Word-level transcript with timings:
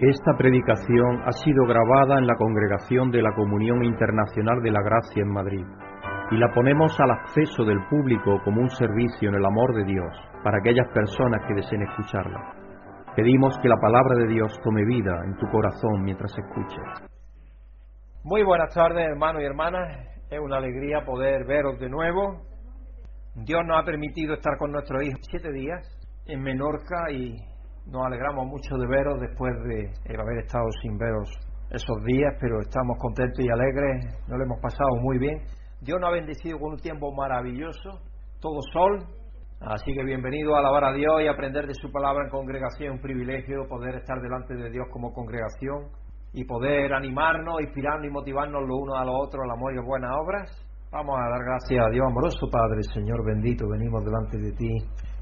Esta 0.00 0.36
predicación 0.36 1.22
ha 1.26 1.32
sido 1.32 1.66
grabada 1.66 2.20
en 2.20 2.28
la 2.28 2.36
congregación 2.36 3.10
de 3.10 3.20
la 3.20 3.34
Comunión 3.34 3.82
Internacional 3.82 4.62
de 4.62 4.70
la 4.70 4.80
Gracia 4.80 5.22
en 5.22 5.32
Madrid 5.32 5.66
y 6.30 6.36
la 6.36 6.52
ponemos 6.54 6.94
al 7.00 7.10
acceso 7.10 7.64
del 7.64 7.84
público 7.90 8.40
como 8.44 8.60
un 8.60 8.70
servicio 8.70 9.28
en 9.28 9.34
el 9.34 9.44
amor 9.44 9.74
de 9.74 9.82
Dios 9.82 10.16
para 10.44 10.58
aquellas 10.58 10.86
personas 10.94 11.44
que 11.48 11.54
deseen 11.54 11.82
escucharla. 11.82 12.38
Pedimos 13.16 13.58
que 13.58 13.68
la 13.68 13.80
palabra 13.80 14.14
de 14.14 14.28
Dios 14.28 14.52
tome 14.62 14.84
vida 14.84 15.20
en 15.24 15.36
tu 15.36 15.48
corazón 15.50 16.04
mientras 16.04 16.30
escuches. 16.38 17.10
Muy 18.22 18.44
buenas 18.44 18.72
tardes, 18.72 19.04
hermanos 19.04 19.42
y 19.42 19.46
hermanas. 19.46 19.98
Es 20.30 20.38
una 20.38 20.58
alegría 20.58 21.04
poder 21.04 21.44
veros 21.44 21.80
de 21.80 21.88
nuevo. 21.88 22.42
Dios 23.34 23.62
nos 23.66 23.82
ha 23.82 23.84
permitido 23.84 24.34
estar 24.34 24.58
con 24.58 24.70
nuestros 24.70 25.02
hijos 25.02 25.18
siete 25.28 25.50
días 25.50 25.82
en 26.26 26.40
Menorca 26.40 27.10
y 27.10 27.34
nos 27.90 28.04
alegramos 28.04 28.46
mucho 28.46 28.76
de 28.76 28.86
veros 28.86 29.20
después 29.20 29.52
de 29.64 29.90
haber 30.16 30.38
estado 30.44 30.66
sin 30.82 30.98
veros 30.98 31.28
esos 31.70 32.04
días, 32.04 32.34
pero 32.40 32.60
estamos 32.60 32.96
contentos 32.98 33.44
y 33.44 33.48
alegres, 33.48 34.04
nos 34.28 34.38
lo 34.38 34.44
hemos 34.44 34.60
pasado 34.60 34.96
muy 35.00 35.18
bien. 35.18 35.40
Dios 35.80 35.98
nos 36.00 36.08
ha 36.08 36.12
bendecido 36.12 36.58
con 36.58 36.72
un 36.72 36.78
tiempo 36.78 37.12
maravilloso, 37.14 38.00
todo 38.40 38.60
sol, 38.72 39.04
así 39.60 39.92
que 39.94 40.04
bienvenido 40.04 40.54
a 40.54 40.60
alabar 40.60 40.84
a 40.84 40.92
Dios 40.92 41.22
y 41.22 41.28
aprender 41.28 41.66
de 41.66 41.74
su 41.74 41.90
palabra 41.90 42.24
en 42.24 42.30
congregación, 42.30 42.94
un 42.94 43.00
privilegio 43.00 43.66
poder 43.68 43.96
estar 43.96 44.20
delante 44.20 44.54
de 44.54 44.70
Dios 44.70 44.86
como 44.92 45.12
congregación 45.12 45.88
y 46.32 46.44
poder 46.44 46.92
animarnos, 46.92 47.60
inspirarnos 47.60 48.06
y 48.06 48.10
motivarnos 48.10 48.62
los 48.66 48.78
unos 48.80 48.98
a 48.98 49.04
los 49.04 49.14
otros 49.18 49.44
al 49.44 49.50
amor 49.50 49.74
y 49.74 49.78
buenas 49.84 50.10
obras. 50.14 50.64
Vamos 50.90 51.16
a 51.18 51.28
dar 51.28 51.44
gracias 51.44 51.86
a 51.86 51.90
Dios 51.90 52.06
amoroso 52.06 52.48
Padre, 52.50 52.82
Señor 52.94 53.24
bendito, 53.24 53.68
venimos 53.68 54.04
delante 54.04 54.38
de 54.38 54.52
ti 54.52 54.78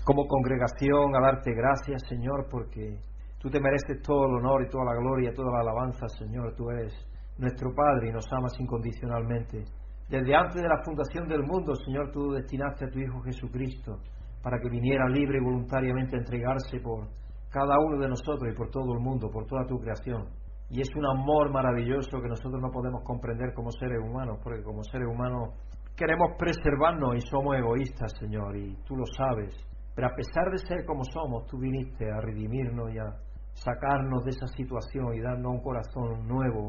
como 0.06 0.28
congregación 0.28 1.16
a 1.16 1.20
darte 1.20 1.52
gracias, 1.52 2.00
Señor, 2.08 2.46
porque 2.48 2.96
tú 3.40 3.50
te 3.50 3.58
mereces 3.58 4.00
todo 4.06 4.26
el 4.26 4.36
honor 4.36 4.62
y 4.62 4.70
toda 4.70 4.84
la 4.84 4.94
gloria, 4.94 5.34
toda 5.34 5.50
la 5.50 5.62
alabanza, 5.62 6.06
Señor. 6.06 6.54
Tú 6.54 6.70
eres 6.70 6.94
nuestro 7.38 7.74
Padre 7.74 8.10
y 8.10 8.12
nos 8.12 8.24
amas 8.30 8.52
incondicionalmente. 8.60 9.64
Desde 10.08 10.32
antes 10.32 10.62
de 10.62 10.68
la 10.68 10.80
fundación 10.84 11.26
del 11.26 11.42
mundo, 11.42 11.74
Señor, 11.74 12.12
tú 12.12 12.30
destinaste 12.30 12.84
a 12.84 12.88
tu 12.88 13.00
Hijo 13.00 13.20
Jesucristo 13.22 13.98
para 14.44 14.60
que 14.60 14.70
viniera 14.70 15.08
libre 15.08 15.38
y 15.38 15.44
voluntariamente 15.44 16.14
a 16.14 16.20
entregarse 16.20 16.78
por 16.78 17.08
cada 17.50 17.76
uno 17.80 17.98
de 17.98 18.08
nosotros 18.08 18.48
y 18.48 18.56
por 18.56 18.70
todo 18.70 18.94
el 18.94 19.00
mundo, 19.00 19.28
por 19.28 19.44
toda 19.46 19.66
tu 19.66 19.76
creación. 19.80 20.28
Y 20.70 20.82
es 20.82 20.88
un 20.94 21.04
amor 21.04 21.50
maravilloso 21.50 22.20
que 22.22 22.28
nosotros 22.28 22.62
no 22.62 22.70
podemos 22.70 23.02
comprender 23.02 23.52
como 23.54 23.72
seres 23.72 23.98
humanos, 23.98 24.38
porque 24.40 24.62
como 24.62 24.84
seres 24.84 25.08
humanos 25.08 25.50
queremos 25.96 26.30
preservarnos 26.38 27.16
y 27.16 27.20
somos 27.22 27.56
egoístas, 27.56 28.12
Señor, 28.20 28.56
y 28.56 28.76
tú 28.86 28.94
lo 28.94 29.04
sabes. 29.06 29.52
Pero 29.96 30.08
a 30.08 30.14
pesar 30.14 30.50
de 30.50 30.58
ser 30.58 30.84
como 30.84 31.04
somos, 31.04 31.46
tú 31.46 31.58
viniste 31.58 32.04
a 32.12 32.20
redimirnos 32.20 32.92
y 32.92 32.98
a 32.98 33.16
sacarnos 33.54 34.24
de 34.24 34.30
esa 34.30 34.46
situación 34.48 35.14
y 35.14 35.22
darnos 35.22 35.52
un 35.52 35.62
corazón 35.62 36.28
nuevo, 36.28 36.68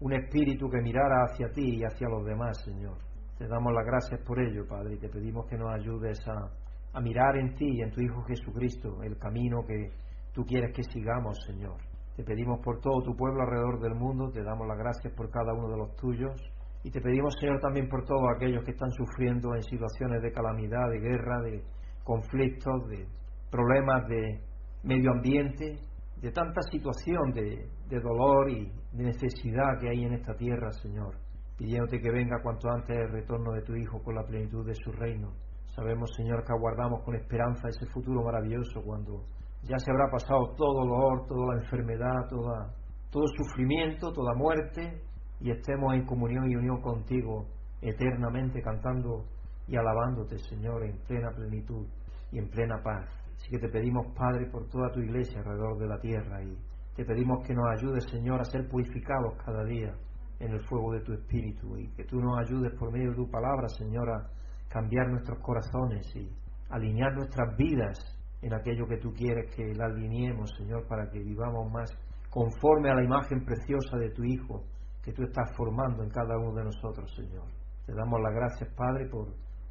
un, 0.00 0.12
espíritu 0.12 0.68
que 0.68 0.82
mirara 0.82 1.24
hacia 1.24 1.52
ti 1.52 1.76
y 1.76 1.84
hacia 1.84 2.08
los 2.08 2.24
demás, 2.26 2.60
Señor. 2.64 2.98
Te 3.38 3.46
damos 3.46 3.72
las 3.72 3.86
gracias 3.86 4.20
por 4.26 4.40
ello, 4.40 4.66
Padre, 4.66 4.94
y 4.94 4.98
te 4.98 5.08
pedimos 5.08 5.46
que 5.46 5.56
nos 5.56 5.72
ayudes 5.72 6.18
a, 6.26 6.98
a 6.98 7.00
mirar 7.00 7.36
en 7.36 7.54
ti 7.54 7.66
y 7.68 7.82
en 7.82 7.92
tu 7.92 8.00
Hijo 8.00 8.24
Jesucristo 8.24 9.04
el 9.04 9.16
camino 9.18 9.64
que 9.64 9.92
tú 10.32 10.44
quieres 10.44 10.74
que 10.74 10.82
sigamos, 10.82 11.38
Señor. 11.46 11.76
Te 12.16 12.24
pedimos 12.24 12.58
por 12.64 12.80
todo 12.80 13.02
tu 13.04 13.14
pueblo 13.14 13.42
alrededor 13.42 13.78
del 13.80 13.94
mundo, 13.94 14.32
te 14.32 14.42
damos 14.42 14.66
las 14.66 14.78
gracias 14.78 15.14
por 15.14 15.30
cada 15.30 15.54
uno 15.54 15.68
de 15.68 15.76
los 15.76 15.94
tuyos 15.94 16.34
y 16.82 16.90
te 16.90 17.00
pedimos, 17.00 17.34
Señor, 17.38 17.60
también 17.60 17.88
por 17.88 18.04
todos 18.04 18.24
aquellos 18.34 18.64
que 18.64 18.72
están 18.72 18.90
sufriendo 18.90 19.54
en 19.54 19.62
situaciones 19.62 20.20
de 20.22 20.32
calamidad, 20.32 20.90
de 20.90 20.98
guerra, 20.98 21.40
de, 21.42 21.62
conflictos, 22.08 22.88
de 22.88 23.06
problemas 23.50 24.08
de 24.08 24.40
medio 24.82 25.12
ambiente, 25.12 25.78
de 26.22 26.32
tanta 26.32 26.62
situación 26.72 27.32
de, 27.32 27.68
dolor 28.00 28.48
y 28.48 28.72
de 28.92 29.04
necesidad 29.04 29.78
que 29.78 29.90
hay 29.90 30.04
en 30.04 30.14
esta 30.14 30.34
tierra, 30.34 30.72
Señor, 30.72 31.16
pidiéndote 31.58 32.00
que 32.00 32.10
venga 32.10 32.42
cuanto 32.42 32.70
antes 32.70 32.96
el 32.96 33.12
retorno 33.12 33.52
de 33.52 33.60
tu 33.60 33.76
Hijo 33.76 34.02
con 34.02 34.14
la 34.14 34.24
plenitud 34.24 34.66
de 34.66 34.74
su 34.74 34.90
reino. 34.90 35.34
Sabemos, 35.76 36.10
Señor, 36.16 36.44
que 36.44 36.52
aguardamos 36.54 37.04
con 37.04 37.14
esperanza 37.14 37.68
ese 37.68 37.84
futuro 37.92 38.22
maravilloso 38.22 38.82
cuando 38.82 39.24
ya 39.64 39.78
se 39.78 39.90
habrá 39.90 40.10
pasado 40.10 40.54
todo 40.56 40.86
dolor, 40.86 41.26
toda 41.28 41.54
la 41.54 41.62
enfermedad, 41.62 42.26
toda, 42.30 42.74
todo 43.10 43.26
sufrimiento, 43.36 44.12
toda 44.12 44.34
muerte, 44.34 45.02
y 45.40 45.50
estemos 45.50 45.92
en 45.92 46.06
comunión 46.06 46.50
y 46.50 46.56
unión 46.56 46.80
contigo 46.80 47.46
eternamente 47.82 48.60
cantando 48.62 49.26
y 49.68 49.76
alabándote, 49.76 50.38
Señor, 50.38 50.82
en 50.84 50.98
plena 51.06 51.30
plenitud 51.30 51.86
y 52.32 52.38
en 52.38 52.48
plena 52.48 52.82
paz. 52.82 53.06
Así 53.36 53.50
que 53.50 53.58
te 53.58 53.68
pedimos, 53.68 54.06
Padre, 54.16 54.46
por 54.50 54.66
toda 54.68 54.90
tu 54.90 55.00
iglesia 55.00 55.38
alrededor 55.38 55.78
de 55.78 55.86
la 55.86 56.00
tierra 56.00 56.42
y 56.42 56.56
te 56.96 57.04
pedimos 57.04 57.46
que 57.46 57.54
nos 57.54 57.66
ayudes, 57.70 58.04
Señor, 58.10 58.40
a 58.40 58.44
ser 58.44 58.68
purificados 58.68 59.34
cada 59.44 59.64
día 59.64 59.94
en 60.40 60.52
el 60.52 60.60
fuego 60.66 60.92
de 60.92 61.00
tu 61.00 61.12
Espíritu 61.12 61.76
y 61.76 61.88
que 61.92 62.04
tú 62.04 62.20
nos 62.20 62.38
ayudes 62.40 62.72
por 62.78 62.90
medio 62.90 63.10
de 63.10 63.16
tu 63.16 63.30
palabra, 63.30 63.68
Señor, 63.68 64.10
a 64.10 64.28
cambiar 64.68 65.08
nuestros 65.08 65.38
corazones 65.40 66.04
y 66.16 66.28
alinear 66.70 67.14
nuestras 67.14 67.56
vidas 67.56 67.98
en 68.42 68.54
aquello 68.54 68.86
que 68.86 68.98
tú 68.98 69.12
quieres 69.12 69.54
que 69.54 69.74
la 69.74 69.86
alineemos, 69.86 70.50
Señor, 70.56 70.86
para 70.88 71.08
que 71.10 71.18
vivamos 71.18 71.70
más 71.70 71.90
conforme 72.30 72.90
a 72.90 72.94
la 72.94 73.04
imagen 73.04 73.44
preciosa 73.44 73.96
de 73.96 74.10
tu 74.10 74.24
Hijo 74.24 74.64
que 75.02 75.12
tú 75.12 75.22
estás 75.22 75.56
formando 75.56 76.02
en 76.02 76.10
cada 76.10 76.36
uno 76.36 76.54
de 76.54 76.64
nosotros, 76.64 77.12
Señor. 77.14 77.46
Te 77.86 77.94
damos 77.94 78.20
las 78.20 78.34
gracias, 78.34 78.74
Padre, 78.74 79.08
por 79.08 79.28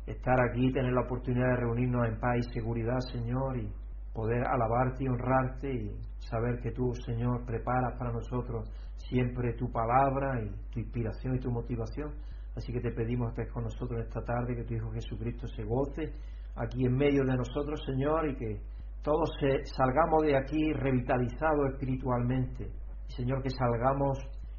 estar 0.08 0.40
aquí, 0.40 0.72
tener 0.72 0.94
la 0.94 1.02
oportunidad 1.02 1.50
de 1.50 1.56
reunirnos 1.58 2.08
en 2.08 2.20
paz 2.20 2.38
y 2.38 2.54
seguridad, 2.54 3.00
Señor, 3.12 3.58
y 3.58 3.70
poder 4.14 4.44
alabarte 4.48 5.04
y 5.04 5.08
honrarte 5.08 5.72
y 5.72 5.92
saber 6.20 6.60
que 6.62 6.72
tú, 6.72 6.94
Señor, 7.06 7.46
preparas 7.46 7.94
para 8.00 8.12
nosotros 8.12 8.68
siempre 8.96 9.54
tu 9.54 9.70
palabra 9.72 10.42
y 10.42 10.50
tu 10.72 10.80
inspiración 10.80 11.36
y 11.36 11.40
tu 11.40 11.52
motivación. 11.52 12.14
Así 12.56 12.74
que 12.74 12.80
te 12.80 12.92
pedimos 12.92 13.34
que 13.34 13.42
estés 13.42 13.54
con 13.54 13.66
nosotros 13.66 14.02
esta 14.02 14.22
tarde, 14.24 14.56
que 14.56 14.64
tu 14.64 14.74
Hijo 14.74 14.92
Jesucristo 14.92 15.46
se 15.48 15.64
goce 15.64 16.14
aquí 16.56 16.86
en 16.86 16.96
medio 16.96 17.24
de 17.24 17.38
nosotros, 17.38 17.80
Señor, 17.86 18.28
y 18.30 18.36
que 18.36 18.62
todos 19.04 19.30
salgamos 19.76 20.24
de 20.24 20.36
aquí 20.36 20.74
revitalizados 20.74 21.74
espiritualmente. 21.74 22.72
Señor, 23.10 23.44
que 23.44 23.50
salgamos 23.52 24.18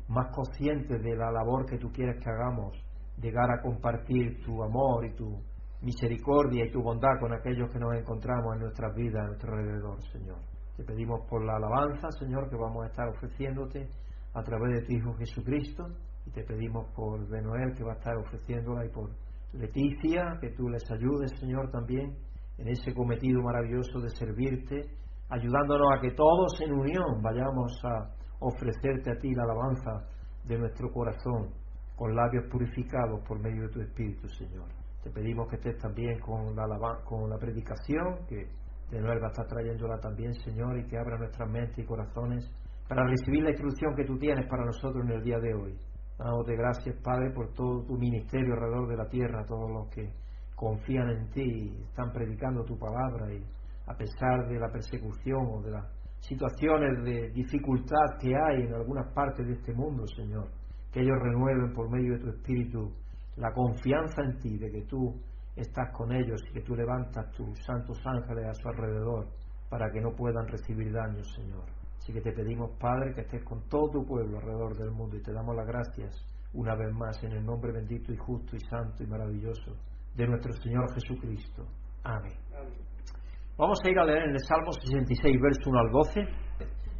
más 0.08 0.28
conscientes 0.32 1.02
de 1.02 1.16
la 1.16 1.32
labor 1.32 1.66
que 1.66 1.78
tú 1.78 1.90
quieres 1.90 2.22
que 2.22 2.30
hagamos 2.30 2.78
llegar 3.20 3.50
a 3.50 3.60
compartir 3.60 4.42
tu 4.44 4.62
amor 4.62 5.04
y 5.06 5.14
tu 5.14 5.42
misericordia 5.82 6.64
y 6.64 6.70
tu 6.70 6.82
bondad 6.82 7.20
con 7.20 7.32
aquellos 7.32 7.70
que 7.70 7.78
nos 7.78 7.94
encontramos 7.94 8.54
en 8.54 8.62
nuestras 8.62 8.94
vidas, 8.94 9.22
a 9.22 9.26
nuestro 9.26 9.54
alrededor, 9.54 10.02
Señor. 10.12 10.38
Te 10.76 10.84
pedimos 10.84 11.26
por 11.28 11.44
la 11.44 11.56
alabanza, 11.56 12.10
Señor, 12.12 12.48
que 12.48 12.56
vamos 12.56 12.84
a 12.84 12.88
estar 12.88 13.08
ofreciéndote 13.08 13.88
a 14.34 14.42
través 14.42 14.80
de 14.80 14.86
tu 14.86 14.92
Hijo 14.92 15.14
Jesucristo. 15.14 15.86
Y 16.26 16.30
te 16.30 16.44
pedimos 16.44 16.86
por 16.94 17.26
Benoel, 17.28 17.74
que 17.74 17.84
va 17.84 17.92
a 17.92 17.96
estar 17.96 18.16
ofreciéndola, 18.16 18.84
y 18.84 18.90
por 18.90 19.10
Leticia, 19.52 20.36
que 20.40 20.50
tú 20.50 20.68
les 20.68 20.88
ayudes, 20.90 21.32
Señor, 21.40 21.70
también 21.70 22.16
en 22.58 22.68
ese 22.68 22.92
cometido 22.92 23.40
maravilloso 23.42 24.00
de 24.00 24.10
servirte, 24.10 24.90
ayudándonos 25.30 25.88
a 25.96 26.00
que 26.00 26.10
todos 26.10 26.60
en 26.60 26.72
unión 26.72 27.22
vayamos 27.22 27.80
a 27.84 28.14
ofrecerte 28.40 29.10
a 29.10 29.18
ti 29.18 29.34
la 29.34 29.44
alabanza 29.44 30.06
de 30.44 30.58
nuestro 30.58 30.92
corazón 30.92 31.50
con 31.98 32.14
labios 32.14 32.44
purificados 32.48 33.20
por 33.26 33.40
medio 33.40 33.62
de 33.62 33.68
tu 33.70 33.80
Espíritu, 33.80 34.28
Señor. 34.28 34.68
Te 35.02 35.10
pedimos 35.10 35.48
que 35.48 35.56
estés 35.56 35.76
también 35.78 36.20
con 36.20 36.54
la, 36.54 36.64
con 37.04 37.28
la 37.28 37.36
predicación, 37.38 38.24
que 38.28 38.46
de 38.90 39.00
nuevo 39.00 39.26
estar 39.26 39.46
trayéndola 39.48 39.98
también, 39.98 40.32
Señor, 40.34 40.78
y 40.78 40.86
que 40.86 40.96
abra 40.96 41.18
nuestras 41.18 41.50
mentes 41.50 41.76
y 41.76 41.84
corazones 41.84 42.48
para 42.88 43.04
recibir 43.04 43.42
la 43.42 43.50
instrucción 43.50 43.96
que 43.96 44.04
tú 44.04 44.16
tienes 44.16 44.46
para 44.48 44.64
nosotros 44.64 45.04
en 45.04 45.10
el 45.10 45.24
día 45.24 45.38
de 45.40 45.52
hoy. 45.52 45.76
Dándote 46.16 46.54
gracias, 46.54 46.96
Padre, 47.02 47.32
por 47.34 47.52
todo 47.52 47.84
tu 47.84 47.98
ministerio 47.98 48.54
alrededor 48.54 48.88
de 48.88 48.96
la 48.96 49.08
tierra, 49.08 49.44
todos 49.44 49.68
los 49.68 49.88
que 49.88 50.08
confían 50.54 51.10
en 51.10 51.30
ti 51.30 51.42
y 51.42 51.82
están 51.82 52.12
predicando 52.12 52.64
tu 52.64 52.78
palabra 52.78 53.32
y 53.32 53.44
a 53.86 53.94
pesar 53.94 54.46
de 54.48 54.58
la 54.58 54.70
persecución 54.70 55.46
o 55.50 55.62
de 55.62 55.72
las 55.72 55.84
situaciones 56.20 57.02
de 57.04 57.30
dificultad 57.30 58.18
que 58.20 58.34
hay 58.36 58.66
en 58.66 58.74
algunas 58.74 59.12
partes 59.12 59.46
de 59.46 59.54
este 59.54 59.72
mundo, 59.74 60.06
Señor 60.06 60.57
que 60.92 61.00
ellos 61.00 61.18
renueven 61.20 61.72
por 61.72 61.90
medio 61.90 62.14
de 62.14 62.20
tu 62.20 62.28
Espíritu 62.30 62.92
la 63.36 63.52
confianza 63.52 64.22
en 64.22 64.38
ti, 64.38 64.58
de 64.58 64.70
que 64.70 64.82
tú 64.82 65.14
estás 65.54 65.90
con 65.92 66.12
ellos 66.12 66.40
y 66.50 66.52
que 66.54 66.62
tú 66.62 66.74
levantas 66.74 67.30
tus 67.32 67.58
santos 67.64 67.98
ángeles 68.04 68.46
a 68.46 68.54
su 68.54 68.68
alrededor 68.68 69.28
para 69.68 69.90
que 69.90 70.00
no 70.00 70.12
puedan 70.12 70.46
recibir 70.48 70.92
daño, 70.92 71.22
Señor. 71.24 71.64
Así 71.98 72.12
que 72.12 72.20
te 72.20 72.32
pedimos, 72.32 72.70
Padre, 72.78 73.12
que 73.14 73.20
estés 73.22 73.44
con 73.44 73.68
todo 73.68 73.90
tu 73.90 74.06
pueblo 74.06 74.38
alrededor 74.38 74.76
del 74.76 74.90
mundo 74.90 75.16
y 75.16 75.22
te 75.22 75.32
damos 75.32 75.54
las 75.54 75.66
gracias 75.66 76.24
una 76.54 76.74
vez 76.74 76.92
más 76.92 77.22
en 77.22 77.32
el 77.32 77.44
nombre 77.44 77.72
bendito 77.72 78.12
y 78.12 78.16
justo 78.16 78.56
y 78.56 78.60
santo 78.60 79.02
y 79.02 79.06
maravilloso 79.06 79.76
de 80.16 80.26
nuestro 80.26 80.52
Señor 80.54 80.92
Jesucristo. 80.94 81.66
Amén. 82.04 82.32
Vamos 83.58 83.78
a 83.84 83.90
ir 83.90 83.98
a 83.98 84.04
leer 84.04 84.22
en 84.22 84.30
el 84.30 84.40
Salmo 84.40 84.72
66, 84.72 85.36
verso 85.40 85.70
1 85.70 85.78
al 85.78 85.90
12. 85.90 86.20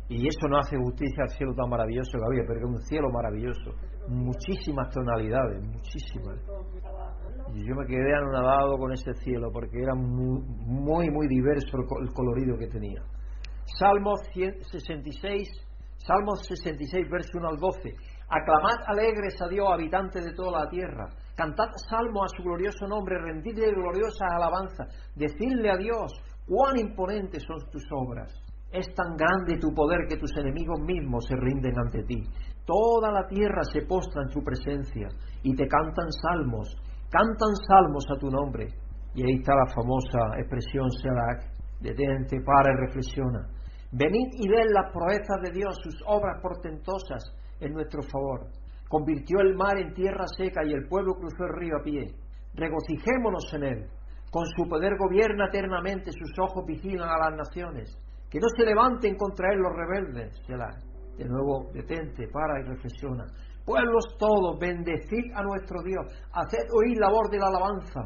Y 0.09 0.27
eso 0.27 0.49
no 0.49 0.59
hace 0.59 0.77
justicia 0.77 1.25
al 1.25 1.31
cielo 1.31 1.55
tan 1.55 1.69
maravilloso 1.69 2.19
que 2.19 2.25
había, 2.25 2.43
pero 2.47 2.61
es 2.61 2.65
un 2.65 2.81
cielo 2.81 3.11
maravilloso. 3.11 3.73
Muchísimas 4.09 4.89
tonalidades, 4.91 5.63
muchísimas. 5.63 6.41
Y 7.55 7.67
yo 7.67 7.75
me 7.75 7.87
quedé 7.87 8.15
anonadado 8.15 8.79
con 8.79 8.93
ese 8.93 9.13
cielo 9.15 9.51
porque 9.53 9.79
era 9.83 9.95
muy, 9.95 11.11
muy, 11.11 11.29
diverso 11.29 11.77
el 12.01 12.13
colorido 12.15 12.57
que 12.57 12.69
tenía. 12.69 13.03
Salmo 13.79 14.17
66, 14.17 15.49
Salmo 15.99 16.37
66, 16.37 17.11
verso 17.11 17.31
1 17.35 17.49
al 17.49 17.57
12. 17.59 17.95
Aclamad 18.31 18.79
alegres 18.87 19.41
a 19.43 19.49
Dios, 19.49 19.69
habitantes 19.71 20.25
de 20.25 20.33
toda 20.33 20.65
la 20.65 20.71
tierra. 20.71 21.09
Cantad 21.35 21.69
salmo 21.89 22.25
a 22.25 22.29
su 22.29 22.43
glorioso 22.43 22.87
nombre, 22.87 23.19
rendidle 23.19 23.73
gloriosas 23.73 24.29
alabanzas. 24.33 24.89
Decidle 25.15 25.71
a 25.71 25.77
Dios 25.77 26.13
cuán 26.47 26.79
imponentes 26.79 27.43
son 27.45 27.71
tus 27.71 27.85
obras. 27.93 28.48
Es 28.71 28.87
tan 28.95 29.17
grande 29.17 29.59
tu 29.59 29.73
poder 29.73 30.07
que 30.09 30.19
tus 30.19 30.31
enemigos 30.37 30.79
mismos 30.81 31.25
se 31.27 31.37
rinden 31.37 31.79
ante 31.79 32.03
ti. 32.03 32.23
Toda 32.67 33.11
la 33.11 33.27
tierra 33.27 33.63
se 33.65 33.83
postra 33.83 34.23
en 34.23 34.29
tu 34.29 34.43
presencia 34.43 35.09
y 35.43 35.57
te 35.57 35.67
cantan 35.67 36.13
salmos, 36.13 36.77
cantan 37.09 37.55
salmos 37.67 38.05
a 38.15 38.19
tu 38.19 38.29
nombre. 38.31 38.69
Y 39.15 39.23
ahí 39.23 39.39
está 39.41 39.55
la 39.55 39.73
famosa 39.73 40.39
expresión 40.39 40.91
Selah, 40.91 41.41
detente, 41.81 42.37
para 42.45 42.73
y 42.73 42.87
reflexiona. 42.87 43.49
Venid 43.91 44.29
y 44.35 44.49
ved 44.49 44.71
las 44.71 44.93
proezas 44.93 45.41
de 45.43 45.51
Dios, 45.51 45.75
sus 45.83 45.97
obras 46.07 46.39
portentosas 46.43 47.25
en 47.61 47.73
nuestro 47.73 48.03
favor. 48.03 48.49
Convirtió 48.87 49.41
el 49.41 49.55
mar 49.57 49.79
en 49.79 49.95
tierra 49.95 50.27
seca 50.37 50.61
y 50.65 50.73
el 50.73 50.87
pueblo 50.89 51.15
cruzó 51.15 51.45
el 51.45 51.59
río 51.59 51.77
a 51.81 51.83
pie. 51.83 52.07
Regocijémonos 52.55 53.53
en 53.55 53.65
él. 53.65 53.87
Con 54.31 54.45
su 54.45 54.69
poder 54.69 54.93
gobierna 54.99 55.47
eternamente, 55.47 56.11
sus 56.13 56.39
ojos 56.39 56.67
vigilan 56.67 57.09
a 57.09 57.31
las 57.31 57.37
naciones. 57.37 57.97
Que 58.31 58.39
no 58.39 58.49
se 58.57 58.65
levanten 58.65 59.17
contra 59.17 59.53
él 59.53 59.61
los 59.61 59.73
rebeldes. 59.75 60.33
De 61.17 61.25
nuevo, 61.25 61.71
detente, 61.73 62.29
para 62.29 62.61
y 62.61 62.65
reflexiona. 62.65 63.25
Pueblos 63.65 64.17
todos, 64.19 64.59
bendecid 64.59 65.33
a 65.35 65.43
nuestro 65.43 65.83
Dios, 65.83 66.07
haced 66.33 66.73
oír 66.73 66.97
la 66.99 67.11
voz 67.11 67.29
de 67.31 67.39
la 67.39 67.49
alabanza. 67.49 68.01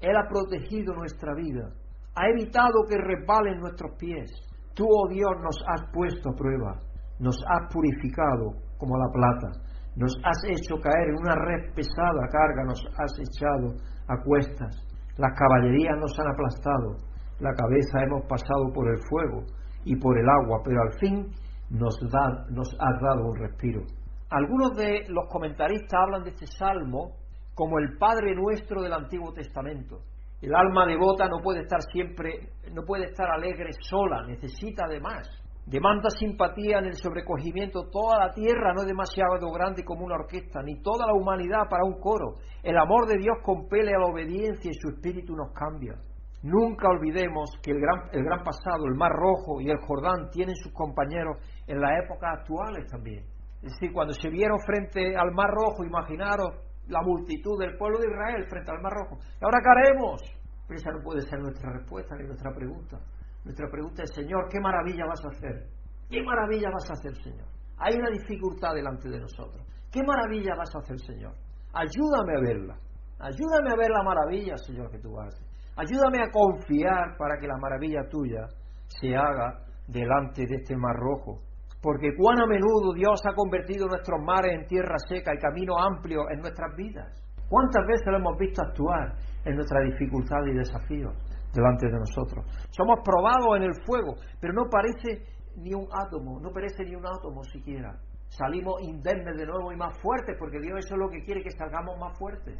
Él 0.00 0.16
ha 0.16 0.28
protegido 0.28 0.94
nuestra 0.94 1.34
vida, 1.34 1.70
ha 2.16 2.28
evitado 2.30 2.82
que 2.88 2.98
resbalen 2.98 3.60
nuestros 3.60 3.96
pies. 3.96 4.30
Tú, 4.74 4.86
oh 4.88 5.08
Dios, 5.08 5.30
nos 5.40 5.56
has 5.68 5.82
puesto 5.92 6.30
a 6.30 6.34
prueba, 6.34 6.80
nos 7.20 7.36
has 7.46 7.72
purificado 7.72 8.58
como 8.76 8.98
la 8.98 9.06
plata, 9.12 9.48
nos 9.94 10.12
has 10.24 10.38
hecho 10.50 10.82
caer 10.82 11.10
en 11.10 11.18
una 11.22 11.36
red 11.36 11.74
pesada 11.74 12.26
carga, 12.30 12.64
nos 12.64 12.82
has 12.98 13.12
echado 13.22 13.70
a 14.08 14.20
cuestas, 14.24 14.74
las 15.16 15.32
caballerías 15.38 15.96
nos 16.00 16.18
han 16.18 16.26
aplastado, 16.26 16.96
la 17.38 17.54
cabeza 17.54 18.02
hemos 18.02 18.26
pasado 18.26 18.72
por 18.74 18.88
el 18.88 18.98
fuego 19.08 19.46
y 19.84 19.96
por 19.96 20.18
el 20.18 20.28
agua, 20.28 20.60
pero 20.64 20.82
al 20.82 20.98
fin 20.98 21.26
nos, 21.70 21.98
da, 22.10 22.46
nos 22.50 22.68
has 22.78 23.00
dado 23.00 23.26
un 23.26 23.36
respiro. 23.36 23.82
Algunos 24.30 24.76
de 24.76 25.04
los 25.08 25.28
comentaristas 25.28 26.00
hablan 26.00 26.24
de 26.24 26.30
este 26.30 26.46
salmo 26.46 27.12
como 27.54 27.78
el 27.78 27.96
Padre 27.98 28.34
nuestro 28.34 28.82
del 28.82 28.92
Antiguo 28.92 29.32
Testamento. 29.32 30.00
El 30.40 30.54
alma 30.54 30.86
devota 30.86 31.28
no 31.28 31.38
puede 31.42 31.60
estar 31.60 31.80
siempre, 31.92 32.50
no 32.72 32.82
puede 32.84 33.04
estar 33.04 33.30
alegre 33.30 33.70
sola, 33.80 34.26
necesita 34.26 34.86
de 34.88 35.00
más. 35.00 35.28
Demanda 35.66 36.10
simpatía 36.10 36.78
en 36.78 36.86
el 36.86 36.94
sobrecogimiento. 36.94 37.88
Toda 37.90 38.26
la 38.26 38.34
tierra 38.34 38.74
no 38.74 38.82
es 38.82 38.86
demasiado 38.86 39.50
grande 39.50 39.82
como 39.82 40.04
una 40.04 40.16
orquesta, 40.16 40.60
ni 40.62 40.82
toda 40.82 41.06
la 41.06 41.14
humanidad 41.14 41.68
para 41.70 41.84
un 41.84 41.98
coro. 41.98 42.36
El 42.62 42.76
amor 42.76 43.06
de 43.06 43.16
Dios 43.16 43.38
compele 43.42 43.94
a 43.94 43.98
la 43.98 44.06
obediencia 44.06 44.70
y 44.70 44.74
su 44.74 44.88
espíritu 44.88 45.34
nos 45.34 45.52
cambia. 45.52 45.94
Nunca 46.44 46.90
olvidemos 46.90 47.48
que 47.62 47.70
el 47.70 47.80
gran, 47.80 48.04
el 48.12 48.22
gran 48.22 48.44
pasado, 48.44 48.84
el 48.84 48.94
Mar 48.96 49.12
Rojo 49.12 49.62
y 49.62 49.70
el 49.70 49.78
Jordán 49.80 50.28
tienen 50.30 50.54
sus 50.56 50.74
compañeros 50.74 51.38
en 51.66 51.80
las 51.80 52.04
épocas 52.04 52.40
actuales 52.40 52.84
también. 52.90 53.24
Es 53.62 53.72
decir, 53.72 53.94
cuando 53.94 54.12
se 54.12 54.28
vieron 54.28 54.58
frente 54.60 55.16
al 55.16 55.32
Mar 55.32 55.48
Rojo, 55.48 55.84
imaginaros 55.84 56.52
la 56.88 57.00
multitud 57.00 57.58
del 57.58 57.78
pueblo 57.78 57.98
de 57.98 58.08
Israel 58.10 58.44
frente 58.46 58.70
al 58.70 58.82
Mar 58.82 58.92
Rojo. 58.92 59.16
¿Y 59.40 59.42
ahora 59.42 59.58
qué 59.62 59.70
haremos? 59.70 60.20
Pero 60.68 60.80
esa 60.80 60.90
no 60.90 61.02
puede 61.02 61.22
ser 61.22 61.40
nuestra 61.40 61.72
respuesta 61.72 62.14
ni 62.14 62.26
nuestra 62.26 62.52
pregunta. 62.52 63.00
Nuestra 63.42 63.70
pregunta 63.70 64.02
es, 64.02 64.10
Señor, 64.12 64.46
¿qué 64.50 64.60
maravilla 64.60 65.06
vas 65.06 65.24
a 65.24 65.28
hacer? 65.28 65.64
¿Qué 66.10 66.22
maravilla 66.22 66.68
vas 66.70 66.90
a 66.90 66.92
hacer, 66.92 67.14
Señor? 67.22 67.48
Hay 67.78 67.96
una 67.96 68.10
dificultad 68.10 68.74
delante 68.74 69.08
de 69.08 69.18
nosotros. 69.18 69.64
¿Qué 69.90 70.02
maravilla 70.02 70.54
vas 70.56 70.76
a 70.76 70.78
hacer, 70.80 70.98
Señor? 71.00 71.32
Ayúdame 71.72 72.36
a 72.36 72.40
verla. 72.42 72.76
Ayúdame 73.18 73.72
a 73.72 73.76
ver 73.76 73.88
la 73.88 74.02
maravilla, 74.02 74.58
Señor, 74.58 74.90
que 74.90 74.98
tú 74.98 75.18
haces. 75.18 75.53
Ayúdame 75.76 76.22
a 76.22 76.30
confiar 76.30 77.16
para 77.18 77.36
que 77.38 77.48
la 77.48 77.56
maravilla 77.56 78.08
tuya 78.08 78.46
se 78.86 79.16
haga 79.16 79.58
delante 79.88 80.46
de 80.46 80.56
este 80.56 80.76
mar 80.76 80.94
rojo. 80.96 81.40
Porque 81.82 82.14
cuán 82.16 82.40
a 82.40 82.46
menudo 82.46 82.94
Dios 82.94 83.20
ha 83.26 83.34
convertido 83.34 83.86
nuestros 83.86 84.20
mares 84.24 84.54
en 84.54 84.66
tierra 84.66 84.96
seca 85.08 85.34
y 85.34 85.38
camino 85.38 85.76
amplio 85.78 86.30
en 86.30 86.40
nuestras 86.40 86.74
vidas. 86.76 87.12
¿Cuántas 87.48 87.86
veces 87.86 88.06
lo 88.06 88.16
hemos 88.16 88.38
visto 88.38 88.62
actuar 88.62 89.14
en 89.44 89.56
nuestra 89.56 89.80
dificultad 89.82 90.46
y 90.46 90.54
desafíos 90.54 91.12
delante 91.52 91.86
de 91.86 91.98
nosotros? 91.98 92.46
Somos 92.70 93.00
probados 93.04 93.56
en 93.56 93.64
el 93.64 93.74
fuego, 93.84 94.14
pero 94.40 94.54
no 94.54 94.64
parece 94.70 95.26
ni 95.56 95.74
un 95.74 95.86
átomo, 95.92 96.40
no 96.40 96.50
parece 96.50 96.84
ni 96.84 96.94
un 96.94 97.04
átomo 97.06 97.42
siquiera. 97.44 97.94
Salimos 98.28 98.80
indemnes 98.82 99.36
de 99.36 99.46
nuevo 99.46 99.70
y 99.72 99.76
más 99.76 99.96
fuertes, 100.00 100.36
porque 100.38 100.58
Dios 100.60 100.84
es 100.84 100.96
lo 100.96 101.08
que 101.10 101.22
quiere 101.22 101.42
que 101.42 101.50
salgamos 101.50 101.98
más 102.00 102.18
fuertes. 102.18 102.58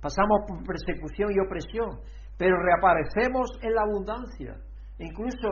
Pasamos 0.00 0.40
por 0.48 0.64
persecución 0.64 1.32
y 1.32 1.38
opresión, 1.38 2.00
pero 2.36 2.56
reaparecemos 2.62 3.50
en 3.62 3.74
la 3.74 3.82
abundancia. 3.82 4.56
Incluso 4.98 5.48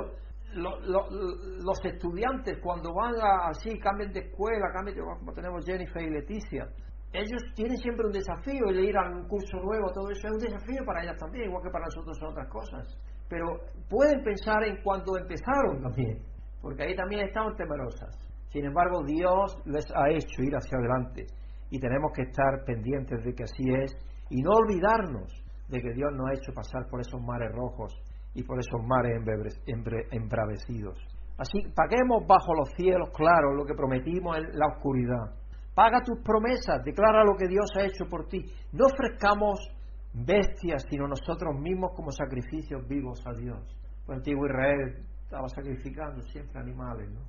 los 0.55 1.85
estudiantes 1.85 2.59
cuando 2.63 2.93
van 2.95 3.15
así, 3.49 3.79
cambian 3.79 4.13
de 4.13 4.21
escuela, 4.21 4.71
cambian 4.73 4.99
como 4.99 5.33
tenemos 5.33 5.65
Jennifer 5.65 6.03
y 6.03 6.11
Leticia, 6.11 6.69
ellos 7.13 7.43
tienen 7.55 7.77
siempre 7.77 8.07
un 8.07 8.13
desafío, 8.13 8.69
el 8.69 8.85
ir 8.85 8.97
a 8.97 9.11
un 9.11 9.29
curso 9.29 9.59
nuevo, 9.59 9.93
todo 9.93 10.11
eso 10.11 10.29
es 10.29 10.33
un 10.33 10.39
desafío 10.39 10.83
para 10.87 11.03
ellas 11.03 11.17
también, 11.19 11.49
igual 11.49 11.63
que 11.63 11.71
para 11.71 11.85
nosotros 11.85 12.17
son 12.19 12.31
otras 12.31 12.49
cosas. 12.49 12.99
Pero 13.29 13.61
pueden 13.89 14.23
pensar 14.23 14.65
en 14.65 14.83
cuando 14.83 15.19
empezaron 15.19 15.83
también, 15.83 16.23
porque 16.61 16.85
ahí 16.85 16.97
también 16.97 17.27
estaban 17.27 17.55
temerosas. 17.55 18.17
Sin 18.51 18.65
embargo, 18.65 19.03
Dios 19.05 19.59
les 19.67 19.85
ha 19.95 20.11
hecho 20.11 20.43
ir 20.43 20.55
hacia 20.55 20.79
adelante 20.79 21.27
y 21.71 21.79
tenemos 21.79 22.13
que 22.15 22.23
estar 22.23 22.65
pendientes 22.65 23.23
de 23.25 23.35
que 23.35 23.45
así 23.45 23.65
es 23.83 23.93
y 24.31 24.41
no 24.41 24.51
olvidarnos 24.51 25.42
de 25.73 25.81
que 25.81 25.93
Dios 25.95 26.13
nos 26.13 26.29
ha 26.29 26.35
hecho 26.35 26.53
pasar 26.53 26.87
por 26.89 27.01
esos 27.01 27.21
mares 27.21 27.51
rojos 27.51 27.93
y 28.35 28.43
por 28.43 28.59
esos 28.61 28.81
mares 28.87 29.17
embravecidos. 30.11 30.99
Así, 31.39 31.65
paguemos 31.75 32.27
bajo 32.27 32.55
los 32.55 32.69
cielos 32.77 33.09
claros 33.15 33.57
lo 33.57 33.65
que 33.65 33.75
prometimos 33.75 34.37
en 34.37 34.59
la 34.59 34.67
oscuridad. 34.67 35.35
Paga 35.75 36.03
tus 36.05 36.21
promesas, 36.23 36.85
declara 36.85 37.25
lo 37.25 37.35
que 37.35 37.49
Dios 37.49 37.71
ha 37.77 37.87
hecho 37.87 38.05
por 38.05 38.29
ti. 38.29 38.45
No 38.73 38.85
ofrezcamos 38.87 39.59
bestias, 40.13 40.85
sino 40.91 41.09
nosotros 41.09 41.59
mismos 41.59 41.93
como 41.97 42.11
sacrificios 42.13 42.87
vivos 42.87 43.27
a 43.27 43.33
Dios. 43.33 43.59
El 44.07 44.17
antiguo 44.17 44.47
Israel 44.47 45.07
estaba 45.25 45.49
sacrificando 45.49 46.21
siempre 46.23 46.61
animales, 46.61 47.11
¿no? 47.11 47.21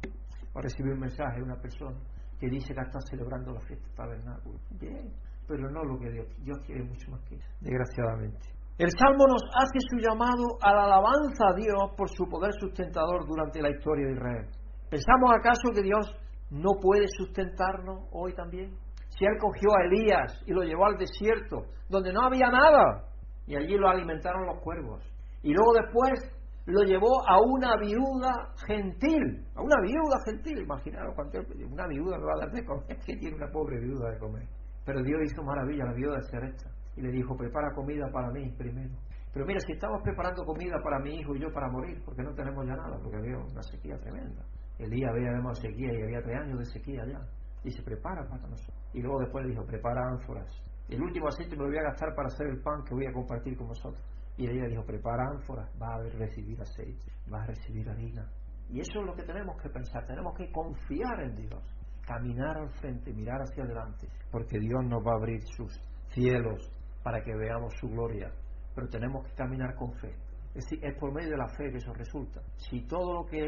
O 0.53 0.61
recibí 0.61 0.89
un 0.89 0.99
mensaje 0.99 1.37
de 1.37 1.43
una 1.43 1.55
persona 1.55 1.97
que 2.37 2.49
dice 2.49 2.73
que 2.73 2.81
está 2.81 2.99
celebrando 3.09 3.53
la 3.53 3.61
fiesta 3.61 3.87
tabernáculo. 3.95 4.59
Bien, 4.71 5.09
pero 5.47 5.69
no 5.69 5.83
lo 5.83 5.99
que 5.99 6.09
Dios, 6.11 6.27
Dios 6.39 6.57
quiere 6.65 6.83
mucho 6.83 7.11
más 7.11 7.21
que 7.29 7.37
desgraciadamente. 7.61 8.53
El 8.77 8.89
Salmo 8.97 9.27
nos 9.27 9.43
hace 9.53 9.79
su 9.89 9.97
llamado 9.97 10.57
a 10.61 10.73
la 10.73 10.85
alabanza 10.85 11.49
a 11.49 11.53
Dios 11.53 11.93
por 11.95 12.09
su 12.09 12.25
poder 12.27 12.51
sustentador 12.59 13.27
durante 13.27 13.61
la 13.61 13.69
historia 13.69 14.07
de 14.07 14.13
Israel. 14.13 14.49
¿Pensamos 14.89 15.31
acaso 15.31 15.69
que 15.75 15.83
Dios 15.83 16.15
no 16.49 16.71
puede 16.81 17.05
sustentarnos 17.07 18.07
hoy 18.11 18.33
también? 18.33 18.73
Si 19.09 19.25
Él 19.25 19.37
cogió 19.39 19.69
a 19.77 19.85
Elías 19.85 20.41
y 20.47 20.53
lo 20.53 20.63
llevó 20.63 20.87
al 20.87 20.97
desierto, 20.97 21.65
donde 21.87 22.11
no 22.11 22.21
había 22.21 22.49
nada, 22.49 23.05
y 23.45 23.55
allí 23.55 23.77
lo 23.77 23.89
alimentaron 23.89 24.47
los 24.47 24.59
cuervos, 24.61 25.03
y 25.43 25.53
luego 25.53 25.73
después 25.73 26.19
lo 26.65 26.81
llevó 26.83 27.11
a 27.27 27.39
una 27.41 27.75
viuda 27.77 28.31
gentil, 28.65 29.45
a 29.55 29.61
una 29.61 29.81
viuda 29.81 30.17
gentil, 30.25 30.61
imaginaros 30.63 31.13
cuánto 31.15 31.39
una 31.69 31.87
viuda 31.87 32.17
le 32.17 32.25
va 32.25 32.33
a 32.33 32.39
dar 32.39 32.51
de 32.51 32.65
comer, 32.65 32.97
que 33.05 33.17
tiene 33.17 33.35
una 33.35 33.51
pobre 33.51 33.79
viuda 33.79 34.11
de 34.11 34.19
comer. 34.19 34.47
Pero 34.85 35.01
Dios 35.01 35.19
hizo 35.23 35.43
maravilla, 35.43 35.85
la 35.85 35.93
viuda 35.93 36.15
de 36.17 36.23
Seresta, 36.23 36.69
y 36.95 37.01
le 37.01 37.11
dijo, 37.11 37.35
prepara 37.35 37.73
comida 37.73 38.05
para 38.11 38.31
mí 38.31 38.51
primero. 38.57 38.93
Pero 39.33 39.45
mira, 39.45 39.59
si 39.61 39.73
estamos 39.73 40.01
preparando 40.03 40.45
comida 40.45 40.75
para 40.83 40.99
mi 40.99 41.15
hijo 41.15 41.35
y 41.35 41.39
yo 41.39 41.51
para 41.51 41.69
morir, 41.69 42.01
porque 42.05 42.21
no 42.21 42.33
tenemos 42.33 42.65
ya 42.67 42.75
nada, 42.75 42.99
porque 43.01 43.17
había 43.17 43.37
una 43.37 43.63
sequía 43.63 43.97
tremenda. 43.97 44.43
Elías 44.77 45.09
había 45.11 45.29
además 45.31 45.57
sequía 45.59 45.91
y 45.91 46.01
había 46.03 46.21
tres 46.21 46.37
años 46.41 46.59
de 46.59 46.65
sequía 46.65 47.03
ya. 47.07 47.19
Dice, 47.63 47.81
prepara 47.81 48.27
para 48.27 48.47
nosotros. 48.47 48.77
Y 48.93 49.01
luego 49.01 49.19
después 49.21 49.45
le 49.45 49.51
dijo, 49.51 49.65
prepara 49.65 50.01
ánforas. 50.09 50.51
El 50.89 51.01
último 51.01 51.29
aceite 51.29 51.55
me 51.55 51.63
lo 51.63 51.69
voy 51.69 51.77
a 51.77 51.83
gastar 51.83 52.13
para 52.13 52.27
hacer 52.27 52.47
el 52.47 52.61
pan 52.61 52.83
que 52.83 52.93
voy 52.93 53.07
a 53.07 53.13
compartir 53.13 53.57
con 53.57 53.67
vosotros. 53.67 54.03
Y 54.37 54.47
ella 54.47 54.67
dijo, 54.67 54.83
prepara 54.83 55.23
ánforas, 55.31 55.69
va 55.81 55.95
a 55.95 56.03
recibir 56.17 56.59
aceite, 56.61 57.05
va 57.31 57.41
a 57.41 57.47
recibir 57.47 57.89
harina. 57.89 58.29
Y 58.69 58.81
eso 58.81 58.99
es 58.99 59.05
lo 59.05 59.15
que 59.15 59.23
tenemos 59.23 59.59
que 59.61 59.69
pensar, 59.69 60.05
tenemos 60.05 60.35
que 60.37 60.51
confiar 60.51 61.21
en 61.21 61.35
Dios 61.35 61.82
caminar 62.05 62.57
al 62.57 62.69
frente, 62.79 63.13
mirar 63.13 63.41
hacia 63.41 63.63
adelante, 63.63 64.07
porque 64.31 64.59
Dios 64.59 64.83
nos 64.85 65.05
va 65.05 65.13
a 65.13 65.17
abrir 65.17 65.41
sus 65.55 65.71
cielos 66.09 66.71
para 67.03 67.21
que 67.23 67.35
veamos 67.35 67.73
su 67.79 67.89
gloria. 67.89 68.31
Pero 68.75 68.87
tenemos 68.87 69.25
que 69.27 69.33
caminar 69.35 69.75
con 69.75 69.93
fe. 69.93 70.13
Es 70.55 70.65
decir, 70.65 70.85
es 70.85 70.95
por 70.99 71.11
medio 71.11 71.31
de 71.31 71.37
la 71.37 71.47
fe 71.49 71.71
que 71.71 71.77
eso 71.77 71.93
resulta. 71.93 72.41
Si 72.57 72.85
todo 72.85 73.13
lo 73.13 73.25
que, 73.25 73.39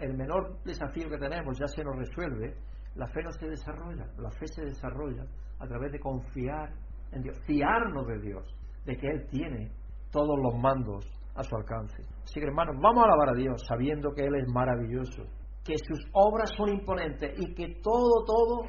el 0.00 0.14
menor 0.14 0.62
desafío 0.62 1.08
que 1.08 1.18
tenemos 1.18 1.58
ya 1.58 1.66
se 1.66 1.82
nos 1.82 1.96
resuelve, 1.96 2.54
la 2.94 3.06
fe 3.06 3.22
no 3.22 3.32
se 3.32 3.48
desarrolla. 3.48 4.06
La 4.18 4.30
fe 4.30 4.46
se 4.46 4.62
desarrolla 4.62 5.24
a 5.58 5.66
través 5.66 5.92
de 5.92 5.98
confiar 5.98 6.70
en 7.12 7.22
Dios, 7.22 7.38
fiarnos 7.46 8.06
de 8.06 8.20
Dios, 8.20 8.44
de 8.84 8.96
que 8.96 9.06
Él 9.06 9.26
tiene 9.30 9.72
todos 10.10 10.38
los 10.38 10.54
mandos 10.60 11.06
a 11.34 11.42
su 11.42 11.56
alcance. 11.56 12.02
Así 12.24 12.40
que 12.40 12.46
hermanos, 12.46 12.76
vamos 12.80 13.04
a 13.04 13.06
alabar 13.06 13.30
a 13.30 13.38
Dios 13.38 13.64
sabiendo 13.66 14.12
que 14.12 14.26
Él 14.26 14.34
es 14.34 14.48
maravilloso, 14.52 15.24
que 15.68 15.76
sus 15.76 16.00
obras 16.14 16.50
son 16.56 16.70
imponentes 16.70 17.38
y 17.38 17.54
que 17.54 17.74
todo, 17.82 18.24
todo 18.24 18.62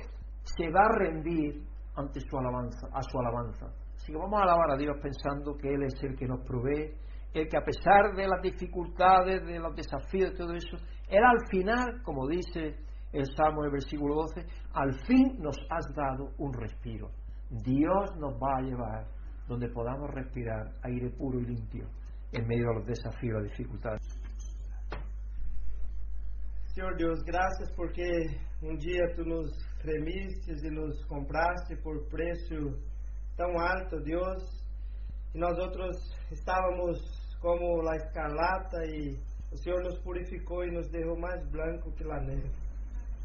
se 0.43 0.69
va 0.69 0.81
a 0.83 0.99
rendir 0.99 1.63
ante 1.95 2.19
su 2.19 2.37
alabanza, 2.37 2.87
a 2.91 3.01
su 3.01 3.17
alabanza. 3.17 3.67
Así 3.95 4.11
que 4.11 4.17
vamos 4.17 4.37
a 4.37 4.43
alabar 4.43 4.71
a 4.71 4.77
Dios 4.77 4.97
pensando 5.01 5.55
que 5.55 5.73
Él 5.73 5.83
es 5.83 5.95
el 6.03 6.17
que 6.17 6.27
nos 6.27 6.45
provee, 6.45 6.93
el 7.33 7.47
que 7.47 7.57
a 7.57 7.63
pesar 7.63 8.13
de 8.17 8.27
las 8.27 8.41
dificultades, 8.41 9.45
de 9.45 9.59
los 9.59 9.73
desafíos, 9.77 10.31
de 10.31 10.37
todo 10.37 10.53
eso, 10.53 10.75
Él 11.07 11.23
al 11.23 11.47
final, 11.49 12.01
como 12.03 12.27
dice 12.27 12.75
el 13.13 13.25
Salmo 13.33 13.63
en 13.63 13.71
versículo 13.71 14.15
12, 14.15 14.45
al 14.73 14.93
fin 15.05 15.37
nos 15.39 15.55
has 15.69 15.95
dado 15.95 16.31
un 16.37 16.51
respiro. 16.51 17.11
Dios 17.49 18.11
nos 18.19 18.33
va 18.33 18.57
a 18.57 18.61
llevar 18.61 19.07
donde 19.47 19.69
podamos 19.69 20.09
respirar 20.11 20.67
aire 20.83 21.09
puro 21.11 21.39
y 21.39 21.45
limpio 21.45 21.87
en 22.33 22.45
medio 22.45 22.67
de 22.67 22.75
los 22.75 22.85
desafíos 22.85 23.23
y 23.23 23.41
las 23.41 23.43
dificultades. 23.43 24.18
Senhor 26.79 26.95
Deus, 26.95 27.21
graças 27.23 27.69
porque 27.75 28.09
um 28.63 28.73
dia 28.77 29.13
tu 29.13 29.25
nos 29.25 29.51
remiste 29.83 30.65
e 30.65 30.71
nos 30.71 31.03
compraste 31.07 31.75
por 31.83 32.07
preço 32.07 32.55
tão 33.35 33.59
alto, 33.59 33.99
Deus, 33.99 34.41
que 35.29 35.37
nós 35.37 35.57
outros 35.59 35.97
estávamos 36.31 36.97
como 37.41 37.85
a 37.85 37.97
escarlata 37.97 38.77
e 38.85 39.13
o 39.51 39.57
Senhor 39.57 39.83
nos 39.83 39.99
purificou 39.99 40.63
e 40.63 40.71
nos 40.71 40.89
derrou 40.89 41.19
mais 41.19 41.45
branco 41.51 41.91
que 41.91 42.05
la 42.05 42.21
neve. 42.21 42.49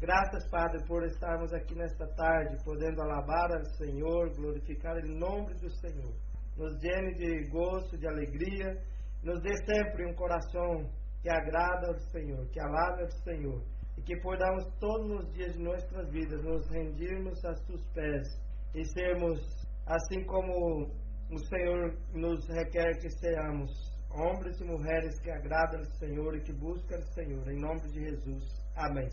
Graças, 0.01 0.49
Padre, 0.49 0.85
por 0.85 1.05
estarmos 1.05 1.53
aqui 1.53 1.75
nesta 1.75 2.05
tarde, 2.07 2.61
podendo 2.65 3.01
alabar 3.03 3.55
ao 3.55 3.63
Senhor, 3.77 4.35
glorificar 4.35 4.97
o 4.97 5.17
nome 5.17 5.53
do 5.61 5.69
Senhor. 5.79 6.13
Nos 6.57 6.73
llene 6.83 7.13
de 7.13 7.49
gozo, 7.49 7.97
de 7.97 8.05
alegria, 8.05 8.83
nos 9.23 9.41
dê 9.41 9.55
sempre 9.65 10.11
um 10.11 10.13
coração 10.13 10.91
que 11.25 11.29
agrada 11.31 11.87
ao 11.87 11.99
Senhor, 12.11 12.47
que 12.51 12.59
alaba 12.59 13.01
ao 13.01 13.09
Senhor, 13.23 13.59
e 13.97 14.01
que 14.03 14.15
podamos 14.21 14.63
todos 14.79 15.09
os 15.09 15.33
dias 15.33 15.53
de 15.53 15.63
nossas 15.63 16.07
vidas 16.11 16.39
nos 16.43 16.69
rendirmos 16.69 17.43
a 17.43 17.55
seus 17.65 17.83
pés 17.95 18.27
e 18.75 18.85
sermos, 18.85 19.39
assim 19.87 20.23
como 20.25 20.83
o 21.31 21.39
Senhor 21.49 21.97
nos 22.13 22.47
requer 22.47 22.99
que 23.01 23.09
sejamos, 23.09 23.71
homens 24.11 24.61
e 24.61 24.65
mulheres 24.65 25.19
que 25.19 25.31
agradam 25.31 25.79
ao 25.79 25.97
Senhor 25.97 26.35
e 26.35 26.41
que 26.41 26.53
buscam 26.53 26.97
o 26.99 27.13
Senhor. 27.15 27.49
Em 27.49 27.59
nome 27.59 27.81
de 27.89 28.01
Jesus. 28.01 28.43
Amém. 28.75 29.09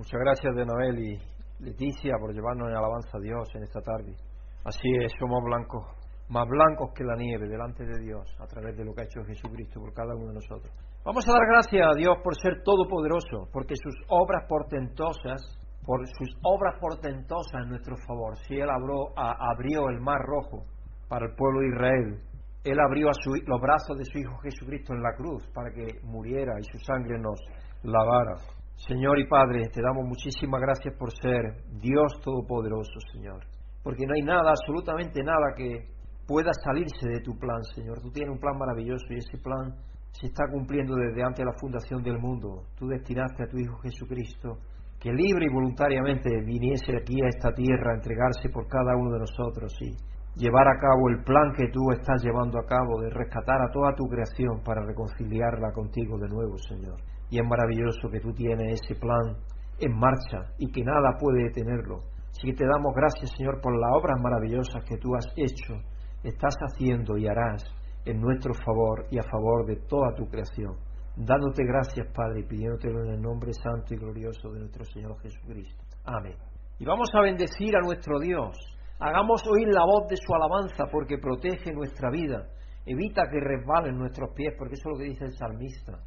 Muchas 0.00 0.18
gracias 0.18 0.56
de 0.56 0.64
Noel 0.64 0.98
y 0.98 1.18
Leticia 1.58 2.16
por 2.18 2.32
llevarnos 2.32 2.70
en 2.70 2.74
alabanza 2.74 3.18
a 3.18 3.20
Dios 3.20 3.46
en 3.54 3.64
esta 3.64 3.82
tarde. 3.82 4.16
Así 4.64 4.88
es, 4.98 5.12
somos 5.20 5.44
blancos, 5.44 5.84
más 6.30 6.48
blancos 6.48 6.88
que 6.96 7.04
la 7.04 7.16
nieve 7.16 7.46
delante 7.46 7.84
de 7.84 8.00
Dios 8.00 8.24
a 8.40 8.46
través 8.46 8.78
de 8.78 8.86
lo 8.86 8.94
que 8.94 9.02
ha 9.02 9.04
hecho 9.04 9.20
Jesucristo 9.26 9.78
por 9.78 9.92
cada 9.92 10.16
uno 10.16 10.28
de 10.28 10.40
nosotros. 10.40 10.72
Vamos 11.04 11.28
a 11.28 11.32
dar 11.32 11.46
gracias 11.52 11.86
a 11.86 11.94
Dios 11.94 12.16
por 12.24 12.34
ser 12.34 12.62
todopoderoso, 12.64 13.50
porque 13.52 13.76
sus 13.76 13.94
obras 14.08 14.46
portentosas, 14.48 15.36
por 15.84 16.00
sus 16.08 16.32
obras 16.44 16.80
portentosas 16.80 17.60
en 17.62 17.68
nuestro 17.68 17.94
favor. 18.08 18.38
Si 18.48 18.56
Él 18.56 18.70
abrió, 18.70 19.12
abrió 19.18 19.90
el 19.90 20.00
mar 20.00 20.22
rojo 20.24 20.64
para 21.10 21.26
el 21.26 21.34
pueblo 21.36 21.60
de 21.60 21.68
Israel, 21.76 22.22
Él 22.64 22.80
abrió 22.80 23.08
a 23.08 23.12
los 23.12 23.60
brazos 23.60 23.98
de 23.98 24.06
su 24.06 24.16
Hijo 24.16 24.38
Jesucristo 24.38 24.94
en 24.94 25.02
la 25.02 25.12
cruz 25.14 25.46
para 25.52 25.70
que 25.70 26.00
muriera 26.04 26.54
y 26.58 26.64
su 26.64 26.78
sangre 26.86 27.18
nos 27.18 27.38
lavara. 27.82 28.59
Señor 28.86 29.18
y 29.18 29.28
Padre, 29.28 29.68
te 29.68 29.82
damos 29.82 30.08
muchísimas 30.08 30.58
gracias 30.58 30.96
por 30.96 31.12
ser 31.12 31.52
Dios 31.82 32.18
Todopoderoso, 32.24 32.98
Señor. 33.12 33.44
Porque 33.82 34.06
no 34.06 34.14
hay 34.14 34.22
nada, 34.22 34.52
absolutamente 34.56 35.22
nada 35.22 35.52
que 35.54 35.84
pueda 36.26 36.50
salirse 36.64 37.06
de 37.06 37.20
tu 37.20 37.38
plan, 37.38 37.62
Señor. 37.74 38.00
Tú 38.00 38.10
tienes 38.10 38.32
un 38.32 38.40
plan 38.40 38.56
maravilloso 38.56 39.04
y 39.10 39.18
ese 39.18 39.36
plan 39.36 39.76
se 40.12 40.28
está 40.28 40.44
cumpliendo 40.50 40.96
desde 40.96 41.22
antes 41.22 41.44
de 41.44 41.52
la 41.52 41.58
fundación 41.60 42.02
del 42.02 42.18
mundo. 42.18 42.64
Tú 42.74 42.88
destinaste 42.88 43.44
a 43.44 43.48
tu 43.48 43.58
Hijo 43.58 43.76
Jesucristo 43.82 44.56
que 44.98 45.12
libre 45.12 45.44
y 45.44 45.52
voluntariamente 45.52 46.30
viniese 46.40 46.96
aquí 46.96 47.20
a 47.20 47.28
esta 47.28 47.52
tierra 47.52 47.92
a 47.92 47.96
entregarse 47.96 48.48
por 48.48 48.66
cada 48.66 48.96
uno 48.96 49.12
de 49.12 49.20
nosotros 49.20 49.76
y 49.82 49.92
llevar 50.40 50.68
a 50.68 50.80
cabo 50.80 51.10
el 51.10 51.22
plan 51.22 51.52
que 51.52 51.68
tú 51.68 51.80
estás 51.92 52.24
llevando 52.24 52.58
a 52.58 52.64
cabo 52.64 53.00
de 53.02 53.10
rescatar 53.10 53.60
a 53.60 53.70
toda 53.70 53.94
tu 53.94 54.04
creación 54.08 54.64
para 54.64 54.84
reconciliarla 54.86 55.70
contigo 55.72 56.16
de 56.18 56.28
nuevo, 56.28 56.56
Señor. 56.56 56.96
Y 57.30 57.38
es 57.38 57.46
maravilloso 57.46 58.10
que 58.10 58.20
tú 58.20 58.32
tienes 58.32 58.80
ese 58.82 58.98
plan 58.98 59.36
en 59.78 59.96
marcha 59.96 60.52
y 60.58 60.70
que 60.70 60.82
nada 60.82 61.16
puede 61.18 61.44
detenerlo. 61.44 62.02
Así 62.30 62.48
que 62.48 62.54
te 62.54 62.66
damos 62.66 62.94
gracias, 62.94 63.30
Señor, 63.36 63.60
por 63.60 63.78
las 63.78 63.90
obras 63.92 64.20
maravillosas 64.20 64.84
que 64.84 64.96
tú 64.98 65.14
has 65.14 65.26
hecho, 65.36 65.74
estás 66.22 66.54
haciendo 66.60 67.16
y 67.16 67.26
harás 67.26 67.62
en 68.04 68.20
nuestro 68.20 68.54
favor 68.54 69.06
y 69.10 69.18
a 69.18 69.22
favor 69.22 69.66
de 69.66 69.76
toda 69.88 70.14
tu 70.14 70.26
creación. 70.26 70.76
Dándote 71.16 71.64
gracias, 71.64 72.06
Padre, 72.14 72.40
y 72.40 72.44
pidiéndotelo 72.44 73.04
en 73.04 73.14
el 73.14 73.20
nombre 73.20 73.52
santo 73.52 73.94
y 73.94 73.98
glorioso 73.98 74.50
de 74.52 74.60
nuestro 74.60 74.84
Señor 74.84 75.20
Jesucristo. 75.20 75.82
Amén. 76.04 76.36
Y 76.78 76.84
vamos 76.84 77.08
a 77.12 77.20
bendecir 77.20 77.76
a 77.76 77.80
nuestro 77.80 78.18
Dios. 78.18 78.56
Hagamos 78.98 79.42
oír 79.46 79.68
la 79.68 79.84
voz 79.84 80.08
de 80.08 80.16
su 80.16 80.34
alabanza 80.34 80.84
porque 80.90 81.18
protege 81.18 81.72
nuestra 81.72 82.10
vida. 82.10 82.48
Evita 82.86 83.28
que 83.30 83.40
resbalen 83.40 83.98
nuestros 83.98 84.30
pies, 84.34 84.54
porque 84.58 84.74
eso 84.74 84.88
es 84.88 84.92
lo 84.92 84.98
que 84.98 85.10
dice 85.10 85.24
el 85.24 85.36
salmista. 85.36 85.98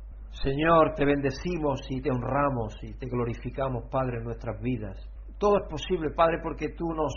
Señor, 0.41 0.95
te 0.95 1.05
bendecimos 1.05 1.79
y 1.89 2.01
te 2.01 2.09
honramos 2.09 2.73
y 2.81 2.93
te 2.95 3.07
glorificamos, 3.07 3.85
Padre, 3.91 4.17
en 4.17 4.23
nuestras 4.23 4.59
vidas. 4.61 4.97
Todo 5.37 5.57
es 5.57 5.69
posible, 5.69 6.09
Padre, 6.15 6.39
porque 6.41 6.69
tú 6.75 6.87
nos, 6.91 7.13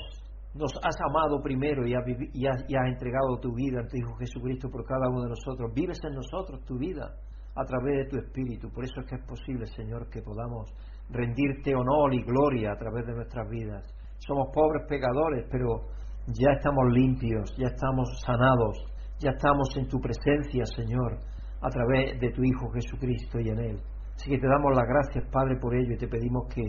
nos 0.54 0.72
has 0.84 0.96
amado 1.08 1.40
primero 1.42 1.86
y 1.86 1.94
has, 1.94 2.06
y, 2.06 2.42
y 2.42 2.46
has, 2.46 2.88
entregado 2.88 3.38
tu 3.40 3.54
vida 3.54 3.80
en 3.80 3.88
tu 3.88 3.96
Hijo 3.96 4.16
Jesucristo 4.18 4.68
por 4.68 4.84
cada 4.84 5.08
uno 5.08 5.22
de 5.22 5.30
nosotros. 5.30 5.72
Vives 5.74 5.98
en 6.04 6.14
nosotros 6.14 6.62
tu 6.66 6.76
vida 6.76 7.16
a 7.54 7.64
través 7.64 8.04
de 8.04 8.10
tu 8.10 8.18
Espíritu. 8.18 8.70
Por 8.70 8.84
eso 8.84 9.00
es 9.00 9.06
que 9.06 9.16
es 9.16 9.24
posible, 9.26 9.66
Señor, 9.66 10.10
que 10.10 10.20
podamos 10.20 10.70
rendirte 11.08 11.74
honor 11.74 12.12
y 12.12 12.22
gloria 12.22 12.72
a 12.72 12.76
través 12.76 13.06
de 13.06 13.14
nuestras 13.14 13.48
vidas. 13.48 13.82
Somos 14.18 14.48
pobres 14.52 14.84
pecadores, 14.88 15.46
pero 15.50 15.88
ya 16.26 16.52
estamos 16.52 16.92
limpios, 16.92 17.56
ya 17.56 17.68
estamos 17.68 18.08
sanados, 18.26 18.76
ya 19.20 19.30
estamos 19.30 19.74
en 19.78 19.88
tu 19.88 19.98
presencia, 20.00 20.66
Señor 20.66 21.18
a 21.60 21.68
través 21.68 22.20
de 22.20 22.30
tu 22.30 22.42
Hijo 22.42 22.70
Jesucristo 22.70 23.40
y 23.40 23.48
en 23.48 23.58
Él. 23.58 23.80
Así 24.14 24.30
que 24.30 24.38
te 24.38 24.46
damos 24.46 24.72
las 24.74 24.86
gracias, 24.88 25.24
Padre, 25.30 25.56
por 25.60 25.74
ello 25.74 25.92
y 25.92 25.98
te 25.98 26.08
pedimos 26.08 26.46
que 26.54 26.62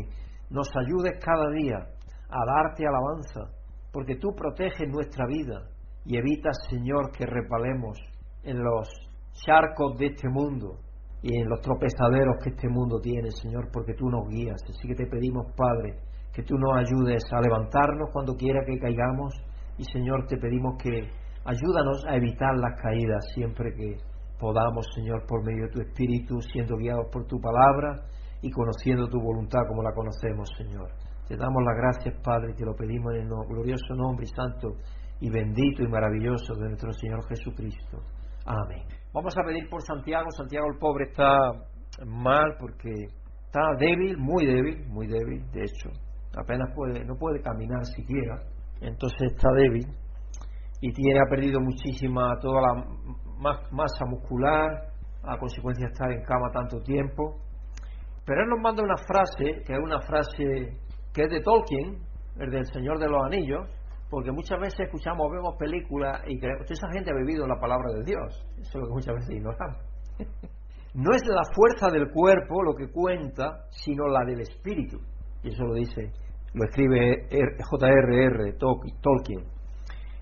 nos 0.49 0.67
ayudes 0.75 1.23
cada 1.23 1.49
día 1.51 1.77
a 2.29 2.45
darte 2.45 2.85
alabanza, 2.85 3.53
porque 3.91 4.15
tú 4.15 4.35
proteges 4.35 4.89
nuestra 4.89 5.25
vida 5.27 5.69
y 6.05 6.17
evitas, 6.17 6.57
Señor, 6.69 7.11
que 7.11 7.25
repalemos 7.25 7.97
en 8.43 8.63
los 8.63 8.87
charcos 9.33 9.97
de 9.97 10.07
este 10.07 10.29
mundo 10.29 10.79
y 11.21 11.35
en 11.35 11.49
los 11.49 11.61
tropezaderos 11.61 12.35
que 12.43 12.51
este 12.51 12.69
mundo 12.69 12.99
tiene, 13.01 13.31
Señor, 13.31 13.69
porque 13.71 13.93
tú 13.93 14.09
nos 14.09 14.27
guías. 14.29 14.61
Así 14.69 14.87
que 14.87 14.95
te 14.95 15.07
pedimos, 15.07 15.47
Padre, 15.55 15.95
que 16.33 16.43
tú 16.43 16.55
nos 16.57 16.77
ayudes 16.77 17.23
a 17.31 17.41
levantarnos 17.41 18.09
cuando 18.11 18.35
quiera 18.35 18.63
que 18.65 18.77
caigamos 18.77 19.33
y, 19.77 19.83
Señor, 19.85 20.27
te 20.27 20.37
pedimos 20.37 20.77
que 20.81 21.09
ayúdanos 21.45 22.05
a 22.07 22.15
evitar 22.15 22.55
las 22.57 22.79
caídas 22.81 23.25
siempre 23.33 23.73
que 23.73 23.97
podamos, 24.39 24.85
Señor, 24.95 25.25
por 25.27 25.43
medio 25.43 25.65
de 25.65 25.71
tu 25.71 25.81
Espíritu, 25.81 26.41
siendo 26.41 26.77
guiados 26.77 27.07
por 27.11 27.25
tu 27.25 27.39
palabra 27.39 28.05
y 28.41 28.51
conociendo 28.51 29.07
tu 29.07 29.19
voluntad 29.19 29.61
como 29.67 29.83
la 29.83 29.93
conocemos, 29.93 30.49
Señor. 30.57 30.91
Te 31.27 31.35
damos 31.35 31.63
las 31.63 31.75
gracias, 31.75 32.15
Padre, 32.23 32.51
y 32.51 32.55
te 32.55 32.65
lo 32.65 32.75
pedimos 32.75 33.13
en 33.15 33.23
el 33.23 33.29
glorioso 33.47 33.95
nombre 33.95 34.25
y 34.25 34.33
santo 34.33 34.75
y 35.19 35.29
bendito 35.29 35.83
y 35.83 35.87
maravilloso 35.87 36.53
de 36.55 36.67
nuestro 36.67 36.93
Señor 36.93 37.27
Jesucristo. 37.27 37.97
Amén. 38.45 38.83
Vamos 39.13 39.35
a 39.37 39.43
pedir 39.43 39.67
por 39.69 39.81
Santiago. 39.81 40.29
Santiago 40.31 40.67
el 40.71 40.77
pobre 40.77 41.05
está 41.05 41.51
mal 42.05 42.55
porque 42.59 42.91
está 43.45 43.61
débil, 43.79 44.17
muy 44.17 44.45
débil, 44.45 44.87
muy 44.87 45.07
débil, 45.07 45.43
de 45.51 45.63
hecho. 45.63 45.89
Apenas 46.37 46.69
puede, 46.75 47.03
no 47.03 47.15
puede 47.15 47.41
caminar 47.41 47.83
siquiera. 47.85 48.39
Entonces 48.79 49.33
está 49.33 49.49
débil 49.53 49.87
y 50.81 50.93
tiene, 50.93 51.19
ha 51.19 51.29
perdido 51.29 51.59
muchísima 51.59 52.37
toda 52.39 52.61
la 52.61 52.85
masa 53.39 54.05
muscular 54.05 54.91
a 55.23 55.37
consecuencia 55.37 55.87
estar 55.87 56.11
en 56.11 56.23
cama 56.23 56.49
tanto 56.51 56.81
tiempo. 56.81 57.39
Pero 58.25 58.43
él 58.43 58.49
nos 58.49 58.59
manda 58.59 58.83
una 58.83 58.97
frase, 58.97 59.63
que 59.65 59.73
es 59.73 59.79
una 59.79 60.01
frase 60.01 60.77
que 61.13 61.23
es 61.23 61.29
de 61.29 61.41
Tolkien, 61.41 61.97
el 62.39 62.51
del 62.51 62.65
Señor 62.65 62.99
de 62.99 63.07
los 63.07 63.23
Anillos, 63.25 63.67
porque 64.09 64.31
muchas 64.31 64.59
veces 64.59 64.81
escuchamos, 64.81 65.31
vemos 65.31 65.55
películas 65.57 66.21
y 66.27 66.39
creemos, 66.39 66.69
esa 66.69 66.87
gente 66.93 67.11
ha 67.11 67.15
vivido 67.15 67.45
la 67.47 67.59
palabra 67.59 67.91
de 67.93 68.03
Dios, 68.03 68.45
eso 68.59 68.69
es 68.69 68.75
lo 68.75 68.87
que 68.87 68.93
muchas 68.93 69.15
veces 69.15 69.35
ignoramos. 69.35 69.77
no 70.93 71.11
es 71.13 71.25
la 71.25 71.43
fuerza 71.53 71.89
del 71.91 72.11
cuerpo 72.11 72.63
lo 72.63 72.75
que 72.75 72.89
cuenta, 72.91 73.65
sino 73.69 74.07
la 74.07 74.23
del 74.25 74.41
espíritu. 74.41 74.99
Y 75.43 75.49
eso 75.49 75.63
lo 75.63 75.73
dice, 75.73 76.11
lo 76.53 76.65
escribe 76.65 77.27
J.R.R. 77.69 78.53
Tolkien. 79.01 79.45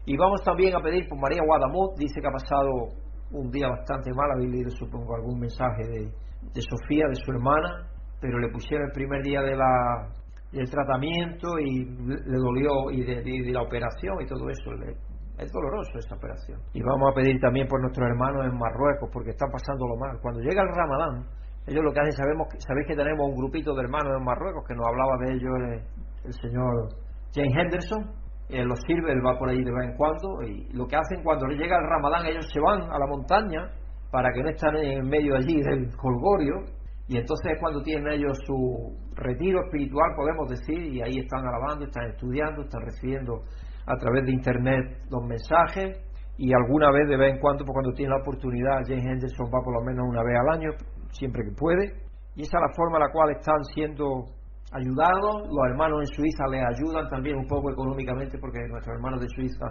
Y 0.05 0.17
vamos 0.17 0.43
también 0.43 0.75
a 0.75 0.81
pedir 0.81 1.07
por 1.07 1.19
María 1.19 1.41
Guadamut, 1.45 1.97
dice 1.97 2.21
que 2.21 2.27
ha 2.27 2.31
pasado 2.31 3.04
un 3.39 3.51
día 3.51 3.67
bastante 3.67 4.11
mal, 4.13 4.31
habéis 4.31 4.51
leído 4.51 4.69
supongo 4.71 5.15
algún 5.15 5.39
mensaje 5.39 5.83
de, 5.87 6.11
de 6.53 6.61
Sofía, 6.61 7.05
de 7.07 7.15
su 7.15 7.31
hermana, 7.31 7.87
pero 8.19 8.39
le 8.39 8.49
pusieron 8.49 8.87
el 8.87 8.93
primer 8.93 9.21
día 9.23 9.41
de 9.41 9.55
la, 9.55 10.09
del 10.51 10.69
tratamiento 10.69 11.59
y 11.59 11.85
le 11.85 12.37
dolió 12.37 12.91
y 12.91 13.03
de, 13.03 13.51
la 13.51 13.61
operación 13.61 14.15
y 14.21 14.25
todo 14.25 14.49
eso. 14.49 14.71
es 15.37 15.51
doloroso 15.51 15.99
esa 15.99 16.15
operación. 16.15 16.59
Y 16.73 16.81
vamos 16.81 17.11
a 17.11 17.15
pedir 17.15 17.39
también 17.39 17.67
por 17.67 17.81
nuestros 17.81 18.07
hermanos 18.07 18.45
en 18.45 18.57
Marruecos 18.57 19.09
porque 19.11 19.31
están 19.31 19.51
pasándolo 19.51 19.95
mal. 19.97 20.17
Cuando 20.21 20.39
llega 20.41 20.61
el 20.61 20.69
Ramadán, 20.73 21.27
ellos 21.67 21.83
lo 21.83 21.91
que 21.91 21.99
hacen, 21.99 22.13
sabemos, 22.13 22.47
sabéis 22.59 22.87
que 22.87 22.95
tenemos 22.95 23.27
un 23.27 23.35
grupito 23.35 23.73
de 23.75 23.81
hermanos 23.81 24.13
en 24.17 24.23
Marruecos 24.23 24.63
que 24.67 24.75
nos 24.75 24.85
hablaba 24.87 25.17
de 25.25 25.33
ellos 25.33 25.53
el, 26.23 26.33
señor 26.33 26.71
James 27.33 27.53
Henderson. 27.57 28.24
Él 28.49 28.67
los 28.67 28.79
sirve, 28.87 29.11
él 29.11 29.25
va 29.25 29.37
por 29.37 29.49
ahí 29.49 29.63
de 29.63 29.71
vez 29.71 29.89
en 29.89 29.97
cuando. 29.97 30.43
Y 30.43 30.67
lo 30.73 30.87
que 30.87 30.95
hacen 30.95 31.23
cuando 31.23 31.47
llega 31.47 31.77
el 31.77 31.89
Ramadán, 31.89 32.25
ellos 32.25 32.45
se 32.51 32.59
van 32.59 32.81
a 32.91 32.99
la 32.99 33.07
montaña 33.07 33.71
para 34.11 34.31
que 34.31 34.43
no 34.43 34.49
estén 34.49 34.75
en 34.75 35.07
medio 35.07 35.35
allí 35.35 35.61
del 35.61 35.95
colgorio 35.97 36.63
y 37.07 37.17
entonces 37.17 37.51
es 37.53 37.59
cuando 37.59 37.83
tienen 37.83 38.13
ellos 38.13 38.37
su 38.45 38.97
retiro 39.15 39.61
espiritual, 39.65 40.15
podemos 40.15 40.49
decir, 40.49 40.81
y 40.91 41.01
ahí 41.01 41.19
están 41.19 41.45
alabando, 41.45 41.85
están 41.85 42.09
estudiando, 42.09 42.63
están 42.63 42.81
recibiendo 42.81 43.43
a 43.85 43.95
través 43.97 44.25
de 44.25 44.31
internet 44.31 44.97
los 45.11 45.23
mensajes 45.23 46.01
y 46.37 46.51
alguna 46.53 46.91
vez 46.91 47.07
de 47.07 47.17
vez 47.17 47.33
en 47.33 47.39
cuando, 47.39 47.63
pues 47.63 47.73
cuando 47.73 47.93
tiene 47.93 48.09
la 48.09 48.21
oportunidad, 48.21 48.81
James 48.87 49.05
Henderson 49.05 49.47
va 49.47 49.63
por 49.63 49.73
lo 49.73 49.85
menos 49.85 50.03
una 50.09 50.23
vez 50.23 50.35
al 50.39 50.49
año, 50.49 50.71
siempre 51.11 51.43
que 51.43 51.55
puede, 51.55 51.93
y 52.35 52.41
esa 52.41 52.57
es 52.57 52.63
la 52.69 52.75
forma 52.75 52.97
en 52.97 53.03
la 53.03 53.11
cual 53.11 53.29
están 53.31 53.63
siendo 53.65 54.25
ayudados, 54.71 55.47
los 55.47 55.65
hermanos 55.69 55.99
en 56.01 56.15
Suiza 56.15 56.47
les 56.47 56.63
ayudan 56.63 57.09
también 57.09 57.37
un 57.37 57.47
poco 57.47 57.71
económicamente 57.71 58.37
porque 58.37 58.59
nuestros 58.67 58.95
hermanos 58.95 59.21
de 59.21 59.29
Suiza 59.29 59.67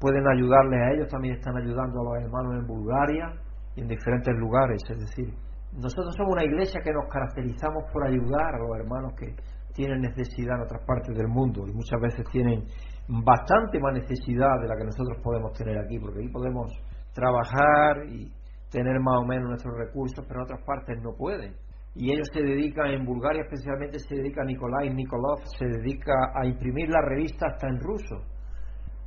pueden 0.00 0.26
ayudarles 0.26 0.80
a 0.80 0.90
ellos, 0.94 1.08
también 1.08 1.34
están 1.34 1.56
ayudando 1.56 2.00
a 2.00 2.04
los 2.04 2.24
hermanos 2.24 2.54
en 2.54 2.66
Bulgaria 2.66 3.32
y 3.76 3.80
en 3.82 3.88
diferentes 3.88 4.34
lugares, 4.36 4.82
es 4.88 4.98
decir, 4.98 5.34
nosotros 5.72 6.14
somos 6.16 6.32
una 6.32 6.44
iglesia 6.44 6.80
que 6.82 6.92
nos 6.92 7.08
caracterizamos 7.12 7.84
por 7.92 8.06
ayudar 8.06 8.54
a 8.54 8.58
los 8.58 8.78
hermanos 8.78 9.12
que 9.18 9.34
tienen 9.74 10.00
necesidad 10.00 10.56
en 10.56 10.62
otras 10.62 10.82
partes 10.86 11.16
del 11.16 11.28
mundo 11.28 11.64
y 11.66 11.72
muchas 11.72 12.00
veces 12.00 12.24
tienen 12.32 12.64
bastante 13.06 13.78
más 13.78 13.94
necesidad 13.94 14.60
de 14.60 14.68
la 14.68 14.76
que 14.76 14.84
nosotros 14.84 15.18
podemos 15.22 15.52
tener 15.52 15.78
aquí, 15.78 15.98
porque 15.98 16.20
aquí 16.20 16.28
podemos 16.28 16.72
trabajar 17.12 18.04
y 18.08 18.32
tener 18.70 18.98
más 19.00 19.18
o 19.22 19.24
menos 19.24 19.48
nuestros 19.48 19.76
recursos, 19.76 20.24
pero 20.26 20.40
en 20.40 20.44
otras 20.44 20.62
partes 20.64 21.00
no 21.02 21.14
pueden. 21.16 21.54
Y 21.98 22.12
ellos 22.12 22.28
se 22.32 22.40
dedican, 22.40 22.86
en 22.90 23.04
Bulgaria 23.04 23.42
especialmente 23.42 23.98
se 23.98 24.14
dedica 24.14 24.44
Nikolai 24.44 24.94
Nikolov, 24.94 25.44
se 25.58 25.66
dedica 25.66 26.14
a 26.32 26.46
imprimir 26.46 26.88
la 26.88 27.02
revista 27.02 27.48
hasta 27.48 27.66
en 27.66 27.80
ruso. 27.80 28.22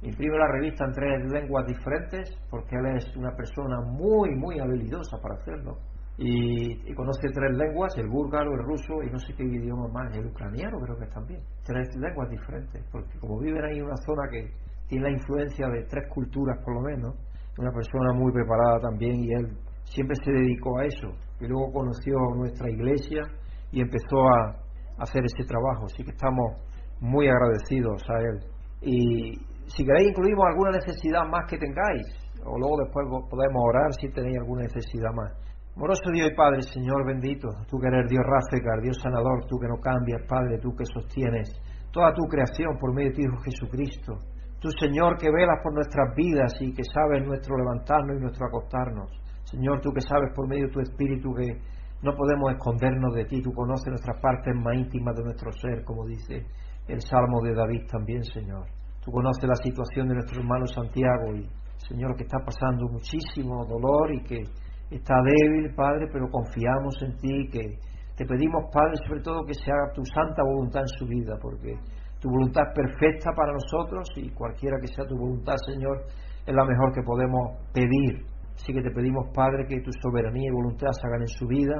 Imprime 0.02 0.38
la 0.38 0.52
revista 0.52 0.84
en 0.86 0.92
tres 0.92 1.32
lenguas 1.32 1.66
diferentes 1.66 2.38
porque 2.50 2.76
él 2.76 2.98
es 2.98 3.16
una 3.16 3.32
persona 3.36 3.80
muy, 3.82 4.36
muy 4.36 4.60
habilidosa 4.60 5.18
para 5.22 5.36
hacerlo 5.36 5.78
y, 6.18 6.94
conoce 6.94 7.30
tres 7.34 7.58
lenguas, 7.58 7.98
el 7.98 8.08
búlgaro, 8.08 8.52
el 8.54 8.64
ruso 8.64 9.02
y 9.04 9.10
no 9.10 9.18
sé 9.18 9.34
qué 9.36 9.44
idioma 9.44 9.88
más, 9.88 10.16
el 10.16 10.28
ucraniano 10.28 10.78
creo 10.80 10.98
que 10.98 11.08
también. 11.08 11.42
Tres 11.64 11.88
lenguas 11.96 12.30
diferentes, 12.30 12.84
porque 12.92 13.18
como 13.20 13.40
viven 13.40 13.64
ahí 13.64 13.80
en 13.80 13.86
una 13.86 13.98
zona 14.06 14.30
que 14.30 14.52
tiene 14.88 15.06
la 15.06 15.12
influencia 15.12 15.68
de 15.68 15.84
tres 15.86 16.08
culturas 16.10 16.58
por 16.64 16.76
lo 16.76 16.82
menos, 16.82 17.16
una 17.58 17.72
persona 17.72 18.14
muy 18.14 18.32
preparada 18.32 18.80
también 18.82 19.16
y 19.24 19.34
él 19.34 19.58
siempre 19.84 20.16
se 20.24 20.32
dedicó 20.32 20.78
a 20.80 20.86
eso. 20.86 21.08
Y 21.42 21.48
luego 21.48 21.74
conoció 21.74 22.14
nuestra 22.36 22.70
iglesia 22.70 23.24
y 23.72 23.82
empezó 23.82 24.22
a 24.22 24.56
hacer 25.00 25.24
ese 25.26 25.44
trabajo, 25.48 25.86
así 25.86 26.04
que 26.04 26.12
estamos 26.12 26.62
muy 27.00 27.28
agradecidos 27.28 28.02
a 28.10 28.20
él. 28.20 28.40
Y 28.82 29.34
si 29.66 29.84
queréis 29.84 30.10
incluimos 30.10 30.46
alguna 30.46 30.72
necesidad 30.72 31.26
más 31.28 31.50
que 31.50 31.58
tengáis, 31.58 32.06
o 32.46 32.58
luego 32.58 32.78
después 32.84 33.08
podemos 33.30 33.62
orar 33.66 33.94
si 34.00 34.10
tenéis 34.10 34.38
alguna 34.38 34.64
necesidad 34.64 35.12
más. 35.14 35.34
Moroso 35.76 36.12
Dios 36.12 36.30
y 36.32 36.36
Padre, 36.36 36.62
Señor 36.62 37.06
bendito, 37.08 37.48
tú 37.70 37.80
que 37.80 37.88
eres 37.88 38.10
Dios 38.10 38.24
Rafecar, 38.26 38.82
Dios 38.82 38.98
sanador, 39.02 39.46
tú 39.48 39.58
que 39.58 39.68
no 39.68 39.80
cambias, 39.80 40.22
Padre, 40.28 40.60
tú 40.60 40.76
que 40.76 40.86
sostienes 40.86 41.50
toda 41.92 42.14
tu 42.14 42.24
creación 42.28 42.78
por 42.80 42.94
medio 42.94 43.10
de 43.10 43.16
ti, 43.16 43.22
Hijo 43.24 43.38
Jesucristo. 43.44 44.14
Tú, 44.60 44.70
Señor, 44.80 45.18
que 45.18 45.32
velas 45.32 45.58
por 45.64 45.74
nuestras 45.74 46.16
vidas 46.16 46.54
y 46.60 46.74
que 46.74 46.84
sabes 46.84 47.26
nuestro 47.26 47.58
levantarnos 47.58 48.18
y 48.18 48.22
nuestro 48.22 48.46
acostarnos. 48.46 49.10
Señor, 49.44 49.82
tú 49.82 49.92
que 49.92 50.02
sabes 50.02 50.32
por 50.36 50.48
medio 50.48 50.68
de 50.68 50.74
tu 50.74 50.80
Espíritu 50.80 51.34
que 51.34 51.60
no 52.02 52.16
podemos 52.16 52.52
escondernos 52.52 53.14
de 53.14 53.26
ti, 53.26 53.42
tú 53.42 53.52
conoces 53.54 53.88
nuestras 53.90 54.20
partes 54.22 54.56
más 54.56 54.76
íntimas 54.76 55.16
de 55.16 55.24
nuestro 55.24 55.52
ser, 55.52 55.84
como 55.84 56.06
dice 56.06 56.46
el 56.88 57.02
Salmo 57.02 57.42
de 57.44 57.54
David 57.54 57.86
también, 57.92 58.24
Señor. 58.24 58.66
Tú 59.04 59.12
conoces 59.12 59.48
la 59.48 59.56
situación 59.56 60.08
de 60.08 60.16
nuestro 60.16 60.42
hermano 60.42 60.66
Santiago 60.66 61.36
y, 61.36 61.48
Señor, 61.88 62.16
que 62.16 62.24
está 62.24 62.38
pasando 62.40 62.88
muchísimo 62.90 63.66
dolor 63.66 64.14
y 64.14 64.24
que 64.24 64.42
está 64.90 65.16
débil, 65.24 65.74
Padre, 65.76 66.08
pero 66.12 66.30
confiamos 66.30 66.96
en 67.02 67.18
ti, 67.18 67.50
que 67.52 67.78
te 68.16 68.26
pedimos, 68.26 68.66
Padre, 68.74 68.94
sobre 69.08 69.22
todo 69.22 69.46
que 69.46 69.54
se 69.54 69.72
haga 69.72 69.94
tu 69.94 70.04
santa 70.06 70.44
voluntad 70.44 70.82
en 70.82 70.88
su 70.88 71.06
vida, 71.06 71.38
porque 71.42 71.74
tu 72.20 72.30
voluntad 72.30 72.64
es 72.70 72.76
perfecta 72.76 73.32
para 73.36 73.54
nosotros 73.54 74.08
y 74.18 74.30
cualquiera 74.30 74.78
que 74.80 74.88
sea 74.88 75.06
tu 75.06 75.18
voluntad, 75.18 75.56
Señor, 75.66 76.06
es 76.46 76.54
la 76.54 76.66
mejor 76.66 76.94
que 76.94 77.02
podemos 77.02 77.58
pedir. 77.74 78.31
Así 78.62 78.74
que 78.74 78.82
te 78.84 78.92
pedimos, 78.92 79.26
Padre, 79.34 79.66
que 79.66 79.82
tu 79.82 79.90
soberanía 80.04 80.50
y 80.50 80.54
voluntad 80.54 80.92
se 80.92 81.08
hagan 81.08 81.22
en 81.22 81.28
su 81.28 81.48
vida 81.48 81.74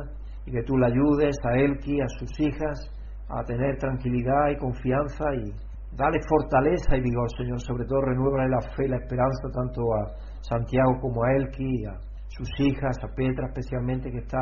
y 0.48 0.52
que 0.52 0.64
tú 0.64 0.76
le 0.78 0.88
ayudes 0.88 1.38
a 1.46 1.54
Elki, 1.54 2.02
a 2.02 2.08
sus 2.18 2.40
hijas, 2.40 2.90
a 3.30 3.44
tener 3.44 3.78
tranquilidad 3.78 4.50
y 4.50 4.58
confianza 4.58 5.26
y 5.36 5.54
dale 5.96 6.18
fortaleza 6.28 6.98
y 6.98 7.02
vigor, 7.02 7.30
Señor. 7.38 7.62
Sobre 7.62 7.86
todo 7.86 8.02
renueva 8.02 8.48
la 8.48 8.62
fe 8.76 8.86
y 8.86 8.90
la 8.90 8.98
esperanza 8.98 9.48
tanto 9.54 9.82
a 9.94 10.42
Santiago 10.42 11.00
como 11.00 11.24
a 11.24 11.32
Elki 11.38 11.86
a 11.86 12.00
sus 12.30 12.50
hijas, 12.58 12.98
a 13.04 13.14
Petra 13.14 13.46
especialmente, 13.46 14.10
que 14.10 14.18
está 14.18 14.42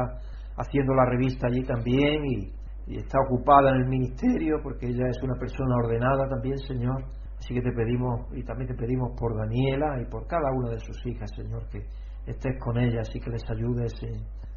haciendo 0.56 0.93
la 0.93 1.06
revista 1.06 1.47
allí 1.47 1.63
también 1.63 2.23
y, 2.25 2.60
está 2.88 3.19
ocupada 3.21 3.69
en 3.69 3.84
el 3.84 3.88
ministerio 3.88 4.58
porque 4.63 4.88
ella 4.88 5.06
es 5.10 5.21
una 5.21 5.36
persona 5.36 5.75
ordenada 5.75 6.28
también, 6.28 6.58
Señor. 6.58 7.04
Así 7.38 7.54
que 7.54 7.62
te 7.62 7.71
pedimos 7.71 8.25
y 8.34 8.43
también 8.43 8.69
te 8.69 8.75
pedimos 8.75 9.12
por 9.19 9.38
Daniela 9.38 10.02
y 10.02 10.06
por 10.10 10.25
cada 10.25 10.49
una 10.52 10.71
de 10.71 10.80
sus 10.80 11.06
hijas, 11.06 11.30
Señor, 11.36 11.67
que 11.69 11.86
estés 12.32 12.60
con 12.60 12.78
ellas 12.78 13.08
y 13.13 13.20
que 13.20 13.30
les 13.30 13.44
ayudes 13.50 13.94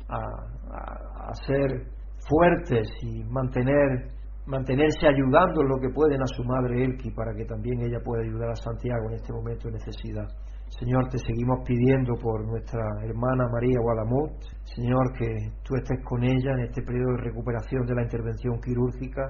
a, 0.08 0.18
a, 0.18 1.34
ser 1.46 1.86
fuertes 2.28 2.88
y 3.02 3.24
mantener 3.24 4.08
mantenerse 4.44 5.06
ayudando 5.06 5.62
en 5.62 5.68
lo 5.68 5.78
que 5.78 5.88
pueden 5.94 6.20
a 6.20 6.26
su 6.26 6.42
madre 6.42 6.84
Elki 6.84 7.12
para 7.12 7.32
que 7.32 7.44
también 7.44 7.80
ella 7.80 8.00
pueda 8.04 8.22
ayudar 8.24 8.50
a 8.50 8.56
Santiago 8.56 9.08
en 9.08 9.14
este 9.14 9.32
momento 9.32 9.68
de 9.68 9.74
necesidad. 9.74 10.26
Señor, 10.78 11.08
te 11.10 11.18
seguimos 11.18 11.60
pidiendo 11.64 12.14
por 12.14 12.44
nuestra 12.46 12.82
hermana 13.04 13.46
María 13.52 13.78
Guadamut, 13.80 14.32
Señor, 14.64 15.12
que 15.16 15.28
tú 15.62 15.76
estés 15.76 16.02
con 16.04 16.24
ella 16.24 16.52
en 16.54 16.60
este 16.60 16.82
periodo 16.82 17.12
de 17.16 17.24
recuperación 17.24 17.86
de 17.86 17.94
la 17.94 18.02
intervención 18.02 18.58
quirúrgica 18.58 19.22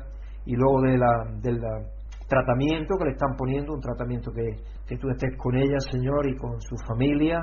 y 0.47 0.55
luego 0.55 0.81
de 0.83 0.97
la, 0.97 1.11
del 1.43 1.61
tratamiento 2.29 2.97
que 2.97 3.05
le 3.05 3.11
están 3.11 3.37
poniendo, 3.37 3.75
un 3.75 3.81
tratamiento 3.81 4.31
que, 4.33 4.57
que 4.87 4.97
tú 4.97 5.11
estés 5.11 5.37
con 5.37 5.57
ella, 5.57 5.79
Señor, 5.91 6.27
y 6.29 6.37
con 6.37 6.61
su 6.61 6.77
familia, 6.89 7.41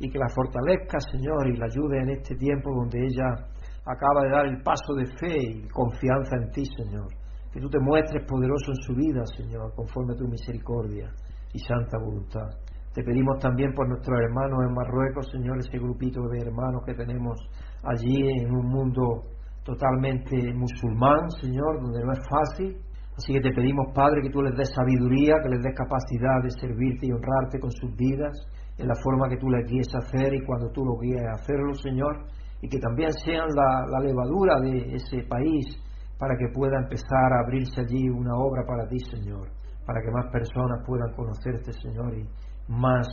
y 0.00 0.10
que 0.10 0.18
la 0.18 0.28
fortalezca, 0.34 0.98
Señor, 1.12 1.46
y 1.46 1.56
la 1.56 1.66
ayude 1.66 2.00
en 2.00 2.10
este 2.10 2.34
tiempo 2.34 2.74
donde 2.74 3.04
ella 3.04 3.28
acaba 3.84 4.22
de 4.22 4.30
dar 4.30 4.46
el 4.46 4.62
paso 4.62 4.94
de 4.96 5.06
fe 5.06 5.36
y 5.38 5.68
confianza 5.68 6.36
en 6.36 6.50
ti, 6.50 6.64
Señor. 6.64 7.08
Que 7.52 7.60
tú 7.60 7.68
te 7.68 7.78
muestres 7.80 8.24
poderoso 8.26 8.72
en 8.72 8.82
su 8.82 8.94
vida, 8.94 9.22
Señor, 9.36 9.74
conforme 9.74 10.14
a 10.14 10.16
tu 10.16 10.26
misericordia 10.26 11.10
y 11.52 11.58
santa 11.58 11.98
voluntad. 11.98 12.48
Te 12.94 13.04
pedimos 13.04 13.38
también 13.38 13.72
por 13.74 13.88
nuestros 13.88 14.18
hermanos 14.18 14.58
en 14.66 14.74
Marruecos, 14.74 15.28
Señor, 15.30 15.58
ese 15.58 15.78
grupito 15.78 16.20
de 16.28 16.38
hermanos 16.38 16.82
que 16.86 16.94
tenemos 16.94 17.38
allí 17.84 18.40
en 18.40 18.50
un 18.50 18.66
mundo 18.66 19.24
totalmente 19.64 20.52
musulmán, 20.54 21.30
Señor, 21.40 21.82
donde 21.82 22.02
no 22.02 22.12
es 22.12 22.20
fácil. 22.28 22.76
Así 23.16 23.34
que 23.34 23.40
te 23.40 23.52
pedimos, 23.52 23.92
Padre, 23.94 24.22
que 24.22 24.30
tú 24.30 24.42
les 24.42 24.56
des 24.56 24.72
sabiduría, 24.74 25.34
que 25.42 25.50
les 25.50 25.62
des 25.62 25.74
capacidad 25.74 26.42
de 26.42 26.50
servirte 26.50 27.06
y 27.06 27.12
honrarte 27.12 27.60
con 27.60 27.70
sus 27.70 27.94
vidas, 27.94 28.32
en 28.80 28.88
la 28.88 28.94
forma 29.02 29.28
que 29.28 29.36
tú 29.36 29.50
les 29.50 29.66
guíes 29.66 29.94
a 29.94 29.98
hacer 29.98 30.32
y 30.34 30.44
cuando 30.44 30.70
tú 30.70 30.84
lo 30.84 30.98
guíes 30.98 31.22
a 31.22 31.34
hacerlo, 31.42 31.74
Señor, 31.74 32.24
y 32.62 32.68
que 32.68 32.78
también 32.78 33.12
sean 33.12 33.48
la, 33.54 33.86
la 33.86 34.00
levadura 34.00 34.58
de 34.60 34.94
ese 34.94 35.22
país 35.28 35.66
para 36.18 36.36
que 36.36 36.48
pueda 36.52 36.78
empezar 36.78 37.32
a 37.32 37.44
abrirse 37.44 37.80
allí 37.80 38.08
una 38.08 38.34
obra 38.36 38.64
para 38.66 38.88
ti, 38.88 38.98
Señor, 39.00 39.48
para 39.86 40.00
que 40.00 40.10
más 40.10 40.32
personas 40.32 40.84
puedan 40.86 41.12
conocerte, 41.14 41.72
Señor, 41.72 42.16
y, 42.16 42.26
más 42.70 43.06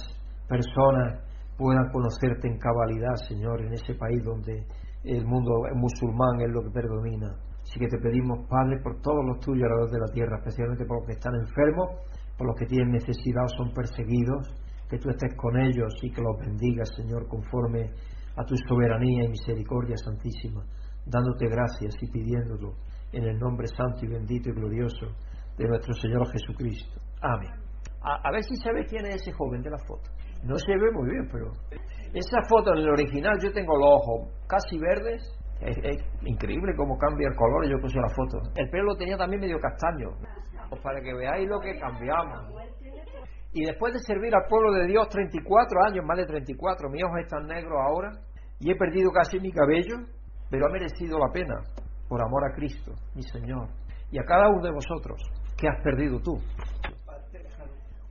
personas 0.48 1.24
puedan 1.58 1.90
conocerte 1.92 2.48
en 2.48 2.60
cabalidad, 2.60 3.16
Señor, 3.28 3.62
en 3.62 3.74
ese 3.74 3.96
país 3.96 4.24
donde 4.24 4.64
el 5.04 5.26
mundo 5.26 5.64
musulmán 5.76 6.42
es 6.42 6.52
lo 6.52 6.62
que 6.62 6.70
predomina. 6.70 7.36
Así 7.64 7.80
que 7.80 7.88
te 7.88 7.98
pedimos, 7.98 8.48
Padre, 8.48 8.80
por 8.84 9.02
todos 9.02 9.26
los 9.26 9.40
tuyos 9.40 9.64
alrededor 9.64 9.92
de 9.92 10.00
la 10.00 10.14
tierra, 10.14 10.38
especialmente 10.38 10.86
por 10.86 11.00
los 11.00 11.08
que 11.08 11.14
están 11.14 11.34
enfermos, 11.36 11.90
por 12.38 12.48
los 12.48 12.56
que 12.56 12.66
tienen 12.66 12.92
necesidad 12.92 13.44
o 13.44 13.58
son 13.58 13.74
perseguidos, 13.74 14.54
que 14.90 14.98
tú 14.98 15.10
estés 15.10 15.36
con 15.36 15.60
ellos 15.60 15.94
y 16.02 16.12
que 16.12 16.22
los 16.22 16.38
bendigas, 16.40 16.90
Señor, 16.96 17.28
conforme 17.28 17.92
a 18.36 18.44
tu 18.46 18.56
soberanía 18.68 19.26
y 19.26 19.30
misericordia 19.30 19.98
santísima, 19.98 20.64
dándote 21.06 21.48
gracias 21.48 21.96
y 22.02 22.12
pidiéndolo 22.12 22.76
en 23.12 23.24
el 23.24 23.38
nombre 23.38 23.68
santo 23.68 24.06
y 24.06 24.10
bendito 24.10 24.50
y 24.50 24.54
glorioso 24.54 25.08
de 25.58 25.68
nuestro 25.68 25.94
Señor 25.94 26.28
Jesucristo. 26.32 27.02
Amén. 27.22 27.52
A, 28.02 28.32
ver 28.32 28.44
si 28.44 28.54
ve 28.72 28.86
quién 28.86 29.06
es 29.08 29.16
ese 29.16 29.34
joven 29.34 29.62
de 29.62 29.72
la 29.72 29.78
foto. 29.80 30.10
No 30.44 30.56
se 30.56 30.72
ve 30.72 30.92
muy 30.94 31.10
bien, 31.10 31.28
pero 31.32 31.52
esa 32.14 32.40
foto 32.48 32.74
en 32.74 32.80
el 32.80 32.90
original 32.90 33.38
yo 33.42 33.52
tengo 33.52 33.76
los 33.76 33.90
ojos 33.90 34.30
casi 34.48 34.78
verdes 34.78 35.22
Es, 35.60 35.76
increíble 36.22 36.74
cómo 36.78 36.98
cambia 36.98 37.28
el 37.28 37.36
color. 37.36 37.68
Yo 37.68 37.80
puse 37.82 38.00
la 38.00 38.10
foto. 38.10 38.38
El 38.56 38.70
pelo 38.70 38.94
lo 38.94 38.96
tenía 38.96 39.18
también 39.18 39.42
medio 39.42 39.58
castaño. 39.60 40.12
Para 40.84 41.02
que 41.02 41.14
veáis 41.14 41.50
lo 41.50 41.60
que 41.60 41.80
cambiamos. 41.80 42.54
Y 43.54 43.66
después 43.66 43.94
de 43.94 44.00
servir 44.00 44.34
al 44.36 44.48
pueblo 44.50 44.74
de 44.74 44.88
Dios 44.88 45.08
34 45.10 45.80
años, 45.88 46.06
más 46.06 46.18
de 46.18 46.26
34, 46.26 46.90
mis 46.90 47.04
ojos 47.04 47.20
están 47.22 47.48
negros 47.48 47.78
ahora 47.80 48.12
y 48.60 48.72
he 48.72 48.76
perdido 48.76 49.12
casi 49.12 49.40
mi 49.40 49.52
cabello, 49.52 49.98
pero 50.50 50.68
ha 50.68 50.72
merecido 50.72 51.18
la 51.18 51.32
pena 51.32 51.56
por 52.08 52.22
amor 52.22 52.46
a 52.50 52.56
Cristo, 52.56 52.94
mi 53.16 53.24
Señor. 53.24 53.70
Y 54.12 54.20
a 54.20 54.24
cada 54.24 54.50
uno 54.50 54.62
de 54.64 54.72
vosotros, 54.72 55.22
¿qué 55.58 55.68
has 55.68 55.82
perdido 55.84 56.20
tú? 56.20 56.34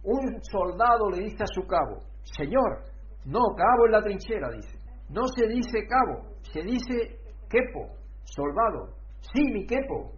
Un 0.03 0.39
soldado 0.43 1.11
le 1.11 1.25
dice 1.25 1.43
a 1.43 1.47
su 1.47 1.67
cabo, 1.67 2.03
Señor, 2.23 2.85
no, 3.25 3.41
cabo 3.57 3.87
en 3.87 3.93
la 3.93 4.03
trinchera, 4.03 4.51
dice. 4.51 4.79
No 5.09 5.23
se 5.37 5.47
dice 5.49 5.87
cabo, 5.89 6.31
se 6.53 6.63
dice 6.63 7.19
quepo, 7.49 7.95
soldado. 8.25 8.95
Sí, 9.33 9.43
mi 9.53 9.67
quepo. 9.67 10.13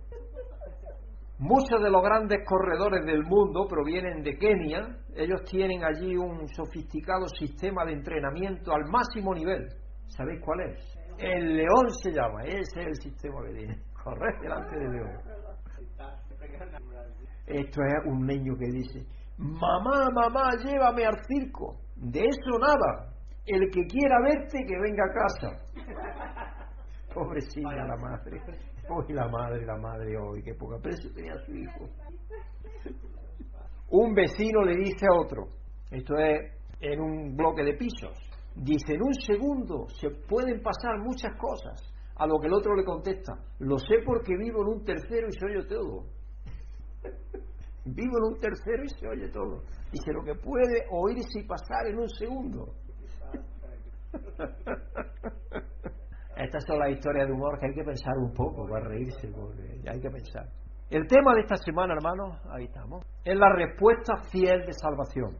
Muchos 1.38 1.80
de 1.80 1.88
los 1.88 2.02
grandes 2.02 2.40
corredores 2.44 3.06
del 3.06 3.22
mundo 3.22 3.68
provienen 3.68 4.24
de 4.24 4.36
Kenia. 4.36 4.80
Ellos 5.14 5.42
tienen 5.44 5.84
allí 5.84 6.16
un 6.16 6.48
sofisticado 6.48 7.28
sistema 7.28 7.84
de 7.84 7.92
entrenamiento 7.92 8.72
al 8.72 8.90
máximo 8.90 9.32
nivel. 9.32 9.68
¿Sabéis 10.08 10.40
cuál 10.44 10.60
es? 10.62 10.98
El 11.18 11.56
león 11.56 11.90
se 12.02 12.10
llama, 12.10 12.42
ese 12.42 12.80
es 12.80 12.86
el 12.86 12.94
sistema 12.96 13.44
que 13.44 13.54
tiene. 13.54 13.78
Correr 14.02 14.40
delante 14.40 14.78
del 14.78 14.90
león. 14.90 15.10
Esto 17.46 17.82
es 17.82 18.06
un 18.06 18.26
niño 18.26 18.56
que 18.58 18.70
dice, 18.72 19.06
mamá, 19.36 20.08
mamá, 20.12 20.56
llévame 20.64 21.06
al 21.06 21.18
circo. 21.24 21.76
De 21.94 22.20
eso 22.20 22.58
nada. 22.58 23.12
El 23.46 23.70
que 23.70 23.86
quiera 23.86 24.20
verte, 24.22 24.58
que 24.66 24.78
venga 24.80 25.04
a 25.04 25.12
casa. 25.12 25.50
Pobrecita 27.14 27.74
la 27.74 27.96
madre. 27.96 28.42
Hoy 28.90 29.12
la 29.12 29.28
madre, 29.28 29.66
la 29.66 29.76
madre, 29.76 30.16
hoy, 30.16 30.42
qué 30.42 30.54
poca 30.54 30.78
precio 30.78 31.12
tenía 31.12 31.34
su 31.44 31.52
hijo. 31.54 31.90
Un 33.90 34.14
vecino 34.14 34.62
le 34.62 34.76
dice 34.76 35.06
a 35.10 35.14
otro, 35.14 35.48
esto 35.90 36.16
es 36.16 36.52
en 36.80 37.00
un 37.00 37.36
bloque 37.36 37.64
de 37.64 37.74
pisos, 37.74 38.16
dice, 38.54 38.94
en 38.94 39.02
un 39.02 39.12
segundo 39.14 39.88
se 39.90 40.08
pueden 40.10 40.62
pasar 40.62 40.98
muchas 41.00 41.36
cosas. 41.38 41.94
A 42.16 42.26
lo 42.26 42.40
que 42.40 42.48
el 42.48 42.52
otro 42.54 42.74
le 42.74 42.84
contesta, 42.84 43.34
lo 43.60 43.78
sé 43.78 43.98
porque 44.04 44.36
vivo 44.36 44.62
en 44.62 44.68
un 44.78 44.84
tercero 44.84 45.28
y 45.28 45.32
se 45.32 45.44
oye 45.46 45.64
todo. 45.68 46.06
vivo 47.84 48.18
en 48.18 48.34
un 48.34 48.40
tercero 48.40 48.82
y 48.84 48.88
se 48.88 49.06
oye 49.06 49.28
todo. 49.28 49.62
Dice, 49.92 50.12
lo 50.12 50.24
que 50.24 50.34
puede 50.34 50.86
oírse 50.90 51.40
y 51.40 51.46
pasar 51.46 51.86
en 51.86 51.98
un 51.98 52.08
segundo. 52.08 52.74
Estas 56.38 56.64
son 56.64 56.78
las 56.78 56.90
historias 56.90 57.26
de 57.26 57.32
humor 57.32 57.58
que 57.58 57.66
hay 57.66 57.74
que 57.74 57.82
pensar 57.82 58.14
un 58.16 58.32
poco 58.32 58.68
para 58.68 58.86
reírse, 58.86 59.28
porque 59.28 59.88
hay 59.88 60.00
que 60.00 60.08
pensar. 60.08 60.46
El 60.88 61.06
tema 61.06 61.34
de 61.34 61.40
esta 61.40 61.56
semana, 61.56 61.94
hermanos, 61.94 62.40
ahí 62.50 62.64
estamos, 62.64 63.04
es 63.24 63.36
la 63.36 63.52
respuesta 63.52 64.16
fiel 64.30 64.64
de 64.64 64.72
salvación. 64.72 65.36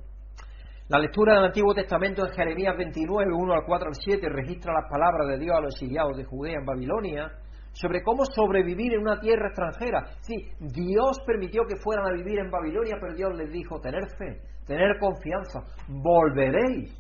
La 0.89 0.99
lectura 0.99 1.35
del 1.35 1.45
Antiguo 1.45 1.73
Testamento 1.73 2.27
en 2.27 2.33
Jeremías 2.33 2.77
29, 2.77 3.33
1 3.33 3.53
al 3.53 3.65
4 3.65 3.89
al 3.89 3.95
7, 3.95 4.29
registra 4.29 4.73
las 4.73 4.91
palabras 4.91 5.29
de 5.29 5.39
Dios 5.39 5.57
a 5.57 5.61
los 5.61 5.75
exiliados 5.75 6.17
de 6.17 6.25
Judea 6.25 6.59
en 6.59 6.65
Babilonia 6.65 7.31
sobre 7.73 8.03
cómo 8.03 8.25
sobrevivir 8.25 8.95
en 8.95 9.03
una 9.03 9.21
tierra 9.21 9.49
extranjera. 9.49 10.05
Sí, 10.21 10.35
Dios 10.59 11.21
permitió 11.27 11.63
que 11.69 11.77
fueran 11.77 12.07
a 12.07 12.13
vivir 12.13 12.41
en 12.41 12.51
Babilonia, 12.51 12.97
pero 13.01 13.15
Dios 13.15 13.37
les 13.37 13.53
dijo, 13.53 13.81
tener 13.81 14.03
fe, 14.19 14.41
tener 14.67 14.99
confianza, 14.99 15.61
volveréis, 15.87 16.93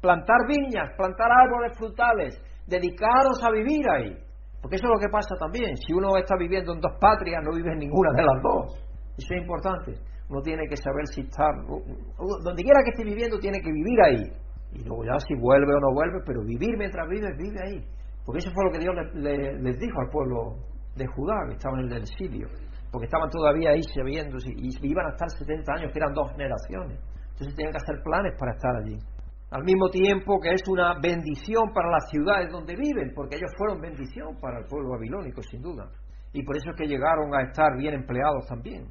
plantar 0.00 0.38
viñas, 0.48 0.94
plantar 0.96 1.28
árboles 1.30 1.76
frutales, 1.76 2.42
dedicaros 2.70 3.42
a 3.42 3.50
vivir 3.50 3.84
ahí. 3.90 4.16
Porque 4.62 4.76
eso 4.76 4.86
es 4.86 4.92
lo 4.92 5.00
que 5.00 5.10
pasa 5.10 5.34
también. 5.38 5.76
Si 5.76 5.92
uno 5.92 6.16
está 6.16 6.36
viviendo 6.38 6.72
en 6.72 6.80
dos 6.80 6.92
patrias, 7.00 7.42
no 7.42 7.56
vive 7.56 7.72
en 7.72 7.78
ninguna 7.78 8.12
de 8.12 8.22
las 8.22 8.42
dos. 8.42 8.78
Eso 9.18 9.34
es 9.34 9.40
importante. 9.42 9.94
Uno 10.28 10.40
tiene 10.42 10.68
que 10.68 10.76
saber 10.76 11.06
si 11.08 11.22
está. 11.22 11.48
Donde 12.44 12.62
quiera 12.62 12.80
que 12.84 12.90
esté 12.90 13.04
viviendo, 13.04 13.38
tiene 13.38 13.60
que 13.60 13.72
vivir 13.72 13.98
ahí. 14.00 14.32
Y 14.72 14.84
luego 14.84 15.04
ya 15.04 15.18
si 15.18 15.34
vuelve 15.34 15.74
o 15.74 15.80
no 15.80 15.92
vuelve, 15.92 16.20
pero 16.24 16.44
vivir 16.44 16.76
mientras 16.78 17.08
vive, 17.08 17.26
vive 17.36 17.58
ahí. 17.66 17.84
Porque 18.24 18.38
eso 18.38 18.50
fue 18.54 18.64
lo 18.66 18.70
que 18.70 18.78
Dios 18.78 18.94
les 19.14 19.78
dijo 19.80 20.00
al 20.00 20.10
pueblo 20.10 20.56
de 20.94 21.06
Judá, 21.06 21.34
que 21.48 21.54
estaban 21.54 21.80
en 21.80 21.92
el 21.92 22.02
exilio. 22.02 22.46
Porque 22.92 23.06
estaban 23.06 23.30
todavía 23.30 23.70
ahí 23.70 23.82
sabiendo 23.82 24.36
y 24.44 24.70
iban 24.82 25.06
a 25.06 25.10
estar 25.10 25.28
70 25.30 25.72
años, 25.72 25.92
que 25.92 25.98
eran 25.98 26.12
dos 26.12 26.30
generaciones. 26.32 27.00
Entonces 27.32 27.56
tenían 27.56 27.72
que 27.72 27.78
hacer 27.78 27.96
planes 28.04 28.34
para 28.38 28.52
estar 28.52 28.76
allí 28.76 28.98
al 29.50 29.64
mismo 29.64 29.88
tiempo 29.90 30.38
que 30.40 30.50
es 30.50 30.62
una 30.68 30.94
bendición 31.00 31.72
para 31.74 31.90
las 31.90 32.08
ciudades 32.08 32.50
donde 32.52 32.76
viven, 32.76 33.12
porque 33.14 33.36
ellos 33.36 33.50
fueron 33.58 33.80
bendición 33.80 34.38
para 34.40 34.60
el 34.60 34.66
pueblo 34.66 34.90
babilónico, 34.90 35.42
sin 35.42 35.60
duda. 35.60 35.90
Y 36.32 36.44
por 36.44 36.56
eso 36.56 36.70
es 36.70 36.76
que 36.76 36.86
llegaron 36.86 37.34
a 37.34 37.42
estar 37.42 37.76
bien 37.76 37.94
empleados 37.94 38.46
también. 38.46 38.86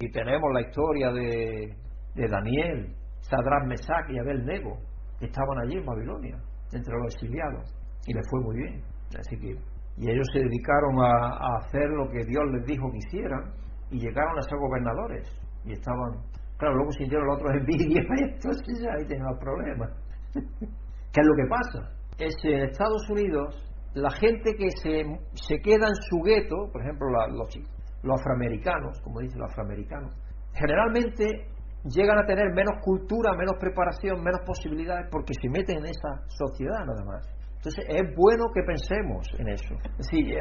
Y 0.00 0.10
tenemos 0.10 0.50
la 0.52 0.62
historia 0.62 1.12
de, 1.12 1.76
Daniel, 2.14 2.92
Sadrán 3.20 3.68
Mesac 3.68 4.10
y 4.10 4.18
Abel 4.18 4.44
Nego, 4.44 4.78
que 5.20 5.26
estaban 5.26 5.58
allí 5.62 5.76
en 5.76 5.86
Babilonia, 5.86 6.36
entre 6.72 6.94
los 6.94 7.14
exiliados, 7.14 7.72
y 8.06 8.14
les 8.14 8.28
fue 8.28 8.40
muy 8.40 8.56
bien. 8.56 8.82
Así 9.16 9.38
que, 9.38 9.56
y 9.96 10.10
ellos 10.10 10.26
se 10.32 10.40
dedicaron 10.40 10.98
a 11.00 11.58
hacer 11.58 11.88
lo 11.90 12.08
que 12.10 12.24
Dios 12.24 12.44
les 12.52 12.64
dijo 12.66 12.90
que 12.90 12.98
hicieran, 12.98 13.52
y 13.90 14.00
llegaron 14.00 14.38
a 14.38 14.42
ser 14.42 14.58
gobernadores, 14.58 15.28
y 15.64 15.72
estaban 15.72 16.18
Claro, 16.58 16.74
luego 16.74 16.92
sintieron 16.92 17.26
los 17.28 17.36
otros 17.36 17.54
envidia 17.54 18.02
y 18.02 18.22
entonces 18.24 18.86
ahí 18.96 19.06
tenemos 19.06 19.38
problemas. 19.38 19.90
¿Qué 20.34 21.20
es 21.20 21.26
lo 21.26 21.34
que 21.34 21.48
pasa? 21.48 21.90
Es 22.18 22.34
en 22.44 22.68
Estados 22.68 23.08
Unidos 23.08 23.64
la 23.94 24.10
gente 24.10 24.54
que 24.54 24.70
se, 24.70 25.02
se 25.34 25.60
queda 25.60 25.86
en 25.88 25.94
su 26.10 26.20
gueto, 26.22 26.70
por 26.70 26.82
ejemplo 26.82 27.08
los, 27.08 27.56
los 28.02 28.20
afroamericanos, 28.20 29.00
como 29.00 29.20
dicen 29.20 29.40
los 29.40 29.50
afroamericanos, 29.50 30.14
generalmente 30.52 31.48
llegan 31.84 32.18
a 32.18 32.26
tener 32.26 32.52
menos 32.54 32.82
cultura, 32.82 33.32
menos 33.32 33.54
preparación, 33.58 34.22
menos 34.22 34.40
posibilidades 34.44 35.06
porque 35.10 35.32
se 35.40 35.48
meten 35.48 35.78
en 35.78 35.86
esa 35.86 36.22
sociedad 36.28 36.84
nada 36.84 37.04
más. 37.04 37.26
Entonces 37.56 37.84
es 37.88 38.14
bueno 38.14 38.46
que 38.54 38.62
pensemos 38.62 39.26
en 39.38 39.48
eso. 39.48 39.74
Es 39.98 40.06
decir, 40.06 40.32
eh, 40.32 40.40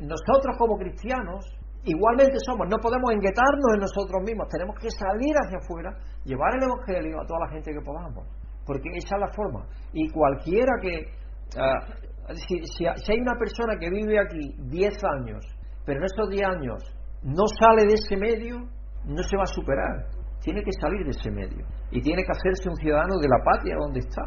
nosotros 0.00 0.56
como 0.58 0.78
cristianos 0.78 1.44
igualmente 1.84 2.38
somos, 2.44 2.68
no 2.68 2.76
podemos 2.78 3.10
enguetarnos 3.12 3.74
en 3.74 3.80
nosotros 3.80 4.22
mismos, 4.24 4.48
tenemos 4.48 4.76
que 4.78 4.90
salir 4.90 5.34
hacia 5.34 5.58
afuera, 5.58 5.94
llevar 6.24 6.54
el 6.56 6.64
Evangelio 6.64 7.20
a 7.20 7.26
toda 7.26 7.40
la 7.46 7.50
gente 7.50 7.72
que 7.72 7.80
podamos, 7.80 8.26
porque 8.66 8.88
esa 8.94 9.16
es 9.16 9.20
la 9.20 9.32
forma. 9.32 9.66
Y 9.92 10.10
cualquiera 10.10 10.72
que, 10.80 11.06
uh, 11.56 12.34
si, 12.46 12.60
si, 12.66 12.86
hay 12.86 13.20
una 13.20 13.38
persona 13.38 13.78
que 13.78 13.90
vive 13.90 14.18
aquí 14.18 14.54
10 14.70 14.94
años, 15.18 15.44
pero 15.84 16.00
en 16.00 16.04
esos 16.04 16.28
10 16.28 16.42
años 16.46 16.82
no 17.22 17.44
sale 17.60 17.86
de 17.86 17.94
ese 17.94 18.16
medio, 18.16 18.58
no 19.04 19.22
se 19.22 19.36
va 19.36 19.44
a 19.44 19.52
superar, 19.54 20.06
tiene 20.40 20.62
que 20.62 20.72
salir 20.72 21.04
de 21.04 21.10
ese 21.10 21.30
medio 21.30 21.66
y 21.90 22.00
tiene 22.00 22.22
que 22.22 22.32
hacerse 22.32 22.68
un 22.68 22.76
ciudadano 22.76 23.18
de 23.18 23.28
la 23.28 23.42
patria 23.44 23.76
donde 23.78 24.00
está 24.00 24.22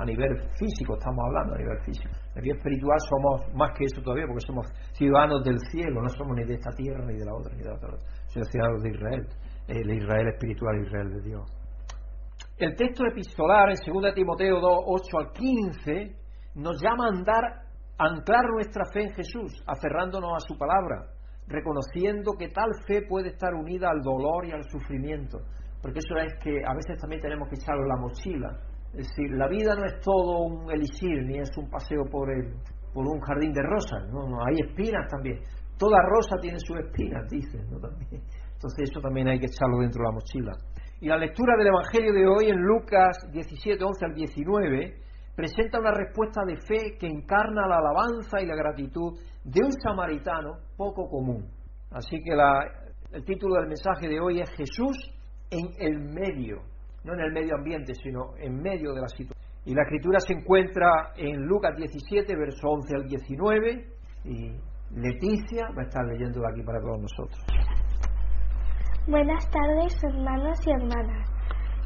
a 0.00 0.04
nivel 0.04 0.38
físico 0.56 0.94
estamos 0.96 1.24
hablando, 1.26 1.54
a 1.54 1.58
nivel 1.58 1.78
físico. 1.84 2.10
A 2.38 2.40
nivel 2.40 2.56
espiritual 2.56 2.98
somos 3.10 3.52
más 3.52 3.76
que 3.76 3.84
eso 3.84 4.00
todavía, 4.00 4.24
porque 4.28 4.46
somos 4.46 4.66
ciudadanos 4.92 5.42
del 5.42 5.58
cielo, 5.72 6.00
no 6.00 6.08
somos 6.08 6.36
ni 6.36 6.44
de 6.44 6.54
esta 6.54 6.70
tierra 6.70 7.04
ni 7.04 7.18
de 7.18 7.24
la 7.24 7.34
otra, 7.34 7.52
ni 7.52 7.62
de 7.62 7.68
la 7.68 7.74
otra. 7.74 7.90
Somos 8.28 8.48
ciudadanos 8.48 8.82
de 8.84 8.90
Israel, 8.90 9.26
el 9.66 9.90
Israel 9.90 10.28
espiritual, 10.28 10.76
el 10.76 10.86
Israel 10.86 11.10
de 11.10 11.20
Dios. 11.22 11.42
El 12.58 12.76
texto 12.76 13.04
epistolar 13.06 13.70
en 13.70 13.76
2 13.92 14.14
Timoteo 14.14 14.60
2, 14.60 14.84
8 14.86 15.18
al 15.18 15.32
15 15.32 16.16
nos 16.54 16.80
llama 16.80 17.06
a 17.06 17.08
andar, 17.08 17.44
a 17.98 18.04
anclar 18.06 18.44
nuestra 18.54 18.84
fe 18.92 19.02
en 19.02 19.14
Jesús, 19.14 19.60
aferrándonos 19.66 20.30
a 20.36 20.46
su 20.46 20.56
palabra, 20.56 21.10
reconociendo 21.48 22.34
que 22.38 22.50
tal 22.50 22.70
fe 22.86 23.02
puede 23.02 23.30
estar 23.30 23.52
unida 23.52 23.90
al 23.90 24.00
dolor 24.00 24.46
y 24.46 24.52
al 24.52 24.62
sufrimiento. 24.70 25.38
Porque 25.82 25.98
eso 25.98 26.14
es 26.22 26.34
que 26.42 26.62
a 26.64 26.74
veces 26.74 27.00
también 27.00 27.20
tenemos 27.20 27.48
que 27.48 27.56
echarlo 27.56 27.82
en 27.82 27.88
la 27.88 27.96
mochila 27.96 28.77
es 28.92 29.08
decir, 29.08 29.30
la 29.32 29.48
vida 29.48 29.74
no 29.74 29.84
es 29.84 30.00
todo 30.00 30.38
un 30.44 30.70
elixir, 30.70 31.22
ni 31.24 31.38
es 31.38 31.50
un 31.56 31.68
paseo 31.68 32.04
por, 32.10 32.30
el, 32.30 32.54
por 32.92 33.06
un 33.06 33.20
jardín 33.20 33.52
de 33.52 33.62
rosas, 33.62 34.08
no, 34.10 34.28
no, 34.28 34.38
hay 34.44 34.56
espinas 34.66 35.06
también. 35.10 35.40
Toda 35.78 35.98
rosa 36.02 36.36
tiene 36.40 36.58
sus 36.58 36.78
espinas, 36.78 37.28
dicen, 37.30 37.70
¿no? 37.70 37.78
También. 37.78 38.22
Entonces 38.54 38.90
eso 38.90 39.00
también 39.00 39.28
hay 39.28 39.38
que 39.38 39.46
echarlo 39.46 39.78
dentro 39.78 40.02
de 40.02 40.08
la 40.08 40.12
mochila. 40.12 40.52
Y 41.00 41.06
la 41.06 41.16
lectura 41.16 41.54
del 41.56 41.68
Evangelio 41.68 42.12
de 42.12 42.26
hoy 42.26 42.50
en 42.50 42.58
Lucas 42.58 43.16
17, 43.30 43.84
11 43.84 44.04
al 44.04 44.14
19 44.14 44.94
presenta 45.36 45.78
una 45.78 45.92
respuesta 45.92 46.40
de 46.44 46.56
fe 46.56 46.98
que 46.98 47.06
encarna 47.06 47.68
la 47.68 47.78
alabanza 47.78 48.40
y 48.40 48.46
la 48.46 48.56
gratitud 48.56 49.16
de 49.44 49.60
un 49.64 49.70
samaritano 49.70 50.58
poco 50.76 51.08
común. 51.08 51.46
Así 51.92 52.20
que 52.24 52.34
la, 52.34 52.58
el 53.12 53.24
título 53.24 53.54
del 53.54 53.68
mensaje 53.68 54.08
de 54.08 54.18
hoy 54.18 54.40
es 54.40 54.50
Jesús 54.50 54.96
en 55.50 55.68
el 55.78 56.00
medio 56.00 56.62
no 57.08 57.14
en 57.14 57.20
el 57.20 57.32
medio 57.32 57.54
ambiente, 57.56 57.94
sino 57.94 58.36
en 58.36 58.60
medio 58.60 58.92
de 58.92 59.00
la 59.00 59.08
situación. 59.08 59.38
Y 59.64 59.74
la 59.74 59.82
escritura 59.82 60.20
se 60.20 60.34
encuentra 60.34 61.12
en 61.16 61.46
Lucas 61.46 61.74
17, 61.76 62.36
verso 62.36 62.68
11 62.68 62.94
al 62.94 63.08
19, 63.08 63.86
y 64.24 64.52
Leticia 64.94 65.68
va 65.76 65.82
a 65.82 65.84
estar 65.84 66.04
leyéndola 66.06 66.48
aquí 66.50 66.62
para 66.62 66.80
todos 66.80 67.00
nosotros. 67.00 67.38
Buenas 69.06 69.50
tardes, 69.50 70.04
hermanos 70.04 70.58
y 70.66 70.70
hermanas. 70.70 71.30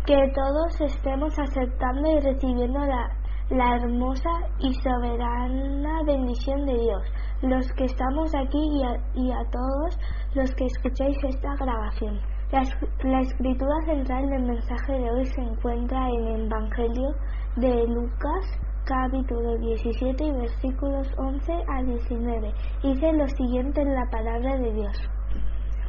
Que 0.07 0.17
todos 0.35 0.81
estemos 0.81 1.39
aceptando 1.39 2.11
y 2.11 2.21
recibiendo 2.21 2.81
la, 2.81 3.09
la 3.51 3.77
hermosa 3.77 4.31
y 4.59 4.75
soberana 4.75 6.03
bendición 6.05 6.67
de 6.67 6.75
Dios, 6.75 7.03
los 7.43 7.73
que 7.75 7.85
estamos 7.85 8.35
aquí 8.35 8.59
y 8.59 8.83
a, 8.83 8.97
y 9.15 9.31
a 9.31 9.51
todos 9.51 9.99
los 10.35 10.53
que 10.55 10.65
escucháis 10.67 11.17
esta 11.23 11.55
grabación. 11.55 12.32
La, 12.53 13.21
escritura 13.21 13.81
central 13.87 14.29
del 14.29 14.43
mensaje 14.43 14.93
de 14.93 15.11
hoy 15.11 15.25
se 15.25 15.41
encuentra 15.41 16.07
en 16.07 16.27
el 16.27 16.47
Evangelio 16.53 17.15
de 17.57 17.87
Lucas 17.87 18.45
capítulo 18.85 19.57
17 19.57 20.23
y 20.23 20.33
versículos 20.33 21.09
11 21.17 21.51
a 21.67 21.83
19. 21.83 22.53
Dice 22.83 23.13
lo 23.15 23.27
siguiente 23.29 23.81
en 23.81 23.95
la 23.95 24.05
palabra 24.11 24.59
de 24.59 24.71
Dios. 24.71 25.11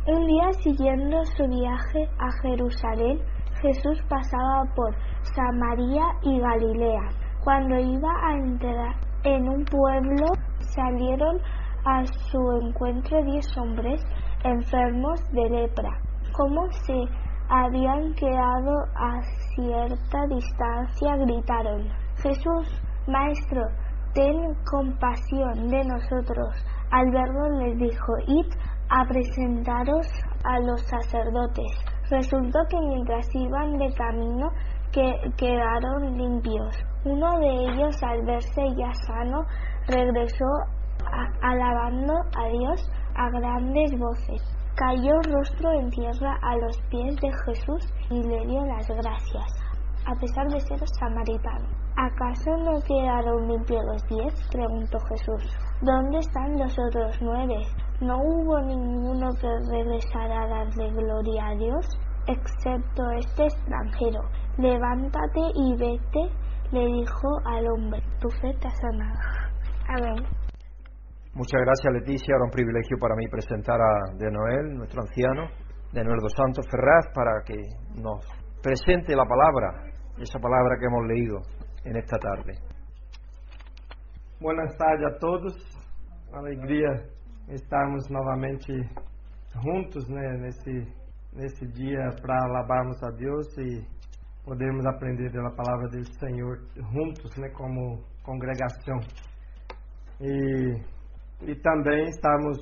Un 0.08 0.26
día 0.26 0.54
siguiendo 0.64 1.26
su 1.36 1.46
viaje 1.50 2.08
a 2.18 2.32
Jerusalén, 2.42 3.20
Jesús 3.62 4.02
pasaba 4.08 4.64
por 4.74 4.96
Samaria 5.36 6.06
y 6.22 6.40
Galilea. 6.40 7.10
Cuando 7.44 7.78
iba 7.78 8.14
a 8.24 8.38
entrar 8.38 8.96
en 9.26 9.50
un 9.50 9.66
pueblo, 9.66 10.28
salieron 10.60 11.42
a 11.84 12.06
su 12.06 12.40
encuentro 12.62 13.22
diez 13.26 13.46
hombres 13.58 14.02
enfermos 14.46 15.20
de 15.34 15.50
lepra. 15.50 16.00
Como 16.34 16.68
se 16.72 17.06
habían 17.48 18.14
quedado 18.16 18.86
a 18.96 19.22
cierta 19.56 20.26
distancia, 20.28 21.16
gritaron, 21.18 21.90
Jesús, 22.24 22.82
Maestro, 23.08 23.62
ten 24.16 24.56
compasión 24.66 25.68
de 25.70 25.84
nosotros. 25.84 26.66
Al 26.90 27.12
verlo 27.12 27.60
les 27.60 27.78
dijo, 27.78 28.14
id 28.28 28.48
a 28.90 29.06
presentaros 29.06 30.08
a 30.44 30.60
los 30.60 30.82
sacerdotes. 30.82 31.72
Resultó 32.10 32.60
que 32.70 32.80
mientras 32.80 33.28
iban 33.36 33.78
de 33.78 33.94
camino 33.94 34.50
que 34.92 35.14
quedaron 35.38 36.18
limpios. 36.18 36.76
Uno 37.06 37.40
de 37.40 37.50
ellos, 37.50 38.02
al 38.02 38.24
verse 38.26 38.62
ya 38.76 38.92
sano, 39.06 39.46
regresó 39.88 40.46
alabando 41.42 42.14
a 42.38 42.48
Dios 42.48 42.90
a 43.16 43.30
grandes 43.30 44.00
voces. 44.00 44.63
Cayó 44.76 45.22
rostro 45.32 45.72
en 45.74 45.90
tierra 45.90 46.38
a 46.42 46.58
los 46.58 46.82
pies 46.90 47.16
de 47.22 47.32
Jesús 47.46 47.94
y 48.10 48.24
le 48.24 48.46
dio 48.48 48.66
las 48.66 48.88
gracias, 48.88 49.54
a 50.06 50.16
pesar 50.16 50.48
de 50.50 50.60
ser 50.62 50.80
samaritano. 51.00 51.68
¿Acaso 51.96 52.58
no 52.58 52.80
quedaron 52.82 53.48
limpios 53.48 53.86
los 53.86 54.08
diez? 54.08 54.34
preguntó 54.52 54.98
Jesús. 55.10 55.58
¿Dónde 55.82 56.18
están 56.18 56.58
los 56.58 56.76
otros 56.80 57.18
nueve? 57.22 57.56
¿No 58.02 58.18
hubo 58.18 58.60
ninguno 58.62 59.30
que 59.40 59.48
regresara 59.70 60.44
a 60.44 60.48
darle 60.48 60.92
gloria 60.92 61.48
a 61.48 61.56
Dios? 61.56 61.86
excepto 62.28 63.10
este 63.12 63.46
extranjero. 63.46 64.22
Levántate 64.58 65.42
y 65.56 65.76
vete, 65.76 66.30
le 66.72 66.86
dijo 66.86 67.28
al 67.46 67.68
hombre, 67.68 68.02
tu 68.20 68.30
fe 68.30 68.54
te 68.60 68.68
ha 68.68 68.72
sanado. 68.72 69.20
Amén. 69.88 70.43
Muchas 71.36 71.62
gracias 71.66 71.94
Leticia, 71.94 72.36
ahora 72.36 72.46
un 72.46 72.52
privilegio 72.52 72.96
para 73.00 73.16
mí 73.16 73.28
presentar 73.28 73.82
a 73.82 74.16
De 74.18 74.30
nuestro 74.30 75.02
anciano, 75.02 75.48
De 75.92 76.04
dos 76.04 76.32
Santos 76.38 76.64
Ferraz, 76.70 77.08
para 77.14 77.42
que 77.44 77.58
nos 78.00 78.24
presente 78.62 79.16
la 79.16 79.26
palabra, 79.26 79.92
esa 80.20 80.38
palabra 80.40 80.78
que 80.78 80.86
hemos 80.86 81.08
leído 81.08 81.42
en 81.86 81.98
esta 81.98 82.18
tarde. 82.20 82.54
Buenas 84.40 84.78
tardes 84.78 85.08
a 85.08 85.18
todos, 85.18 85.54
alegria 86.34 87.10
estarmos 87.48 88.08
novamente 88.12 88.72
juntos 89.62 90.08
né, 90.10 90.38
nesse 90.38 91.04
nesse 91.36 91.66
dia 91.66 92.12
para 92.22 92.38
alabarmos 92.46 93.02
a 93.04 93.10
Deus 93.10 93.48
e 93.58 93.84
podermos 94.46 94.86
aprender 94.86 95.32
da 95.32 95.50
palavra 95.50 95.90
do 95.90 96.06
Senhor 96.20 96.60
juntos, 96.76 97.36
né, 97.38 97.50
como 97.50 98.04
congregação. 98.22 99.00
E, 100.22 100.93
e 101.46 101.56
também 101.56 102.06
estamos 102.10 102.58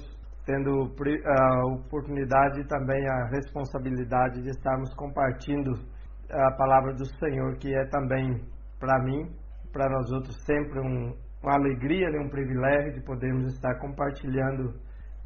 tendo 0.46 0.92
a 1.26 1.66
oportunidade 1.68 2.62
e 2.62 2.68
também 2.68 3.08
a 3.08 3.30
responsabilidade 3.30 4.42
de 4.42 4.50
estarmos 4.50 4.94
compartilhando 4.96 5.72
a 6.32 6.52
palavra 6.56 6.94
do 6.94 7.06
Senhor, 7.18 7.58
que 7.58 7.74
é 7.74 7.86
também 7.88 8.42
para 8.80 9.04
mim, 9.04 9.30
para 9.72 9.90
nós 9.90 10.12
outros, 10.12 10.36
sempre 10.46 10.80
um, 10.80 11.14
uma 11.44 11.56
alegria 11.56 12.10
e 12.10 12.20
um 12.20 12.30
privilégio 12.30 12.94
de 12.94 13.02
podermos 13.02 13.54
estar 13.54 13.80
compartilhando 13.80 14.74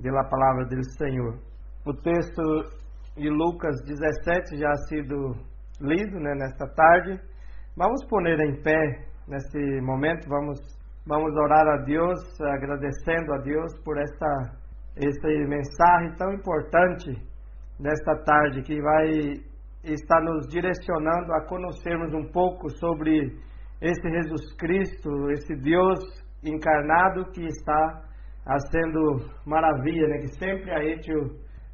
pela 0.01 0.23
palavra 0.25 0.65
do 0.65 0.83
Senhor. 0.97 1.39
O 1.85 1.93
texto 1.93 2.41
e 3.17 3.29
Lucas 3.29 3.75
17 3.85 4.57
já 4.57 4.69
ha 4.69 4.75
sido 4.89 5.31
lido 5.79 6.19
né, 6.19 6.33
nesta 6.35 6.67
tarde. 6.67 7.19
Vamos 7.77 8.05
pôr 8.09 8.25
em 8.27 8.61
pé 8.61 9.05
nesse 9.27 9.81
momento, 9.81 10.27
vamos, 10.27 10.59
vamos 11.05 11.35
orar 11.35 11.67
a 11.67 11.77
Deus, 11.83 12.19
agradecendo 12.41 13.33
a 13.33 13.37
Deus 13.37 13.71
por 13.83 13.97
esta, 13.97 14.57
esta 14.95 15.27
mensagem 15.47 16.15
tão 16.17 16.33
importante 16.33 17.11
nesta 17.79 18.15
tarde, 18.23 18.63
que 18.63 18.81
vai 18.81 19.33
estar 19.83 20.21
nos 20.21 20.47
direcionando 20.47 21.33
a 21.33 21.45
conhecermos 21.47 22.13
um 22.13 22.31
pouco 22.31 22.69
sobre 22.79 23.37
esse 23.81 24.09
Jesus 24.09 24.55
Cristo, 24.57 25.29
esse 25.31 25.55
Deus 25.55 25.99
encarnado 26.43 27.29
que 27.31 27.45
está 27.45 28.01
sendo 28.71 29.29
maravilha, 29.45 30.07
né? 30.07 30.17
que 30.19 30.39
sempre 30.39 30.71
a 30.71 30.83
hecho 30.83 31.13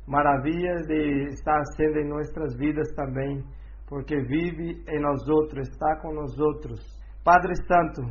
maravilhas 0.07 0.87
de 0.87 1.27
estar 1.29 1.61
sendo 1.77 1.99
em 1.99 2.09
nossas 2.09 2.57
vidas 2.57 2.91
também, 2.95 3.43
porque 3.87 4.17
vive 4.17 4.83
em 4.89 4.99
nós 4.99 5.27
outros, 5.29 5.69
está 5.69 6.01
com 6.01 6.13
nós 6.13 6.37
outros. 6.39 6.79
Padre 7.23 7.53
Santo, 7.67 8.01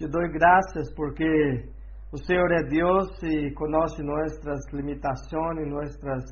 te 0.00 0.08
dou 0.08 0.26
graças 0.30 0.90
porque 0.94 1.68
o 2.10 2.16
Senhor 2.24 2.50
é 2.52 2.62
Deus 2.62 3.22
e 3.22 3.52
conhece 3.52 4.02
nossas 4.02 4.60
limitações, 4.72 5.68
nossas 5.68 6.24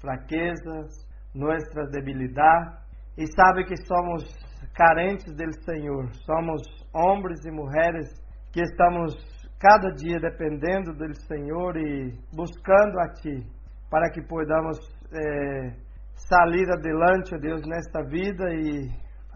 fraquezas, 0.00 1.06
nossas 1.34 1.90
debilidades 1.90 2.80
e 3.18 3.26
sabe 3.36 3.64
que 3.66 3.76
somos 3.84 4.24
carentes 4.74 5.36
do 5.36 5.52
Senhor. 5.64 6.08
Somos 6.24 6.62
homens 6.94 7.44
e 7.44 7.50
mulheres 7.50 8.08
que 8.54 8.62
estamos 8.62 9.14
cada 9.60 9.90
dia 9.96 10.18
dependendo 10.18 10.94
do 10.94 11.14
Senhor 11.26 11.76
e 11.76 12.14
buscando 12.34 13.00
a 13.00 13.08
Ti 13.20 13.46
para 13.90 14.08
que 14.10 14.22
podamos 14.22 14.78
é, 15.12 15.74
sair 16.14 16.72
adelante, 16.72 17.34
ó 17.34 17.38
Deus, 17.38 17.60
nesta 17.66 18.02
vida 18.02 18.48
e 18.54 18.88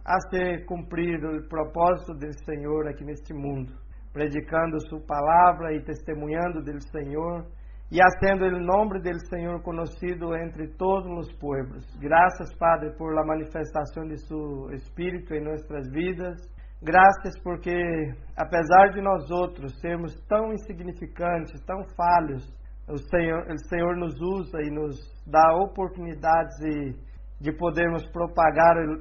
a 0.05 0.21
ser 0.29 0.67
cumprido 0.67 1.29
o 1.29 1.49
propósito 1.49 2.13
do 2.15 2.45
Senhor 2.45 2.89
aqui 2.89 3.05
neste 3.05 3.33
mundo, 3.33 3.73
predicando 4.13 4.81
Sua 4.89 5.01
palavra 5.01 5.75
e 5.75 5.83
testemunhando 5.83 6.63
do 6.63 6.81
Senhor 6.91 7.47
e 7.91 7.99
sendo 8.19 8.45
o 8.45 8.61
nome 8.61 9.01
do 9.01 9.27
Senhor 9.29 9.63
conhecido 9.63 10.35
entre 10.35 10.69
todos 10.77 11.07
os 11.07 11.33
povos. 11.39 11.85
Graças, 12.01 12.53
Padre, 12.59 12.91
por 12.97 13.17
a 13.17 13.25
manifestação 13.25 14.07
de 14.09 14.19
Seu 14.27 14.71
Espírito 14.73 15.33
em 15.35 15.45
nossas 15.45 15.89
vidas. 15.93 16.37
Graças 16.83 17.41
porque, 17.43 18.13
apesar 18.37 18.89
de 18.93 19.01
nós 19.01 19.31
outros 19.31 19.79
sermos 19.81 20.15
tão 20.29 20.53
insignificantes, 20.53 21.61
tão 21.65 21.85
falhos, 21.97 22.45
o 22.89 22.99
Senhor, 22.99 23.47
o 23.49 23.69
Senhor 23.69 23.97
nos 23.97 24.21
usa 24.21 24.61
e 24.61 24.71
nos 24.71 24.97
dá 25.27 25.55
oportunidades 25.57 26.57
de, 26.59 26.95
de 27.41 27.53
podermos 27.53 28.07
propagar 28.11 28.77
o, 28.77 28.93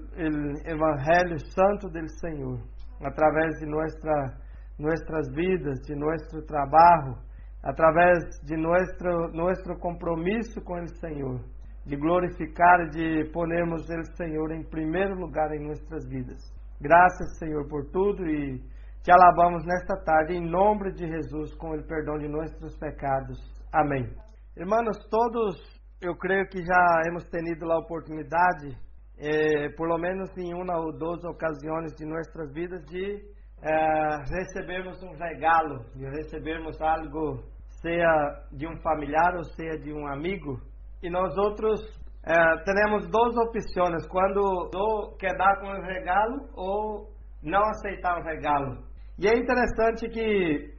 Evangelho 0.66 1.40
Santo 1.52 1.90
do 1.90 2.08
Senhor 2.20 2.60
através 3.02 3.60
de 3.60 3.66
nossa, 3.66 4.38
nossas 4.80 5.34
vidas, 5.34 5.80
de 5.86 5.96
nosso 5.96 6.42
trabalho, 6.46 7.18
através 7.62 8.24
de 8.46 8.58
nosso, 8.58 9.34
nosso 9.34 9.80
compromisso 9.80 10.62
com 10.62 10.82
o 10.82 10.88
Senhor, 11.00 11.40
de 11.86 11.96
glorificar 11.96 12.90
de 12.90 13.30
ponermos 13.32 13.84
o 13.90 14.16
Senhor 14.16 14.52
em 14.52 14.64
primeiro 14.64 15.16
lugar 15.16 15.54
em 15.54 15.68
nossas 15.68 16.08
vidas. 16.10 16.40
Graças, 16.82 17.38
Senhor, 17.38 17.68
por 17.68 17.86
tudo 17.92 18.26
e 18.28 18.60
te 19.04 19.12
alabamos 19.12 19.66
nesta 19.66 19.98
tarde 20.04 20.34
em 20.34 20.50
nome 20.50 20.92
de 20.94 21.08
Jesus 21.08 21.54
com 21.56 21.72
o 21.72 21.84
perdão 21.88 22.18
de 22.18 22.28
nossos 22.28 22.78
pecados. 22.78 23.38
Amém. 23.72 24.10
Irmãos, 24.56 24.98
todos 25.10 25.83
eu 26.04 26.16
creio 26.18 26.46
que 26.48 26.62
já 26.62 27.04
hemos 27.08 27.24
tenido 27.30 27.72
a 27.72 27.80
oportunidade, 27.80 28.78
eh, 29.18 29.70
por 29.78 29.88
lo 29.88 29.98
menos 29.98 30.30
em 30.38 30.54
uma 30.54 30.78
ou 30.78 30.92
duas 30.92 31.24
ocasiões 31.24 31.96
de 31.96 32.06
nossas 32.06 32.54
vidas, 32.54 32.84
de 32.88 33.24
eh, 33.62 34.18
recebermos 34.30 35.02
um 35.02 35.14
regalo, 35.16 35.86
de 35.96 36.04
recebermos 36.06 36.80
algo, 36.82 37.44
seja 37.82 38.44
de 38.52 38.68
um 38.68 38.76
familiar 38.82 39.34
ou 39.38 39.46
seja 39.46 39.80
de 39.80 39.94
um 39.94 40.06
amigo. 40.08 40.60
E 41.02 41.10
nós 41.10 41.38
outros 41.38 41.80
eh, 42.26 42.58
temos 42.66 43.10
duas 43.10 43.38
opções, 43.38 44.06
quando 44.08 45.16
quer 45.18 45.38
dar 45.38 45.58
com 45.62 45.68
o 45.68 45.82
regalo 45.82 46.50
ou 46.54 47.14
não 47.42 47.62
aceitar 47.70 48.20
o 48.20 48.24
regalo. 48.24 48.84
E 49.18 49.28
é 49.28 49.38
interessante 49.38 50.10
que 50.10 50.73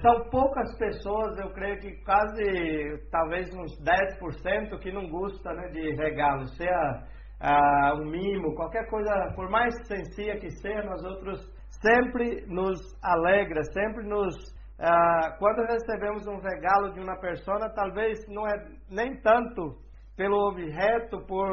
são 0.00 0.28
poucas 0.30 0.76
pessoas, 0.76 1.38
eu 1.38 1.50
creio 1.52 1.78
que 1.78 2.02
quase, 2.04 3.08
talvez 3.12 3.48
uns 3.54 3.80
10% 3.80 4.76
que 4.80 4.90
não 4.90 5.08
gosta 5.08 5.52
né, 5.52 5.68
de 5.68 5.94
regalo, 5.94 6.48
seja 6.48 7.06
ah, 7.40 7.94
um 7.94 8.10
mimo, 8.10 8.56
qualquer 8.56 8.88
coisa, 8.90 9.32
por 9.36 9.48
mais 9.48 9.72
sencilla 9.86 10.36
que 10.40 10.50
seja, 10.50 10.82
nós 10.82 11.04
outros 11.04 11.38
sempre 11.80 12.44
nos 12.48 12.78
alegra, 13.04 13.62
sempre 13.72 14.04
nos. 14.04 14.34
Ah, 14.80 15.36
quando 15.38 15.66
recebemos 15.66 16.26
um 16.26 16.40
regalo 16.40 16.92
de 16.92 17.00
uma 17.00 17.16
pessoa, 17.20 17.70
talvez 17.72 18.18
não 18.28 18.46
é 18.48 18.54
nem 18.90 19.20
tanto 19.20 19.76
pelo 20.16 20.48
objeto, 20.48 21.24
por, 21.26 21.48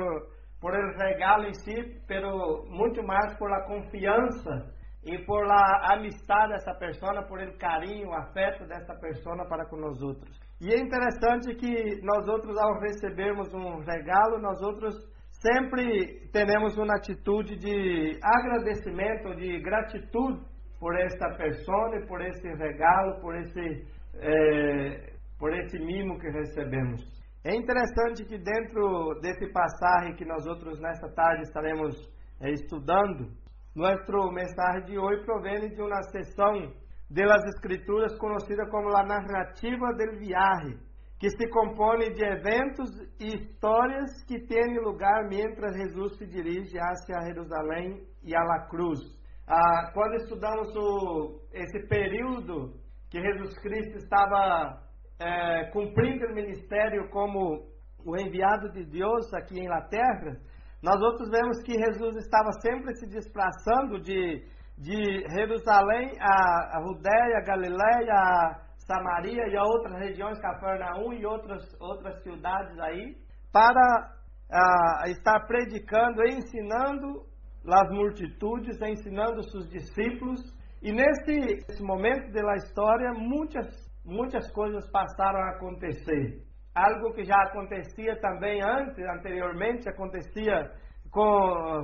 por 0.60 0.74
el 0.74 0.98
regalo 0.98 1.46
em 1.46 1.54
si, 1.54 2.02
pero 2.08 2.66
muito 2.68 3.04
mais 3.04 3.38
por 3.38 3.50
confiança 3.68 4.74
e 5.06 5.24
por 5.24 5.46
a 5.46 5.94
amistade 5.94 6.54
dessa 6.54 6.74
pessoa, 6.74 7.24
por 7.28 7.40
o 7.40 7.58
carinho, 7.58 8.12
afeto 8.12 8.66
dessa 8.66 8.96
pessoa 8.96 9.48
para 9.48 9.66
com 9.70 9.78
nós 9.78 10.02
outros. 10.02 10.36
E 10.60 10.74
é 10.74 10.80
interessante 10.80 11.54
que 11.56 12.02
nós 12.02 12.28
outros, 12.28 12.58
ao 12.58 12.80
recebermos 12.80 13.54
um 13.54 13.80
regalo, 13.84 14.40
nós 14.40 14.60
outros 14.64 14.96
sempre 15.30 16.28
temos 16.32 16.76
uma 16.78 16.96
atitude 16.96 17.56
de 17.58 18.18
agradecimento, 18.24 19.36
de 19.36 19.60
gratitude 19.60 20.42
por 20.80 20.98
esta 21.00 21.30
pessoa, 21.36 22.02
por 22.08 22.22
esse 22.22 22.48
regalo, 22.56 23.22
por 23.22 23.36
esse, 23.36 23.86
é, 24.16 25.14
por 25.38 25.54
esse 25.54 25.78
mimo 25.78 26.20
que 26.20 26.30
recebemos. 26.30 27.02
É 27.44 27.56
interessante 27.56 28.26
que 28.26 28.40
dentro 28.40 29.20
desse 29.22 29.52
passagem 29.52 30.16
que 30.16 30.26
nós 30.26 30.48
outros 30.48 30.80
nesta 30.80 31.08
tarde 31.14 31.44
estaremos 31.44 31.96
é, 32.42 32.50
estudando, 32.52 33.30
nosso 33.76 34.32
mensagem 34.32 34.86
de 34.86 34.98
hoje 34.98 35.26
provém 35.26 35.68
de 35.68 35.82
uma 35.82 36.02
sessão 36.04 36.72
das 37.10 37.44
Escrituras 37.56 38.18
conhecida 38.18 38.66
como 38.70 38.96
a 38.96 39.04
narrativa 39.04 39.94
del 39.98 40.18
viaje, 40.18 40.80
que 41.20 41.30
se 41.30 41.50
compõe 41.50 42.14
de 42.14 42.24
eventos 42.24 42.90
e 43.20 43.36
histórias 43.36 44.24
que 44.28 44.40
têm 44.48 44.80
lugar 44.80 45.28
mientras 45.28 45.76
Jesus 45.76 46.18
se 46.18 46.26
dirige 46.26 46.80
hacia 46.80 47.26
Jerusalém 47.28 48.02
e 48.24 48.36
a 48.36 48.44
la 48.44 48.68
cruz. 48.68 49.00
Ah, 49.48 49.92
quando 49.94 50.16
estudamos 50.16 50.76
o, 50.76 51.42
esse 51.54 51.88
período 51.88 52.74
que 53.10 53.22
Jesus 53.22 53.60
Cristo 53.60 53.98
estava 53.98 54.82
é, 55.20 55.70
cumprindo 55.72 56.26
o 56.28 56.34
ministério 56.34 57.10
como 57.10 57.68
o 58.06 58.18
enviado 58.18 58.72
de 58.72 58.86
Deus 58.86 59.34
aqui 59.34 59.60
em 59.60 59.68
la 59.68 59.82
terra, 59.82 60.38
nós 60.86 61.02
outros 61.02 61.32
vemos 61.32 61.64
que 61.64 61.74
Jesus 61.74 62.16
estava 62.18 62.52
sempre 62.62 62.94
se 62.96 63.08
desplaçando 63.08 64.00
de, 64.00 64.46
de 64.78 65.28
Jerusalém 65.36 66.12
a, 66.22 66.78
a 66.78 66.82
Judéia, 66.84 67.44
Galiléia, 67.44 68.60
Samaria 68.86 69.48
e 69.48 69.58
a 69.58 69.64
outras 69.64 69.98
regiões, 69.98 70.40
Cafarnaum 70.40 71.12
e 71.14 71.26
outras, 71.26 71.64
outras 71.82 72.22
cidades 72.22 72.78
aí, 72.80 73.16
para 73.52 74.12
a, 74.52 75.10
estar 75.10 75.48
predicando 75.48 76.22
e 76.24 76.36
ensinando 76.36 77.24
as 77.68 77.90
multitudes, 77.90 78.80
ensinando 78.80 79.42
seus 79.50 79.68
discípulos. 79.68 80.40
E 80.84 80.92
nesse, 80.92 81.66
nesse 81.68 81.82
momento 81.82 82.32
da 82.32 82.56
história, 82.58 83.12
muitas, 83.12 83.66
muitas 84.06 84.52
coisas 84.52 84.88
passaram 84.92 85.40
a 85.40 85.56
acontecer 85.56 86.46
algo 86.76 87.14
que 87.14 87.24
já 87.24 87.42
acontecia 87.44 88.20
também 88.20 88.62
antes, 88.62 89.04
anteriormente, 89.18 89.88
acontecia 89.90 90.70
com 91.10 91.22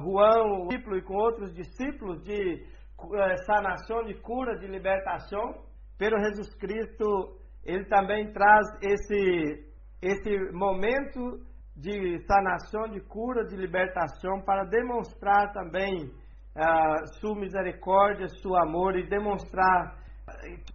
Juan, 0.03 0.43
o 0.43 0.67
discípulo, 0.67 0.97
e 0.97 1.01
com 1.01 1.15
outros 1.15 1.53
discípulos 1.53 2.21
de 2.23 2.61
eh, 2.61 3.37
sanação, 3.45 4.03
de 4.03 4.15
cura, 4.15 4.59
de 4.59 4.67
libertação. 4.67 5.63
Pero 5.97 6.19
Jesus 6.19 6.53
Cristo, 6.55 7.37
ele 7.63 7.85
também 7.85 8.33
traz 8.33 8.67
esse, 8.81 9.71
esse 10.01 10.51
momento 10.51 11.39
de 11.77 12.19
sanação, 12.25 12.89
de 12.89 12.99
cura, 13.01 13.45
de 13.45 13.55
libertação, 13.55 14.41
para 14.41 14.65
demonstrar 14.65 15.53
também 15.53 16.11
ah, 16.55 16.97
sua 17.19 17.39
misericórdia, 17.39 18.27
seu 18.27 18.57
amor 18.57 18.97
e 18.97 19.07
demonstrar 19.07 19.95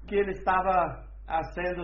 que 0.09 0.15
ele 0.15 0.33
estava 0.33 1.05
fazendo 1.27 1.83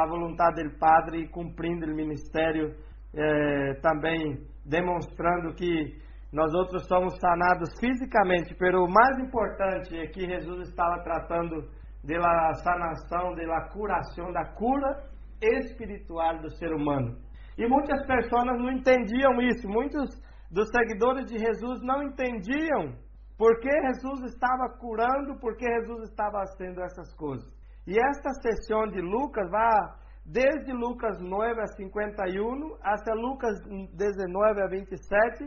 a 0.00 0.06
vontade 0.06 0.62
do 0.62 0.78
Padre 0.78 1.22
e 1.22 1.28
cumprindo 1.28 1.86
o 1.86 1.94
ministério, 1.94 2.74
eh, 3.14 3.74
também 3.82 4.46
demonstrando 4.64 5.54
que 5.54 6.02
nós 6.32 6.52
outros 6.54 6.86
somos 6.86 7.16
sanados 7.18 7.70
fisicamente, 7.78 8.56
mas 8.58 8.74
o 8.74 8.88
mais 8.88 9.18
importante 9.18 9.96
é 9.96 10.06
que 10.06 10.26
Jesus 10.26 10.68
estava 10.68 11.02
tratando 11.02 11.68
da 12.02 12.52
sanação, 12.54 13.34
da 13.34 13.68
curação, 13.68 14.32
da 14.32 14.44
cura 14.54 15.04
espiritual 15.40 16.40
do 16.40 16.50
ser 16.56 16.72
humano. 16.72 17.16
E 17.56 17.66
muitas 17.68 18.04
pessoas 18.06 18.44
não 18.46 18.70
entendiam 18.70 19.40
isso, 19.42 19.68
muitos 19.68 20.10
dos 20.50 20.68
seguidores 20.70 21.26
de 21.26 21.38
Jesus 21.38 21.80
não 21.82 22.02
entendiam 22.02 22.94
por 23.38 23.58
que 23.60 23.70
Jesus 23.70 24.32
estava 24.32 24.68
curando, 24.78 25.38
por 25.40 25.56
que 25.56 25.66
Jesus 25.66 26.08
estava 26.08 26.44
fazendo 26.46 26.80
essas 26.82 27.14
coisas. 27.14 27.48
E 27.86 27.98
esta 27.98 28.30
sessão 28.40 28.86
de 28.88 29.00
Lucas 29.00 29.50
vai 29.50 30.04
desde 30.24 30.72
Lucas 30.72 31.20
9 31.20 31.60
a 31.60 31.66
51 31.66 32.76
até 32.82 33.12
Lucas 33.12 33.60
19 33.92 34.62
a 34.62 34.66
27. 34.66 35.44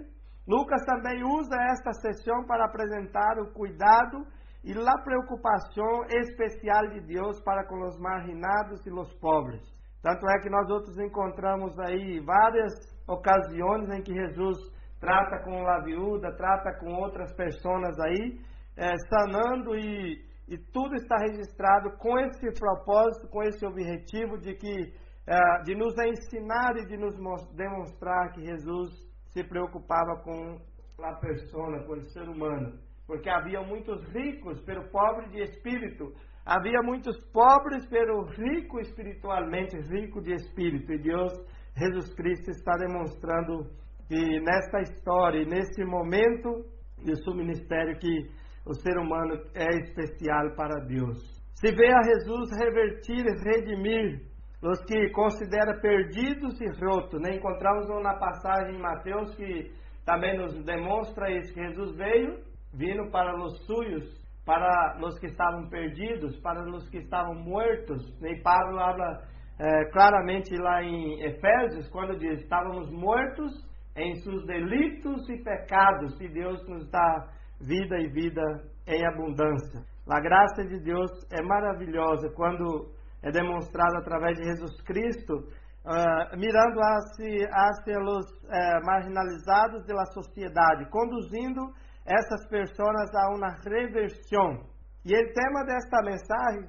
Lucas 0.48 0.86
também 0.86 1.24
usa 1.24 1.56
esta 1.72 1.92
sessão 1.94 2.46
para 2.46 2.66
apresentar 2.66 3.40
o 3.40 3.52
cuidado 3.54 4.26
e 4.64 4.72
a 4.74 5.04
preocupação 5.04 6.06
especial 6.10 6.88
de 6.90 7.02
Deus 7.02 7.42
para 7.44 7.66
com 7.66 7.88
os 7.88 7.98
marginados 8.00 8.86
e 8.86 8.92
os 8.92 9.14
pobres. 9.20 9.62
Tanto 10.02 10.30
é 10.30 10.40
que 10.42 10.50
nós 10.50 10.70
outros 10.70 10.98
encontramos 11.00 11.78
aí 11.80 12.20
várias 12.20 12.74
ocasiões 13.08 13.90
em 13.90 14.02
que 14.04 14.14
Jesus 14.14 14.58
trata 15.00 15.44
com 15.44 15.68
a 15.68 15.80
viúva, 15.84 16.32
trata 16.38 16.78
com 16.80 16.94
outras 16.94 17.34
pessoas 17.36 18.00
aí, 18.00 18.40
é, 18.78 18.94
sanando 19.10 19.76
e 19.76 20.24
e 20.48 20.58
tudo 20.58 20.96
está 20.96 21.18
registrado 21.18 21.98
com 21.98 22.18
esse 22.20 22.52
propósito, 22.58 23.28
com 23.28 23.44
esse 23.44 23.66
objetivo 23.66 24.38
de 24.38 24.56
que 24.56 24.94
uh, 25.28 25.64
de 25.64 25.76
nos 25.76 25.94
ensinar 26.00 26.78
e 26.78 26.86
de 26.86 26.98
nos 26.98 27.16
demonstrar 27.54 28.32
que 28.32 28.42
Jesus 28.42 28.92
se 29.34 29.44
preocupava 29.44 30.22
com 30.24 30.58
a 31.04 31.14
pessoa, 31.16 31.84
com 31.86 31.94
o 31.94 32.06
ser 32.06 32.28
humano, 32.28 32.80
porque 33.06 33.30
havia 33.30 33.62
muitos 33.62 34.04
ricos 34.10 34.62
pelo 34.62 34.90
pobre 34.90 35.30
de 35.30 35.42
espírito, 35.42 36.14
havia 36.46 36.82
muitos 36.82 37.18
pobres 37.32 37.86
pelo 37.88 38.24
rico 38.24 38.80
espiritualmente, 38.80 39.78
rico 39.90 40.22
de 40.22 40.34
espírito, 40.34 40.92
e 40.94 40.98
Deus, 40.98 41.34
Jesus 41.76 42.14
Cristo 42.16 42.50
está 42.50 42.76
demonstrando 42.78 43.70
que 44.08 44.40
nesta 44.40 44.82
história, 44.82 45.46
nesse 45.46 45.84
momento 45.84 46.66
de 47.04 47.16
seu 47.24 47.36
ministério 47.36 48.00
que 48.00 48.37
o 48.68 48.74
ser 48.74 48.98
humano 48.98 49.36
é 49.56 49.68
especial 49.80 50.56
para 50.56 50.84
Deus. 50.86 51.18
Se 51.56 51.72
vê 51.74 51.88
a 51.88 52.04
Jesus 52.04 52.50
revertir 52.60 53.26
redimir 53.44 54.22
os 54.62 54.84
que 54.86 55.10
considera 55.12 55.80
perdidos 55.80 56.60
e 56.60 56.68
rotos. 56.84 57.22
Né? 57.22 57.36
Encontramos 57.36 57.90
uma 57.90 58.18
passagem 58.18 58.76
em 58.76 58.82
Mateus 58.82 59.36
que 59.36 59.72
também 60.06 60.38
nos 60.38 60.64
demonstra 60.66 61.32
isso, 61.32 61.54
que 61.54 61.62
Jesus 61.62 61.96
veio, 61.96 62.40
vindo 62.74 63.10
para 63.12 63.36
os 63.38 63.66
suyos, 63.66 64.04
para 64.46 64.98
os 65.04 65.20
que 65.20 65.28
estavam 65.28 65.68
perdidos, 65.70 66.40
para 66.40 66.64
os 66.64 66.90
que 66.90 66.98
estavam 67.00 67.36
mortos. 67.36 68.20
Né? 68.20 68.34
E 68.34 68.42
Paulo 68.42 68.80
habla 68.80 69.22
é, 69.60 69.86
claramente 69.92 70.56
lá 70.56 70.84
em 70.84 71.24
Efésios, 71.24 71.90
quando 71.90 72.18
diz, 72.18 72.42
estávamos 72.42 72.90
mortos 72.92 73.52
em 73.96 74.14
seus 74.16 74.46
delitos 74.46 75.28
e 75.30 75.44
pecados, 75.44 76.20
e 76.22 76.28
Deus 76.30 76.66
nos 76.68 76.90
dá 76.92 77.28
vida 77.60 77.98
e 77.98 78.08
vida 78.10 78.42
em 78.88 79.06
abundância. 79.06 79.82
A 80.10 80.20
graça 80.22 80.64
de 80.64 80.80
Deus 80.80 81.12
é 81.32 81.42
maravilhosa 81.42 82.30
quando 82.36 82.92
é 83.22 83.32
demonstrada 83.32 84.00
através 84.00 84.38
de 84.38 84.44
Jesus 84.44 84.82
Cristo, 84.84 85.34
uh, 85.34 86.38
mirando 86.38 86.80
hacia, 86.80 87.50
hacia 87.52 88.00
os 88.00 88.26
uh, 88.44 88.86
marginalizados 88.86 89.86
da 89.86 90.06
sociedade, 90.06 90.90
conduzindo 90.90 91.62
essas 92.06 92.48
pessoas 92.48 93.14
a 93.16 93.36
uma 93.36 93.50
reversão. 93.66 94.64
E 95.04 95.14
o 95.14 95.34
tema 95.34 95.64
desta 95.66 96.02
mensagem, 96.04 96.62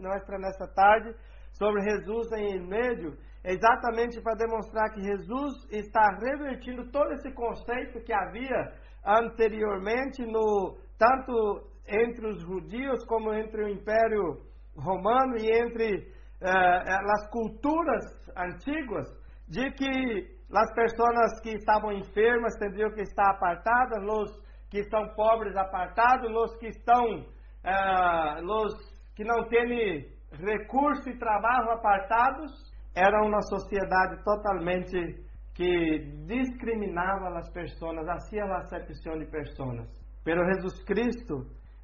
nossa 0.00 0.38
nesta 0.38 0.66
tarde, 0.74 1.14
sobre 1.52 1.82
Jesus 1.82 2.32
em 2.32 2.66
meio, 2.66 3.16
é 3.42 3.52
exatamente 3.52 4.20
para 4.20 4.34
demonstrar 4.34 4.90
que 4.90 5.00
Jesus 5.00 5.54
está 5.70 6.06
revertindo 6.20 6.90
todo 6.90 7.12
esse 7.12 7.32
conceito 7.32 8.00
que 8.04 8.12
havia 8.12 8.72
anteriormente, 9.04 10.24
no, 10.24 10.76
tanto 10.98 11.70
entre 11.86 12.26
os 12.28 12.40
judios 12.42 13.04
como 13.06 13.32
entre 13.32 13.64
o 13.64 13.68
Império 13.68 14.42
Romano 14.76 15.36
e 15.38 15.50
entre 15.50 15.96
uh, 16.42 17.10
as 17.12 17.30
culturas 17.30 18.04
antigas, 18.36 19.08
de 19.48 19.70
que 19.72 20.40
as 20.54 20.72
pessoas 20.74 21.40
que 21.42 21.50
estavam 21.50 21.92
enfermas 21.92 22.54
teriam 22.58 22.90
que 22.92 23.02
estar 23.02 23.30
apartadas, 23.30 24.02
os 24.04 24.50
que 24.70 24.78
estão 24.78 25.08
pobres 25.14 25.56
apartados, 25.56 26.30
os 26.30 26.56
que 26.58 26.68
estão, 26.68 27.04
uh, 27.04 28.64
os 28.64 28.74
que 29.16 29.24
não 29.24 29.48
têm 29.48 30.06
recurso 30.32 31.08
e 31.10 31.18
trabalho 31.18 31.72
apartados, 31.72 32.70
era 32.94 33.22
uma 33.22 33.42
sociedade 33.42 34.22
totalmente 34.24 34.96
que 35.60 35.98
discriminava 36.26 37.36
as 37.38 37.52
pessoas, 37.52 38.08
hacía 38.08 38.42
a 38.44 38.60
acepção 38.60 39.18
de 39.18 39.26
pessoas. 39.26 39.86
Pero 40.24 40.42
Jesus 40.50 40.82
Cristo, 40.84 41.34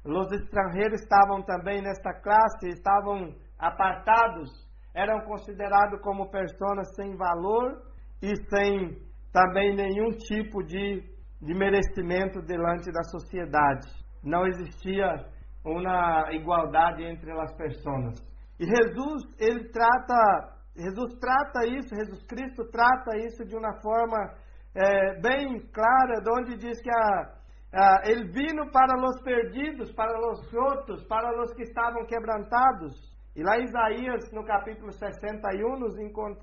Os 0.03 0.31
estrangeiros 0.31 1.01
estavam 1.01 1.43
também 1.43 1.81
nesta 1.81 2.13
classe, 2.21 2.69
estavam 2.69 3.35
apartados, 3.59 4.49
eram 4.95 5.19
considerados 5.25 5.99
como 6.01 6.31
pessoas 6.31 6.95
sem 6.95 7.15
valor 7.17 7.81
e 8.21 8.33
sem 8.49 8.97
também 9.33 9.75
nenhum 9.75 10.09
tipo 10.11 10.63
de, 10.63 11.03
de 11.41 11.53
merecimento 11.53 12.41
diante 12.41 12.89
da 12.91 13.03
sociedade. 13.03 13.85
Não 14.23 14.47
existia 14.47 15.25
uma 15.65 16.31
igualdade 16.31 17.03
entre 17.03 17.29
as 17.31 17.53
pessoas. 17.57 18.15
E 18.59 18.65
Jesus, 18.65 19.23
ele 19.39 19.69
trata, 19.69 20.56
Jesus 20.77 21.19
trata 21.19 21.65
isso, 21.65 21.95
Jesus 21.95 22.23
Cristo 22.27 22.63
trata 22.71 23.17
isso 23.17 23.43
de 23.43 23.55
uma 23.55 23.73
forma 23.81 24.35
é, 24.75 25.19
bem 25.19 25.59
clara, 25.73 26.21
onde 26.37 26.55
diz 26.55 26.79
que 26.81 26.89
a, 26.89 27.33
a, 27.73 28.01
ele 28.05 28.31
vino 28.31 28.69
para 28.71 28.95
os 28.95 29.21
perdidos, 29.23 29.91
para 29.93 30.19
os 30.19 30.53
outros, 30.53 31.03
para 31.05 31.41
os 31.41 31.51
que 31.53 31.63
estavam 31.63 32.05
quebrantados. 32.05 32.93
E 33.35 33.43
lá 33.43 33.57
em 33.57 33.63
Isaías, 33.63 34.31
no 34.31 34.43
capítulo 34.45 34.91
61, 34.91 35.79
nos 35.79 35.97
encont 35.99 36.37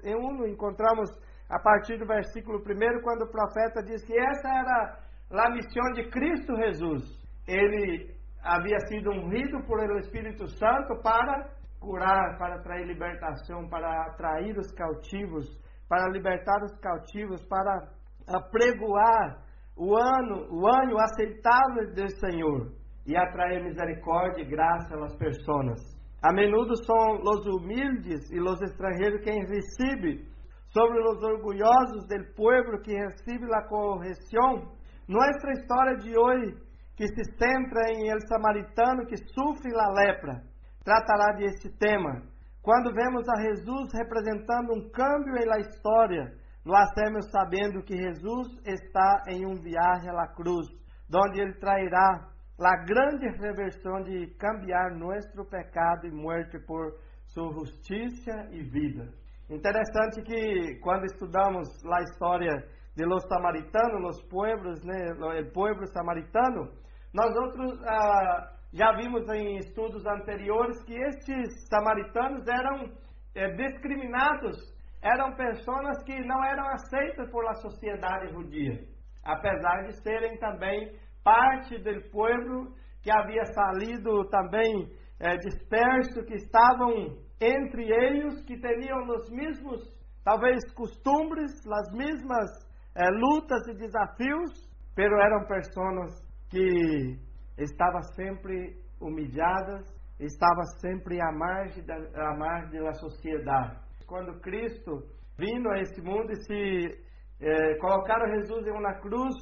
encontramos 0.48 1.10
a 1.48 1.58
partir 1.60 1.98
do 1.98 2.06
versículo 2.06 2.58
1, 2.58 3.02
quando 3.02 3.22
o 3.22 3.30
profeta 3.30 3.82
diz 3.82 4.04
que 4.04 4.18
essa 4.18 4.48
era 4.48 4.98
a 5.30 5.50
missão 5.50 5.92
de 5.94 6.08
Cristo 6.10 6.56
Jesus. 6.56 7.02
Ele 7.46 8.14
havia 8.42 8.78
sido 8.88 9.10
ungido 9.10 9.62
por 9.66 9.80
el 9.82 9.98
Espírito 9.98 10.46
Santo 10.48 11.00
para 11.02 11.50
curar, 11.84 12.38
para 12.38 12.62
trazer 12.62 12.86
libertação, 12.86 13.68
para 13.68 14.06
atrair 14.06 14.56
os 14.58 14.72
cautivos, 14.72 15.46
para 15.88 16.08
libertar 16.08 16.62
os 16.62 16.76
cautivos, 16.80 17.44
para 17.46 17.88
apregoar 18.28 19.44
o 19.76 19.96
ano, 19.96 20.46
o 20.50 20.66
ano 20.66 20.98
aceitável 20.98 21.92
do 21.94 22.08
Senhor 22.18 22.72
e 23.06 23.16
atrair 23.16 23.62
misericórdia 23.62 24.42
e 24.42 24.48
graça 24.48 24.94
às 24.96 25.16
pessoas. 25.16 25.80
A 26.22 26.32
menudo 26.32 26.74
são 26.84 27.20
os 27.22 27.46
humildes 27.46 28.30
e 28.32 28.40
os 28.40 28.60
estrangeiros 28.62 29.20
quem 29.22 29.40
recebem 29.40 30.24
sobre 30.72 30.98
os 31.00 31.22
orgulhosos 31.22 32.06
del 32.08 32.24
pueblo 32.34 32.80
que 32.80 32.94
recebe 32.94 33.44
a 33.54 33.68
correção. 33.68 34.72
Nossa 35.06 35.50
história 35.52 35.96
de 35.98 36.16
hoje, 36.18 36.56
que 36.96 37.06
se 37.06 37.24
centra 37.36 37.92
em 37.92 38.08
el 38.08 38.20
samaritano 38.26 39.06
que 39.06 39.16
sofre 39.16 39.70
a 39.76 39.92
lepra, 39.92 40.42
tratará 40.84 41.32
de 41.36 41.46
este 41.46 41.70
tema. 41.78 42.22
Quando 42.62 42.92
vemos 42.92 43.28
a 43.28 43.40
Jesus 43.40 43.90
representando 43.94 44.72
um 44.72 44.90
câmbio 44.90 45.34
la 45.46 45.58
história, 45.58 46.32
lo 46.64 46.74
hacemos 46.76 47.30
sabendo 47.30 47.82
que 47.82 47.96
Jesus 47.96 48.48
está 48.64 49.22
em 49.28 49.44
um 49.46 49.54
viagem 49.54 50.10
à 50.10 50.26
cruz, 50.28 50.66
onde 51.12 51.40
ele 51.40 51.54
trairá 51.58 52.28
a 52.60 52.84
grande 52.84 53.26
reversão 53.38 54.02
de 54.02 54.34
cambiar 54.38 54.96
nosso 54.96 55.44
pecado 55.50 56.06
e 56.06 56.12
morte 56.12 56.58
por 56.66 56.94
sua 57.26 57.52
justiça 57.52 58.48
e 58.50 58.62
vida. 58.62 59.08
Interessante 59.50 60.22
que 60.22 60.78
quando 60.80 61.04
estudamos 61.04 61.68
a 61.84 62.02
história 62.02 62.64
de 62.96 63.04
los 63.04 63.22
samaritanos, 63.28 64.16
os 64.16 64.22
pueblos, 64.28 64.82
né, 64.84 65.12
o 65.12 65.52
pueblo 65.52 65.86
samaritano, 65.88 66.70
nós 67.12 67.34
outros 67.36 67.78
ah, 67.86 68.54
já 68.74 68.90
vimos 68.96 69.28
em 69.28 69.58
estudos 69.58 70.04
anteriores 70.04 70.82
que 70.82 70.94
estes 70.94 71.68
samaritanos 71.68 72.44
eram 72.48 72.90
é, 73.36 73.48
discriminados, 73.52 74.56
eram 75.00 75.32
pessoas 75.36 76.02
que 76.04 76.18
não 76.26 76.44
eram 76.44 76.66
aceitas 76.70 77.30
por 77.30 77.46
a 77.46 77.54
sociedade 77.54 78.32
judia, 78.32 78.80
apesar 79.24 79.86
de 79.86 80.02
serem 80.02 80.36
também 80.38 80.92
parte 81.22 81.78
do 81.78 82.10
povo 82.10 82.74
que 83.00 83.12
havia 83.12 83.44
salido 83.44 84.28
também 84.28 84.90
é, 85.20 85.36
disperso, 85.36 86.24
que 86.24 86.34
estavam 86.34 87.16
entre 87.40 87.92
eles, 87.92 88.44
que 88.44 88.58
tinham 88.58 89.06
os 89.06 89.30
mesmos, 89.30 89.82
talvez, 90.24 90.58
costumes, 90.74 91.52
as 91.64 91.92
mesmas 91.92 92.50
é, 92.96 93.08
lutas 93.08 93.68
e 93.68 93.74
desafios, 93.74 94.68
pero 94.96 95.16
eram 95.20 95.46
pessoas 95.46 96.24
que 96.50 97.18
estavam 97.58 98.02
sempre 98.14 98.76
humilhadas, 99.00 99.84
estavam 100.18 100.64
sempre 100.80 101.20
à 101.20 101.32
margem 101.32 101.84
da, 101.84 101.96
à 101.96 102.36
margem 102.36 102.82
da 102.82 102.92
sociedade. 102.94 103.76
Quando 104.06 104.40
Cristo 104.40 105.02
vindo 105.38 105.68
a 105.70 105.80
este 105.80 106.00
mundo 106.00 106.30
e 106.30 106.36
se 106.36 107.04
eh, 107.40 107.74
colocaram 107.78 108.34
Jesus 108.36 108.66
em 108.66 108.70
uma 108.70 108.94
cruz, 109.00 109.34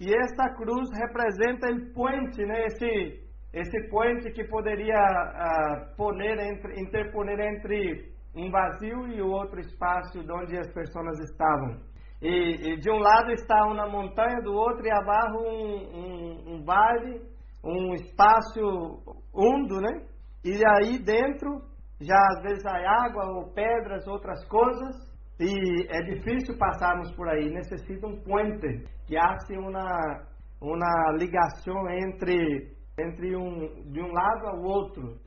e 0.00 0.14
essa 0.14 0.54
cruz 0.54 0.88
representa 0.94 1.70
o 1.70 1.92
puente, 1.92 2.42
né? 2.46 2.64
esse, 2.66 3.20
esse 3.52 3.88
puente 3.90 4.30
que 4.32 4.44
poderia 4.44 4.96
uh, 4.96 5.96
poner 5.96 6.38
entre, 6.38 6.80
interponer 6.80 7.38
entre 7.38 8.10
um 8.34 8.50
vazio 8.50 9.08
e 9.08 9.20
o 9.20 9.28
outro 9.28 9.60
espaço 9.60 10.20
onde 10.20 10.56
as 10.58 10.72
pessoas 10.72 11.18
estavam. 11.18 11.82
E, 12.22 12.72
e, 12.72 12.76
de 12.78 12.90
um 12.90 12.98
lado 12.98 13.30
está 13.32 13.66
uma 13.66 13.88
montanha, 13.88 14.40
do 14.42 14.54
outro 14.54 14.86
e 14.86 14.90
abaixo 14.90 15.36
um, 15.36 15.98
um, 15.98 16.54
um 16.54 16.64
vale, 16.64 17.20
um 17.64 17.94
espaço 17.94 19.20
undo, 19.34 19.80
né? 19.80 20.06
E 20.44 20.60
aí 20.66 20.98
dentro 20.98 21.62
já 22.00 22.18
às 22.36 22.42
vezes 22.42 22.64
há 22.64 23.04
água 23.04 23.24
ou 23.36 23.52
pedras, 23.52 24.06
outras 24.06 24.42
coisas, 24.48 24.96
e 25.38 25.86
é 25.88 26.00
difícil 26.02 26.56
passarmos 26.58 27.14
por 27.14 27.28
aí. 27.28 27.50
Necessita 27.50 28.06
um 28.06 28.20
puente 28.22 28.84
que 29.06 29.16
hace 29.16 29.56
uma 29.56 30.26
uma 30.60 31.12
ligação 31.18 31.88
entre 31.88 32.76
entre 32.98 33.36
um 33.36 33.90
de 33.90 34.00
um 34.00 34.12
lado 34.12 34.46
ao 34.48 34.62
outro. 34.62 35.18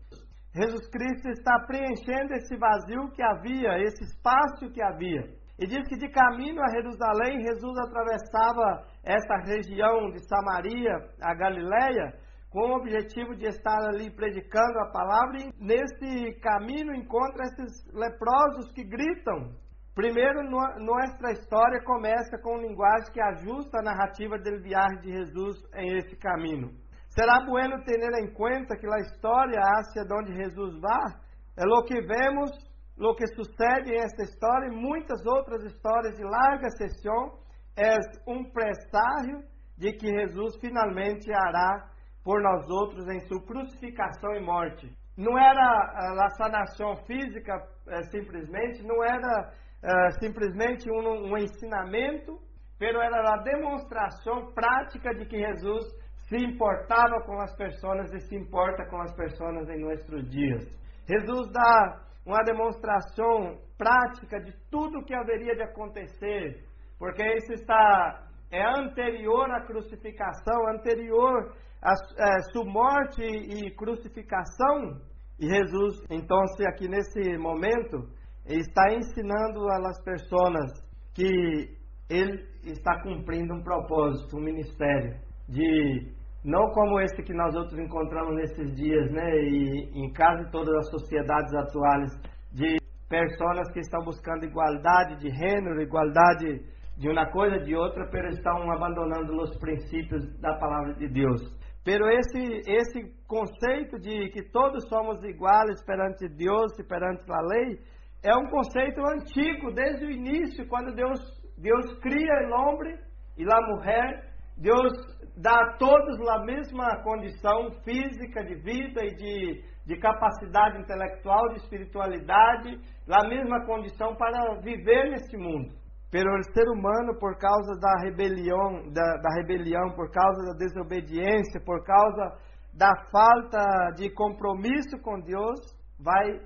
Jesus 0.55 0.87
Cristo 0.91 1.29
está 1.29 1.59
preenchendo 1.65 2.33
esse 2.33 2.55
vazio 2.57 3.09
que 3.11 3.23
havia, 3.23 3.79
esse 3.81 4.03
espaço 4.03 4.71
que 4.71 4.83
havia. 4.83 5.23
E 5.59 5.65
diz 5.65 5.87
que 5.87 5.97
de 5.97 6.09
caminho 6.09 6.61
a 6.61 6.69
Jerusalém, 6.69 7.41
Jesus 7.41 7.77
atravessava 7.79 8.85
essa 9.03 9.35
região 9.45 10.11
de 10.11 10.19
Samaria, 10.27 10.93
a 11.21 11.33
Galileia, 11.33 12.13
com 12.53 12.69
o 12.69 12.77
objetivo 12.77 13.35
de 13.35 13.47
estar 13.47 13.79
ali 13.89 14.11
predicando 14.11 14.79
a 14.79 14.91
palavra. 14.91 15.39
E 15.39 15.51
nesse 15.59 16.39
caminho 16.39 16.93
encontra 16.93 17.45
esses 17.45 17.83
leprosos 17.91 18.71
que 18.73 18.83
gritam. 18.83 19.55
Primeiro, 19.95 20.43
nossa 20.49 21.31
história 21.31 21.83
começa 21.83 22.37
com 22.37 22.57
linguagem 22.57 23.11
que 23.11 23.21
ajusta 23.21 23.79
a 23.79 23.83
narrativa 23.83 24.37
do 24.37 24.61
viagem 24.61 25.01
de 25.01 25.11
Jesus 25.11 25.57
em 25.75 25.97
esse 25.97 26.15
caminho. 26.17 26.71
Será 27.09 27.43
bueno 27.45 27.83
ter 27.83 27.99
em 28.19 28.31
conta 28.33 28.77
que 28.77 28.87
a 28.87 28.99
história 28.99 29.59
hacia 29.59 30.03
onde 30.19 30.33
Jesus 30.35 30.79
vai 30.79 31.23
é 31.57 31.63
o 31.65 31.83
que 31.83 32.01
vemos, 32.01 32.51
o 32.97 33.15
que 33.15 33.27
sucede 33.35 33.91
em 33.91 33.97
esta 33.97 34.23
história 34.23 34.67
e 34.67 34.75
muitas 34.75 35.23
outras 35.25 35.63
histórias 35.63 36.15
de 36.15 36.23
larga 36.23 36.69
sessão 36.71 37.39
é 37.77 37.95
um 38.27 38.43
presságio 38.51 39.43
de 39.77 39.93
que 39.93 40.07
Jesus 40.07 40.55
finalmente 40.59 41.31
hará 41.31 41.92
por 42.23 42.41
nós 42.41 42.69
outros 42.69 43.07
em 43.07 43.19
sua 43.27 43.41
crucificação 43.45 44.33
e 44.35 44.39
morte. 44.39 44.89
Não 45.17 45.37
era 45.37 46.25
a 46.25 46.29
sanação 46.37 46.95
física 47.05 47.61
é, 47.87 48.01
simplesmente, 48.03 48.81
não 48.83 49.03
era 49.03 49.53
é, 49.83 50.11
simplesmente 50.19 50.89
um, 50.89 51.31
um 51.31 51.37
ensinamento, 51.37 52.39
pero 52.79 53.01
era 53.01 53.33
a 53.33 53.43
demonstração 53.43 54.51
prática 54.53 55.13
de 55.13 55.25
que 55.25 55.37
Jesus 55.37 55.85
se 56.27 56.37
importava 56.37 57.21
com 57.25 57.39
as 57.41 57.55
pessoas 57.55 58.11
e 58.13 58.19
se 58.21 58.35
importa 58.35 58.85
com 58.89 59.01
as 59.01 59.13
pessoas 59.15 59.69
em 59.69 59.79
nossos 59.79 60.29
dias. 60.29 60.63
Jesus 61.07 61.51
dá 61.51 62.01
uma 62.25 62.41
demonstração 62.43 63.59
prática 63.77 64.39
de 64.39 64.53
tudo 64.71 64.99
o 64.99 65.03
que 65.03 65.13
haveria 65.13 65.55
de 65.55 65.63
acontecer, 65.63 66.63
porque 66.97 67.23
isso 67.35 67.53
está 67.53 68.23
é 68.53 68.63
anterior 68.79 69.49
à 69.51 69.65
crucificação, 69.65 70.69
anterior 70.69 71.55
a, 71.81 71.91
a 71.91 72.39
sua 72.51 72.65
morte 72.65 73.23
e 73.23 73.75
crucificação. 73.75 75.01
E 75.39 75.47
Jesus, 75.47 76.03
então, 76.09 76.37
aqui 76.67 76.87
nesse 76.87 77.35
momento, 77.39 78.07
está 78.45 78.93
ensinando 78.93 79.67
às 79.69 80.03
pessoas 80.03 80.71
que 81.15 81.75
ele 82.09 82.45
está 82.63 83.01
cumprindo 83.01 83.55
um 83.55 83.63
propósito, 83.63 84.37
um 84.37 84.43
ministério 84.43 85.15
de 85.49 86.13
não 86.45 86.69
como 86.71 86.99
esse 86.99 87.23
que 87.23 87.33
nós 87.33 87.55
outros 87.55 87.79
encontramos 87.79 88.35
nesses 88.35 88.75
dias, 88.75 89.11
né, 89.11 89.35
e 89.35 89.91
em 89.95 90.13
quase 90.13 90.51
todas 90.51 90.75
as 90.75 90.89
sociedades 90.91 91.53
atuais, 91.55 92.11
de 92.51 92.77
pessoas 93.09 93.71
que 93.71 93.79
estão 93.79 94.03
buscando 94.03 94.45
igualdade 94.45 95.19
de 95.19 95.29
gênero, 95.29 95.81
igualdade 95.81 96.61
de 96.97 97.09
uma 97.09 97.25
coisa 97.31 97.59
de 97.59 97.75
outra, 97.75 98.09
mas 98.11 98.35
estão 98.35 98.71
abandonando 98.71 99.35
os 99.41 99.57
princípios 99.57 100.23
da 100.39 100.53
palavra 100.57 100.93
de 100.93 101.07
Deus. 101.07 101.41
Pero 101.83 102.07
esse 102.09 102.61
esse 102.65 103.13
conceito 103.27 103.99
de 103.99 104.29
que 104.29 104.43
todos 104.51 104.87
somos 104.87 105.21
iguais 105.23 105.83
perante 105.85 106.27
Deus 106.29 106.77
e 106.79 106.83
perante 106.83 107.23
a 107.29 107.41
lei 107.41 107.79
é 108.23 108.35
um 108.37 108.49
conceito 108.49 109.01
antigo 109.01 109.71
desde 109.73 110.05
o 110.05 110.11
início, 110.11 110.67
quando 110.67 110.95
Deus 110.95 111.19
Deus 111.57 111.99
cria 111.99 112.47
o 112.47 112.53
homem 112.53 112.97
e 113.37 113.43
a 113.43 113.61
mulher 113.67 114.33
Deus 114.57 114.93
dá 115.35 115.55
a 115.55 115.77
todos 115.77 116.19
a 116.29 116.45
mesma 116.45 117.01
condição 117.03 117.71
física 117.83 118.43
de 118.43 118.55
vida 118.55 119.03
e 119.03 119.15
de, 119.15 119.63
de 119.85 119.97
capacidade 119.97 120.79
intelectual, 120.79 121.49
de 121.49 121.57
espiritualidade, 121.57 122.79
a 123.09 123.27
mesma 123.27 123.65
condição 123.65 124.15
para 124.15 124.59
viver 124.61 125.09
nesse 125.09 125.35
mundo. 125.37 125.82
Pero 126.13 126.29
o 126.29 126.43
ser 126.53 126.69
humano, 126.69 127.17
por 127.19 127.35
causa 127.39 127.73
da 127.81 127.91
rebelião, 128.03 128.87
da, 128.93 129.17
da 129.17 129.29
rebelião, 129.35 129.95
por 129.95 130.11
causa 130.11 130.45
da 130.45 130.53
desobediência, 130.59 131.59
por 131.65 131.83
causa 131.83 132.37
da 132.71 132.93
falta 133.11 133.89
de 133.95 134.11
compromisso 134.11 134.95
com 135.01 135.19
Deus, 135.21 135.59
vai 135.99 136.39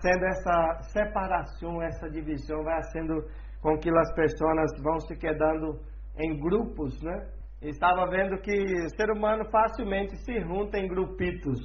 sendo 0.00 0.24
essa 0.24 0.78
separação, 0.94 1.82
essa 1.82 2.08
divisão, 2.08 2.64
vai 2.64 2.82
sendo 2.84 3.22
com 3.60 3.76
que 3.76 3.90
as 3.90 4.14
pessoas 4.14 4.82
vão 4.82 4.98
se 5.00 5.14
quedando 5.16 5.78
em 6.18 6.40
grupos, 6.40 6.98
né? 7.02 7.28
Estava 7.60 8.08
vendo 8.08 8.40
que 8.40 8.50
o 8.50 8.96
ser 8.96 9.10
humano 9.10 9.44
facilmente 9.50 10.16
se 10.24 10.40
junta 10.40 10.78
em 10.78 10.88
grupitos. 10.88 11.60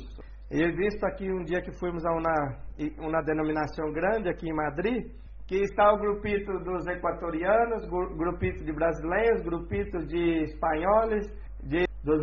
E 0.52 0.70
visto 0.74 1.02
aqui 1.06 1.32
um 1.32 1.46
dia 1.46 1.62
que 1.62 1.72
fomos 1.80 2.06
a 2.06 2.12
uma, 2.12 3.08
uma 3.08 3.22
denominação 3.22 3.90
grande 3.94 4.28
aqui 4.28 4.50
em 4.50 4.54
Madrid, 4.54 5.14
que 5.48 5.62
está 5.64 5.94
o 5.94 5.98
grupito 5.98 6.52
dos 6.60 6.86
equatorianos, 6.88 7.88
grupito 8.18 8.66
de 8.66 8.74
brasileiros, 8.74 9.42
grupito 9.44 9.98
de 10.06 10.44
espanhóis, 10.44 11.26
de, 11.64 11.86
dos 12.04 12.22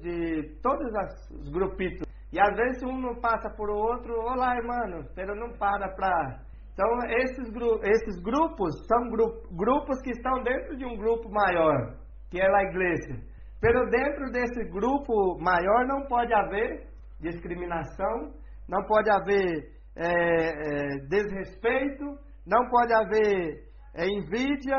de 0.00 0.56
todos 0.62 0.86
os 1.30 1.50
grupitos. 1.50 2.06
E 2.32 2.40
às 2.40 2.56
vezes 2.56 2.82
um 2.84 3.00
não 3.00 3.16
passa 3.20 3.50
por 3.50 3.68
outro, 3.68 4.14
olá 4.14 4.56
irmão, 4.56 5.04
pero 5.14 5.34
não 5.34 5.56
para 5.58 5.88
para. 5.94 6.40
Então 6.72 6.86
esses, 7.08 7.50
gru 7.50 7.80
esses 7.82 8.22
grupos 8.22 8.86
são 8.86 9.08
gru 9.08 9.42
grupos 9.52 10.00
que 10.02 10.10
estão 10.10 10.42
dentro 10.42 10.76
de 10.76 10.84
um 10.84 10.96
grupo 10.96 11.28
maior, 11.30 11.96
que 12.30 12.40
é 12.40 12.46
a 12.46 12.62
igreja. 12.62 13.22
Pero 13.60 13.88
dentro 13.90 14.30
desse 14.30 14.64
grupo 14.70 15.38
maior 15.40 15.86
não 15.86 16.06
pode 16.06 16.32
haver 16.32 16.86
discriminação, 17.20 18.34
não 18.68 18.84
pode 18.84 19.10
haver 19.10 19.72
é, 19.96 20.06
é, 20.06 20.98
desrespeito, 21.08 22.25
não 22.46 22.68
pode 22.68 22.92
haver 22.92 23.64
é, 23.94 24.06
invídia, 24.06 24.76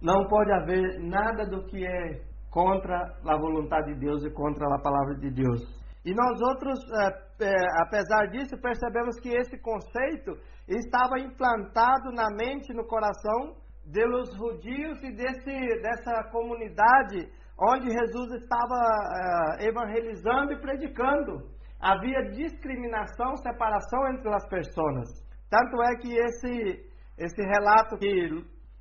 não 0.00 0.26
pode 0.28 0.52
haver 0.52 0.98
nada 1.00 1.44
do 1.46 1.64
que 1.66 1.86
é 1.86 2.20
contra 2.50 2.96
a 3.26 3.36
vontade 3.36 3.94
de 3.94 4.00
Deus 4.00 4.24
e 4.24 4.30
contra 4.30 4.66
a 4.66 4.80
palavra 4.80 5.14
de 5.16 5.30
Deus. 5.30 5.60
E 6.04 6.12
nós 6.14 6.40
outros, 6.40 6.78
é, 7.00 7.46
é, 7.46 7.54
apesar 7.82 8.26
disso, 8.30 8.56
percebemos 8.60 9.20
que 9.20 9.28
esse 9.28 9.58
conceito 9.60 10.32
estava 10.68 11.18
implantado 11.18 12.10
na 12.12 12.28
mente, 12.30 12.72
no 12.72 12.84
coração 12.86 13.54
dos 13.86 14.36
judios 14.36 15.02
e 15.02 15.12
desse, 15.12 15.82
dessa 15.82 16.24
comunidade 16.30 17.28
onde 17.60 17.90
Jesus 17.90 18.42
estava 18.42 19.58
é, 19.60 19.68
evangelizando 19.68 20.52
e 20.52 20.60
predicando. 20.60 21.50
Havia 21.80 22.30
discriminação, 22.30 23.36
separação 23.36 24.08
entre 24.12 24.32
as 24.34 24.48
pessoas. 24.48 25.08
Tanto 25.50 25.82
é 25.82 25.96
que 25.96 26.14
esse 26.14 26.91
esse 27.24 27.40
relato 27.40 27.96
que 27.98 28.28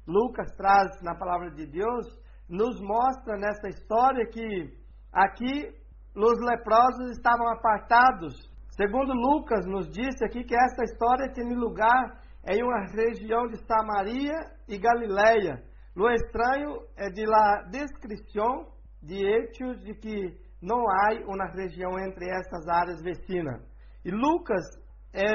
Lucas 0.07 0.51
traz 0.57 0.99
na 1.03 1.15
palavra 1.15 1.51
de 1.51 1.67
Deus 1.67 2.07
nos 2.49 2.81
mostra 2.81 3.37
nessa 3.37 3.69
história 3.69 4.25
que 4.25 4.73
aqui 5.13 5.69
os 6.15 6.39
leprosos 6.41 7.11
estavam 7.11 7.47
apartados. 7.49 8.33
Segundo 8.71 9.13
Lucas 9.13 9.65
nos 9.67 9.89
disse 9.91 10.25
aqui 10.25 10.43
que 10.43 10.55
essa 10.55 10.83
história 10.83 11.31
tem 11.33 11.53
lugar 11.53 12.19
em 12.49 12.63
uma 12.63 12.79
região 12.87 13.47
de 13.47 13.57
Samaria 13.65 14.33
e 14.67 14.77
Galileia. 14.79 15.61
O 15.95 16.09
estranho 16.09 16.81
é 16.97 17.09
de 17.09 17.25
la 17.25 17.63
descrição 17.69 18.65
de 19.03 19.23
hechos 19.23 19.83
de 19.83 19.93
que 19.93 20.35
não 20.61 20.79
há 20.79 21.09
uma 21.27 21.45
região 21.53 21.91
entre 21.99 22.25
essas 22.27 22.67
áreas 22.67 23.01
vecinas. 23.03 23.61
E 24.03 24.09
Lucas 24.09 24.63
é 25.13 25.29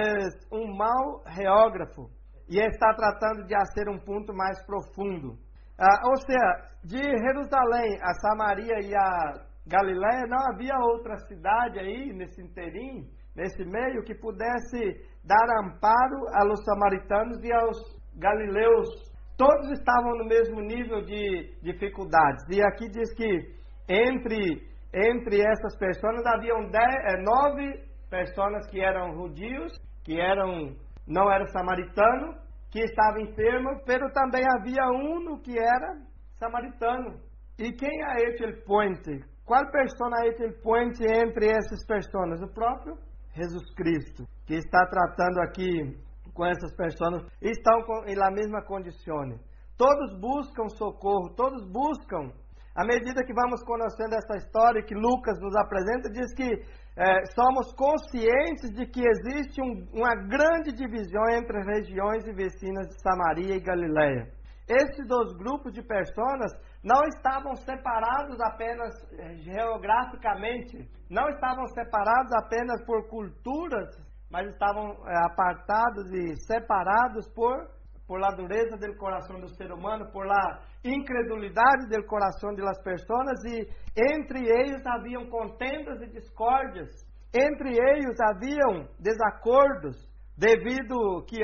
um 0.53 0.77
mau 0.77 1.23
geógrafo 1.29 2.16
e 2.49 2.59
está 2.59 2.95
tratando 2.95 3.45
de 3.47 3.55
ser 3.73 3.89
um 3.89 3.99
ponto 3.99 4.33
mais 4.35 4.65
profundo. 4.65 5.37
Ah, 5.79 6.09
ou 6.09 6.17
seja, 6.17 6.77
de 6.85 7.03
Jerusalém 7.03 7.99
a 8.01 8.15
Samaria 8.15 8.81
e 8.81 8.95
a 8.95 9.47
Galiléia 9.67 10.27
não 10.29 10.39
havia 10.53 10.79
outra 10.79 11.17
cidade 11.27 11.81
aí 11.81 12.13
nesse 12.13 12.41
inteirinho, 12.41 13.05
nesse 13.35 13.65
meio, 13.65 14.05
que 14.05 14.15
pudesse 14.15 14.79
dar 15.25 15.45
amparo 15.65 16.17
aos 16.41 16.65
samaritanos 16.65 17.43
e 17.43 17.53
aos 17.53 17.77
galileus. 18.15 18.89
Todos 19.37 19.71
estavam 19.73 20.17
no 20.19 20.25
mesmo 20.25 20.61
nível 20.61 21.03
de 21.03 21.53
dificuldades. 21.63 22.45
E 22.49 22.63
aqui 22.63 22.89
diz 22.89 23.13
que 23.15 23.57
entre, 23.89 24.63
entre 24.95 25.41
essas 25.41 25.77
pessoas 25.77 26.25
haviam 26.27 26.71
dez, 26.71 26.95
é, 27.05 27.23
nove 27.23 27.85
pessoas 28.09 28.67
que 28.71 28.81
eram 28.81 29.13
judios, 29.15 29.73
que 30.05 30.19
eram 30.19 30.77
não 31.07 31.31
era 31.31 31.47
samaritano, 31.47 32.35
que 32.71 32.81
estava 32.81 33.21
enfermo, 33.21 33.81
pero 33.87 34.11
também 34.13 34.43
havia 34.59 34.85
um 34.89 35.41
que 35.41 35.59
era 35.59 35.97
samaritano. 36.39 37.21
E 37.59 37.73
quem 37.73 37.91
é 37.91 38.29
este 38.29 38.65
ponte? 38.65 39.25
Qual 39.45 39.71
persona 39.71 40.25
é 40.25 40.29
este 40.29 40.63
ponte 40.63 41.05
entre 41.05 41.47
essas 41.47 41.87
pessoas? 41.87 42.43
O 42.43 42.53
próprio 42.53 42.99
Jesus 43.33 43.75
Cristo, 43.75 44.25
que 44.47 44.55
está 44.55 44.87
tratando 44.87 45.41
aqui 45.41 45.97
com 46.35 46.45
essas 46.45 46.75
pessoas, 46.77 47.25
estão 47.41 47.79
la 48.15 48.31
mesma 48.31 48.63
condição. 48.65 49.39
Todos 49.79 50.19
buscam 50.21 50.69
socorro, 50.69 51.35
todos 51.35 51.65
buscam. 51.71 52.33
À 52.75 52.85
medida 52.85 53.25
que 53.25 53.33
vamos 53.33 53.63
conhecendo 53.65 54.15
essa 54.15 54.37
história 54.37 54.83
que 54.83 54.95
Lucas 54.95 55.39
nos 55.41 55.55
apresenta, 55.57 56.11
diz 56.11 56.35
que 56.35 56.61
é, 56.97 57.27
somos 57.35 57.75
conscientes 57.75 58.71
de 58.73 58.87
que 58.87 59.03
existe 59.07 59.61
um, 59.61 59.87
uma 59.93 60.15
grande 60.15 60.73
divisão 60.73 61.29
entre 61.31 61.61
regiões 61.63 62.27
e 62.27 62.33
vecinas 62.33 62.89
de 62.89 63.01
Samaria 63.03 63.55
e 63.55 63.61
Galiléia. 63.61 64.33
Esses 64.67 65.07
dois 65.07 65.37
grupos 65.37 65.75
de 65.75 65.83
pessoas 65.83 66.53
não 66.83 67.05
estavam 67.05 67.55
separados 67.55 68.41
apenas 68.41 68.95
é, 69.13 69.35
geograficamente, 69.37 70.89
não 71.11 71.29
estavam 71.29 71.67
separados 71.67 72.33
apenas 72.33 72.83
por 72.87 73.07
culturas, 73.11 73.95
mas 74.31 74.49
estavam 74.49 74.91
é, 75.07 75.27
apartados 75.27 76.11
e 76.13 76.35
separados 76.47 77.29
por 77.35 77.77
por 78.07 78.21
la 78.21 78.31
dureza 78.31 78.77
do 78.77 78.97
coração 78.97 79.41
do 79.41 79.49
ser 79.57 79.73
humano, 79.73 80.11
por 80.13 80.27
la 80.27 80.61
incredulidade 80.89 81.89
do 81.89 82.07
coração 82.07 82.55
das 82.55 82.83
pessoas 82.83 83.45
e 83.45 83.69
entre 83.97 84.49
eles 84.49 84.85
haviam 84.87 85.27
contendas 85.29 86.01
e 86.03 86.07
discórdias, 86.09 86.89
entre 87.35 87.77
eles 87.77 88.19
haviam 88.21 88.89
desacordos 88.99 89.97
devido 90.37 91.25
que 91.27 91.43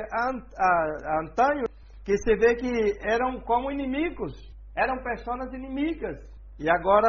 antanho 1.21 1.65
que 2.05 2.17
se 2.19 2.37
vê 2.37 2.55
que 2.57 2.99
eram 3.01 3.41
como 3.41 3.71
inimigos, 3.71 4.33
eram 4.77 5.03
pessoas 5.03 5.53
inimigas. 5.53 6.19
E 6.59 6.69
agora, 6.71 7.09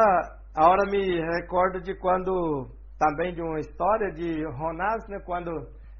a 0.54 0.68
hora 0.68 0.90
me 0.90 1.20
recordo 1.40 1.80
de 1.82 1.94
quando 1.96 2.68
também 2.98 3.34
de 3.34 3.42
uma 3.42 3.58
história 3.58 4.12
de 4.12 4.42
Jonás, 4.42 5.06
né, 5.08 5.18
quando 5.26 5.50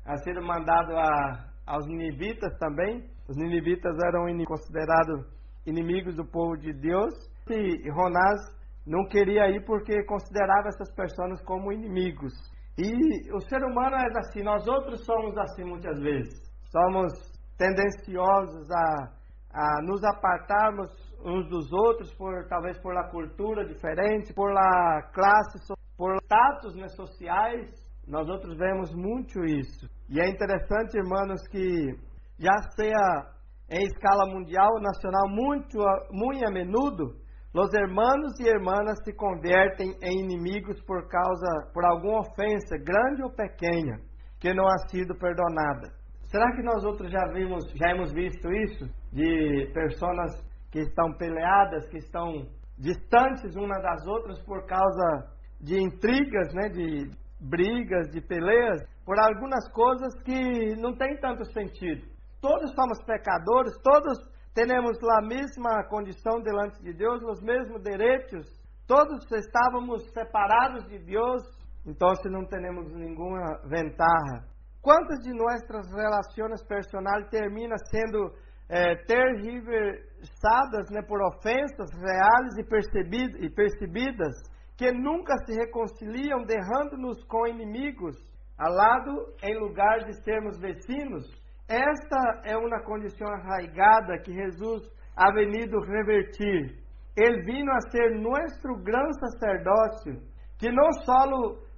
a 0.07 0.17
sido 0.19 0.43
mandado 0.43 0.97
a, 0.97 1.45
aos 1.67 1.87
ninivitas 1.87 2.57
também, 2.59 3.05
os 3.29 3.37
ninivitas 3.37 3.97
eram 4.07 4.27
considerados 4.45 5.34
inimigos 5.67 6.17
do 6.17 6.25
povo 6.25 6.57
de 6.57 6.73
Deus 6.73 7.15
e 7.51 7.91
Jonás 7.91 8.41
não 8.87 9.07
queria 9.07 9.49
ir 9.51 9.65
porque 9.65 10.05
considerava 10.05 10.69
essas 10.69 10.95
pessoas 10.95 11.43
como 11.45 11.73
inimigos. 11.73 12.33
E 12.77 13.33
o 13.33 13.41
ser 13.41 13.63
humano 13.63 13.97
é 13.97 14.19
assim, 14.19 14.43
nós 14.43 14.67
outros 14.67 15.05
somos 15.05 15.37
assim 15.39 15.65
muitas 15.65 15.99
vezes. 16.01 16.35
Somos 16.71 17.13
tendenciosos 17.57 18.69
a, 18.71 19.13
a 19.53 19.83
nos 19.83 20.03
apartarmos 20.05 20.91
uns 21.25 21.49
dos 21.49 21.73
outros 21.73 22.13
por 22.15 22.47
talvez 22.49 22.79
por 22.81 22.93
la 22.93 23.09
cultura 23.11 23.65
diferente, 23.65 24.35
por 24.35 24.53
la 24.53 25.03
classe, 25.13 25.73
por 25.97 26.17
status 26.25 26.75
né, 26.75 26.89
sociais. 26.89 27.71
Nós 28.07 28.29
outros 28.29 28.59
vemos 28.59 28.93
muito 28.95 29.45
isso. 29.45 29.89
E 30.11 30.21
é 30.21 30.29
interessante, 30.29 30.99
irmãos, 30.99 31.47
que 31.49 31.95
já 32.39 32.55
seja 32.77 33.34
em 33.71 33.83
escala 33.85 34.27
mundial, 34.27 34.71
nacional, 34.81 35.29
muito, 35.29 35.79
muito 36.11 36.47
a 36.47 36.51
menudo, 36.51 37.17
os 37.55 37.73
hermanos 37.73 38.39
e 38.41 38.49
hermanas 38.49 38.99
se 39.05 39.13
convertem 39.15 39.95
em 40.03 40.25
inimigos 40.25 40.81
por 40.83 41.09
causa, 41.09 41.71
por 41.73 41.85
alguma 41.85 42.21
ofensa, 42.21 42.77
grande 42.77 43.23
ou 43.23 43.31
pequena, 43.31 44.01
que 44.41 44.53
não 44.53 44.67
ha 44.67 44.89
sido 44.89 45.15
perdonada. 45.15 45.93
Será 46.25 46.51
que 46.57 46.63
nós 46.63 46.85
outros 46.85 47.13
já 47.13 47.25
vimos, 47.33 47.65
já 47.77 47.91
hemos 47.91 48.13
visto 48.13 48.53
isso 48.53 48.87
de 49.13 49.71
pessoas 49.73 50.33
que 50.73 50.81
estão 50.81 51.13
peleadas, 51.17 51.89
que 51.91 51.99
estão 51.99 52.45
distantes 52.77 53.55
umas 53.55 53.81
das 53.81 54.05
outras 54.05 54.43
por 54.43 54.67
causa 54.67 55.31
de 55.61 55.81
intrigas, 55.81 56.53
né, 56.53 56.69
de 56.71 57.09
brigas, 57.41 58.11
de 58.11 58.21
peleias, 58.21 58.83
por 59.07 59.17
algumas 59.21 59.71
coisas 59.73 60.13
que 60.25 60.75
não 60.81 60.97
têm 60.97 61.17
tanto 61.21 61.45
sentido 61.53 62.14
todos 62.45 62.75
somos 62.75 63.03
pecadores, 63.07 63.73
todos 63.83 64.19
temos 64.53 64.99
a 65.17 65.23
mesma 65.23 65.83
condição 65.89 66.43
delante 66.43 66.79
de 66.83 66.93
Deus, 66.93 67.23
os 67.23 67.41
mesmos 67.41 67.83
direitos, 67.83 68.45
todos 68.87 69.25
estávamos 69.33 70.05
separados 70.13 70.87
de 70.87 70.99
Deus, 70.99 71.43
então 71.87 72.13
não 72.27 72.45
temos 72.45 72.93
nenhuma 72.93 73.63
ventaja. 73.67 74.45
Quantas 74.83 75.21
de 75.21 75.33
nossas 75.33 75.91
relações 75.91 76.63
personais 76.69 77.27
terminam 77.31 77.79
sendo 77.91 78.31
é, 78.69 78.95
tergiversadas 79.07 80.91
né, 80.91 81.01
por 81.09 81.23
ofensas 81.23 81.91
reais 81.99 82.59
e, 82.59 82.65
percebidas, 82.65 83.41
e 83.41 83.49
percebidas 83.49 84.35
que 84.77 84.93
nunca 84.93 85.33
se 85.47 85.55
reconciliam, 85.55 86.45
derrando-nos 86.45 87.25
com 87.25 87.47
inimigos, 87.47 88.17
ao 88.59 88.71
lado 88.71 89.35
em 89.43 89.59
lugar 89.59 90.05
de 90.05 90.13
sermos 90.23 90.61
vecinos? 90.61 91.43
Esta 91.69 92.43
é 92.45 92.57
uma 92.57 92.83
condição 92.83 93.27
arraigada 93.29 94.19
que 94.19 94.33
Jesus 94.33 94.83
ha 95.17 95.33
venido 95.33 95.81
revertir. 95.81 96.79
Ele 97.17 97.43
vino 97.43 97.73
a 97.73 97.81
ser 97.91 98.21
nosso 98.21 98.83
grande 98.83 99.19
sacerdócio, 99.21 100.21
que 100.59 100.71
não 100.71 100.93
só 101.05 101.25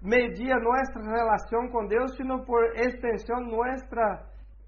media 0.03 0.57
nossa 0.57 1.01
relação 1.01 1.69
com 1.71 1.87
Deus, 1.87 2.17
sino 2.17 2.45
por 2.45 2.65
extensão 2.77 3.41
nossa 3.41 4.27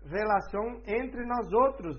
relação 0.09 0.81
entre 0.87 1.25
nós 1.27 1.53
outros. 1.53 1.97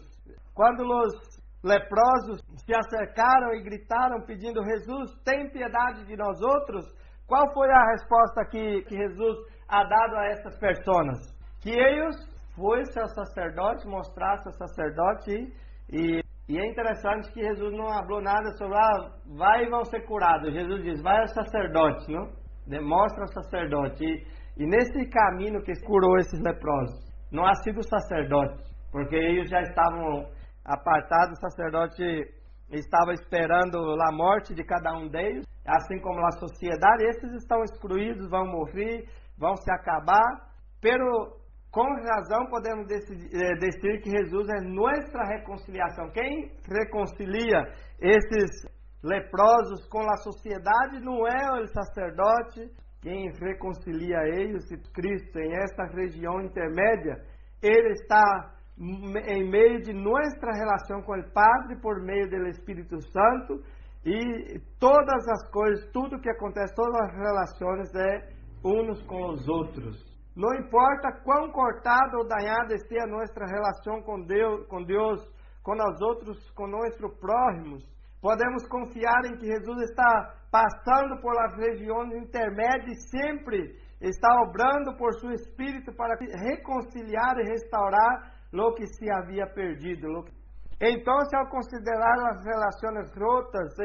Quando 0.53 0.81
os 0.81 1.39
leprosos 1.63 2.41
se 2.65 2.73
acercaram 2.73 3.53
e 3.53 3.63
gritaram 3.63 4.21
pedindo 4.25 4.63
Jesus, 4.63 5.11
tem 5.25 5.49
piedade 5.49 6.05
de 6.05 6.15
nós 6.15 6.39
outros, 6.41 6.85
qual 7.27 7.51
foi 7.53 7.69
a 7.69 7.91
resposta 7.91 8.45
que, 8.45 8.81
que 8.83 8.95
Jesus 8.95 9.37
ha 9.67 9.83
dado 9.83 10.15
a 10.15 10.25
essas 10.27 10.57
pessoas? 10.57 11.37
Que 11.61 11.71
eles 11.71 12.15
fossem 12.59 13.01
ao 13.01 13.07
sacerdote, 13.07 13.87
mostrassem 13.87 14.47
ao 14.47 14.67
sacerdote 14.67 15.31
e, 15.91 16.21
e 16.47 16.59
é 16.59 16.65
interessante 16.69 17.31
que 17.31 17.41
Jesus 17.41 17.73
não 17.73 17.87
falou 17.87 18.21
nada 18.21 18.51
sobre, 18.57 18.77
ah, 18.77 19.11
vai 19.37 19.63
e 19.63 19.69
vão 19.69 19.83
ser 19.85 20.01
curados. 20.05 20.53
Jesus 20.53 20.83
diz, 20.83 21.01
vai 21.01 21.19
ao 21.19 21.27
sacerdote, 21.27 22.11
não? 22.11 22.29
Demonstra 22.67 23.21
ao 23.21 23.43
sacerdote. 23.43 24.03
E, 24.03 24.63
e 24.63 24.65
nesse 24.65 25.09
caminho 25.09 25.61
que 25.63 25.73
curou 25.85 26.17
esses 26.17 26.39
leprosos, 26.41 26.99
não 27.31 27.45
ha 27.45 27.53
sido 27.55 27.79
o 27.79 27.83
sacerdote, 27.83 28.63
porque 28.91 29.15
eles 29.15 29.49
já 29.49 29.61
estavam 29.61 30.27
apartados, 30.65 31.37
o 31.37 31.41
sacerdote 31.41 32.03
estava 32.71 33.13
esperando 33.13 33.77
a 34.01 34.11
morte 34.11 34.53
de 34.53 34.63
cada 34.63 34.93
um 34.93 35.07
deles, 35.07 35.45
assim 35.65 35.99
como 35.99 36.19
a 36.25 36.31
sociedade, 36.31 37.03
esses 37.05 37.33
estão 37.33 37.63
excluídos, 37.63 38.29
vão 38.29 38.45
morrer, 38.45 39.07
vão 39.37 39.55
se 39.55 39.71
acabar, 39.71 40.49
pero 40.81 41.38
com 41.71 41.83
razão 41.83 42.47
podemos 42.49 42.87
decidir 42.87 43.29
eh, 43.33 43.99
que 44.01 44.09
Jesus 44.09 44.49
é 44.49 44.61
nossa 44.61 45.23
reconciliação. 45.23 46.09
Quem 46.11 46.51
reconcilia 46.67 47.63
esses 48.01 48.65
leprosos 49.03 49.87
com 49.87 50.01
a 50.01 50.17
sociedade 50.17 50.99
não 50.99 51.27
é 51.27 51.61
o 51.61 51.67
sacerdote, 51.67 52.69
quem 53.01 53.31
reconcilia 53.39 54.17
eles, 54.27 54.67
Cristo, 54.93 55.39
em 55.39 55.53
esta 55.53 55.85
região 55.85 56.41
intermédia, 56.41 57.15
ele 57.61 57.91
está 57.91 58.55
em 59.27 59.49
meio 59.49 59.81
de 59.81 59.93
nossa 59.93 60.51
relação 60.53 61.01
com 61.03 61.17
o 61.17 61.31
Padre 61.31 61.79
por 61.81 62.01
meio 62.01 62.29
do 62.29 62.47
Espírito 62.47 62.99
Santo 63.01 63.61
e 64.05 64.59
todas 64.79 65.27
as 65.27 65.51
coisas, 65.51 65.85
tudo 65.91 66.19
que 66.19 66.29
acontece, 66.29 66.73
todas 66.73 66.95
as 67.01 67.13
relações 67.13 67.95
é 67.95 68.29
uns 68.65 69.01
com 69.03 69.31
os 69.31 69.47
outros. 69.47 70.08
Não 70.39 70.55
importa 70.55 71.11
quão 71.25 71.51
cortada 71.51 72.17
ou 72.17 72.25
danhada 72.25 72.73
esteja 72.73 73.05
nossa 73.07 73.43
relação 73.45 74.01
com 74.03 74.21
Deus, 74.21 74.65
com 74.67 74.81
Deus, 74.85 75.19
com 75.61 75.75
nós 75.75 75.99
outros, 75.99 76.49
com 76.51 76.65
nossos 76.65 77.19
próximos, 77.19 77.83
podemos 78.21 78.65
confiar 78.69 79.19
em 79.25 79.35
que 79.35 79.47
Jesus 79.47 79.81
está 79.89 80.33
passando 80.49 81.19
por 81.19 81.37
as 81.41 81.57
regiões 81.57 82.13
intermédias 82.13 82.87
e 82.87 83.17
sempre 83.17 83.75
está 83.99 84.33
obrando 84.43 84.95
por 84.95 85.13
seu 85.15 85.31
Espírito 85.31 85.91
para 85.91 86.15
reconciliar 86.15 87.37
e 87.39 87.49
restaurar 87.49 88.31
o 88.53 88.73
que 88.75 88.87
se 88.87 89.11
havia 89.11 89.45
perdido. 89.45 90.07
Então, 90.79 91.17
ao 91.35 91.49
considerar 91.49 92.15
as 92.31 92.45
relações 92.45 93.11
rotas 93.13 93.77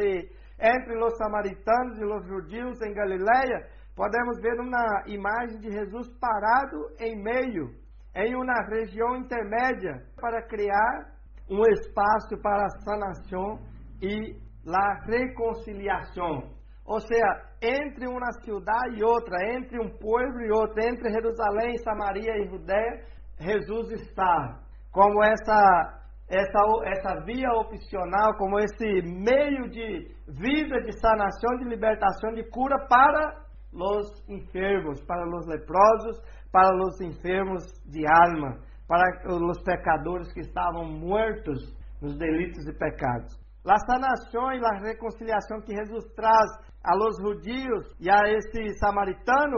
entre 0.60 1.02
os 1.02 1.16
samaritanos 1.16 1.98
e 1.98 2.04
os 2.04 2.24
judeus 2.28 2.80
em 2.80 2.94
Galileia, 2.94 3.73
podemos 3.94 4.40
ver 4.40 4.60
uma 4.60 5.04
imagem 5.06 5.58
de 5.60 5.70
Jesus 5.70 6.08
parado 6.18 6.76
em 7.00 7.22
meio, 7.22 7.70
em 8.16 8.34
uma 8.34 8.64
região 8.68 9.16
intermédia, 9.16 10.02
para 10.20 10.42
criar 10.46 11.14
um 11.50 11.62
espaço 11.72 12.40
para 12.42 12.64
a 12.64 12.80
sanação 12.80 13.58
e 14.00 14.36
a 14.66 15.04
reconciliação. 15.06 16.50
Ou 16.86 17.00
seja, 17.00 17.54
entre 17.62 18.06
uma 18.06 18.30
cidade 18.42 18.98
e 18.98 19.04
outra, 19.04 19.36
entre 19.54 19.80
um 19.80 19.90
povo 19.98 20.40
e 20.40 20.50
outro, 20.50 20.82
entre 20.82 21.10
Jerusalém, 21.10 21.78
Samaria 21.78 22.36
e 22.38 22.48
Judéia, 22.48 23.04
Jesus 23.40 23.90
está 23.92 24.60
como 24.92 25.22
essa 25.24 26.00
essa, 26.28 26.58
essa 26.86 27.20
via 27.24 27.52
opcional, 27.52 28.34
como 28.38 28.58
esse 28.58 29.02
meio 29.02 29.68
de 29.68 30.08
vida, 30.26 30.80
de 30.80 30.98
sanação, 30.98 31.58
de 31.58 31.64
libertação, 31.64 32.32
de 32.32 32.48
cura 32.50 32.78
para 32.88 33.43
os 33.74 34.28
enfermos, 34.28 35.00
para 35.04 35.26
os 35.26 35.46
leprosos, 35.46 36.20
para 36.52 36.74
os 36.76 37.00
enfermos 37.00 37.64
de 37.86 38.04
alma, 38.06 38.58
para 38.86 39.04
os 39.28 39.62
pecadores 39.62 40.32
que 40.32 40.40
estavam 40.40 40.84
mortos 40.84 41.74
nos 42.00 42.16
delitos 42.16 42.66
e 42.66 42.72
pecados. 42.72 43.34
A 43.66 43.78
sanação 43.78 44.52
e 44.52 44.60
a 44.64 44.78
reconciliação 44.80 45.60
que 45.62 45.74
Jesus 45.74 46.04
traz 46.14 46.50
a 46.84 46.94
los 46.94 47.16
judios 47.16 47.96
e 47.98 48.10
a 48.10 48.20
esse 48.28 48.78
samaritano 48.78 49.56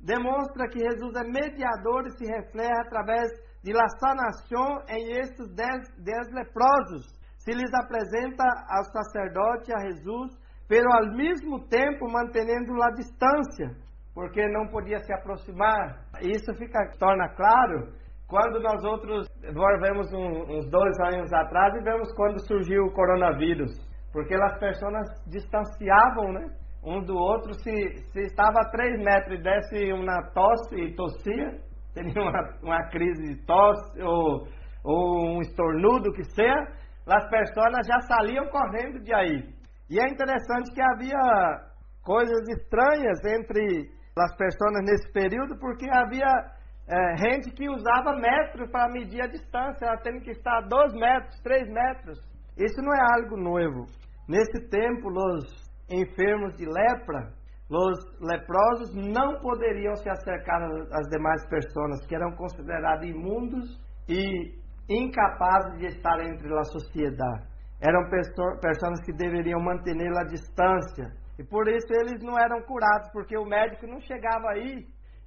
demonstra 0.00 0.68
que 0.68 0.78
Jesus 0.78 1.12
é 1.16 1.24
mediador 1.24 2.06
e 2.06 2.16
se 2.16 2.24
reflete 2.24 2.86
através 2.86 3.28
de 3.64 3.72
la 3.72 3.88
sanação 3.98 4.80
em 4.88 5.10
esses 5.18 5.52
dez, 5.54 5.88
dez 5.98 6.32
leprosos. 6.32 7.18
Se 7.38 7.50
lhes 7.52 7.72
apresenta 7.74 8.44
ao 8.68 8.84
sacerdote, 8.84 9.72
a 9.74 9.80
Jesus, 9.90 10.38
pero 10.68 10.84
ao 10.92 11.16
mesmo 11.16 11.66
tempo 11.68 12.06
mantendo 12.12 12.82
a 12.82 12.90
distância, 12.90 13.70
porque 14.14 14.46
não 14.48 14.66
podia 14.68 14.98
se 15.00 15.12
aproximar. 15.12 16.04
Isso 16.20 16.52
fica 16.54 16.78
torna 16.98 17.28
claro 17.30 17.88
quando 18.28 18.60
nós 18.60 18.84
outros 18.84 19.26
vemos 19.80 20.12
um, 20.12 20.58
uns 20.58 20.70
dois 20.70 21.00
anos 21.00 21.32
atrás 21.32 21.74
e 21.74 21.82
vemos 21.82 22.12
quando 22.14 22.46
surgiu 22.46 22.84
o 22.84 22.92
coronavírus, 22.92 23.72
porque 24.12 24.34
as 24.34 24.58
pessoas 24.58 25.08
distanciavam, 25.26 26.32
né? 26.32 26.46
Um 26.84 27.02
do 27.02 27.16
outro, 27.16 27.54
se, 27.54 27.96
se 28.12 28.20
estava 28.20 28.60
a 28.60 28.70
três 28.70 29.02
metros 29.02 29.40
e 29.40 29.42
desse 29.42 29.92
uma 29.92 30.22
tosse 30.32 30.76
e 30.76 30.94
tossia, 30.94 31.58
teria 31.94 32.22
uma, 32.22 32.58
uma 32.62 32.88
crise 32.90 33.34
de 33.34 33.46
tosse 33.46 34.02
ou, 34.02 34.46
ou 34.84 35.36
um 35.36 35.40
estornudo 35.40 36.12
que 36.12 36.24
seja, 36.24 36.54
as 37.06 37.28
pessoas 37.30 37.86
já 37.86 38.00
saliam 38.00 38.46
correndo 38.48 39.02
de 39.02 39.14
aí. 39.14 39.57
E 39.90 39.98
é 39.98 40.04
interessante 40.04 40.72
que 40.74 40.82
havia 40.82 41.68
coisas 42.02 42.48
estranhas 42.48 43.18
entre 43.24 43.90
as 44.18 44.36
pessoas 44.36 44.84
nesse 44.84 45.12
período, 45.12 45.58
porque 45.58 45.88
havia 45.90 46.26
é, 46.88 47.16
gente 47.16 47.50
que 47.52 47.68
usava 47.68 48.16
metros 48.16 48.70
para 48.70 48.92
medir 48.92 49.22
a 49.22 49.26
distância, 49.26 49.86
ela 49.86 49.98
tem 49.98 50.20
que 50.20 50.30
estar 50.30 50.58
a 50.58 50.66
dois 50.66 50.92
metros, 50.94 51.40
três 51.42 51.68
metros. 51.68 52.18
Isso 52.56 52.80
não 52.82 52.92
é 52.92 53.00
algo 53.14 53.36
novo. 53.36 53.86
Nesse 54.28 54.68
tempo, 54.68 55.08
os 55.08 55.68
enfermos 55.90 56.54
de 56.56 56.66
lepra, 56.66 57.32
os 57.70 57.98
leprosos 58.20 58.94
não 58.94 59.40
poderiam 59.40 59.94
se 59.96 60.08
acercar 60.08 60.62
às 60.92 61.08
demais 61.08 61.46
pessoas, 61.48 62.06
que 62.06 62.14
eram 62.14 62.34
considerados 62.36 63.08
imundos 63.08 63.78
e 64.08 64.58
incapazes 64.88 65.78
de 65.78 65.86
estar 65.86 66.20
entre 66.20 66.52
a 66.58 66.64
sociedade. 66.64 67.47
Eram 67.80 68.08
pessoas 68.08 69.00
que 69.04 69.12
deveriam 69.12 69.60
manter 69.60 69.96
a 70.16 70.24
distância. 70.24 71.12
E 71.38 71.44
por 71.44 71.68
isso 71.68 71.86
eles 71.90 72.22
não 72.22 72.38
eram 72.38 72.60
curados, 72.62 73.08
porque 73.12 73.36
o 73.36 73.44
médico 73.44 73.86
não 73.86 74.00
chegava 74.00 74.50
aí 74.50 74.84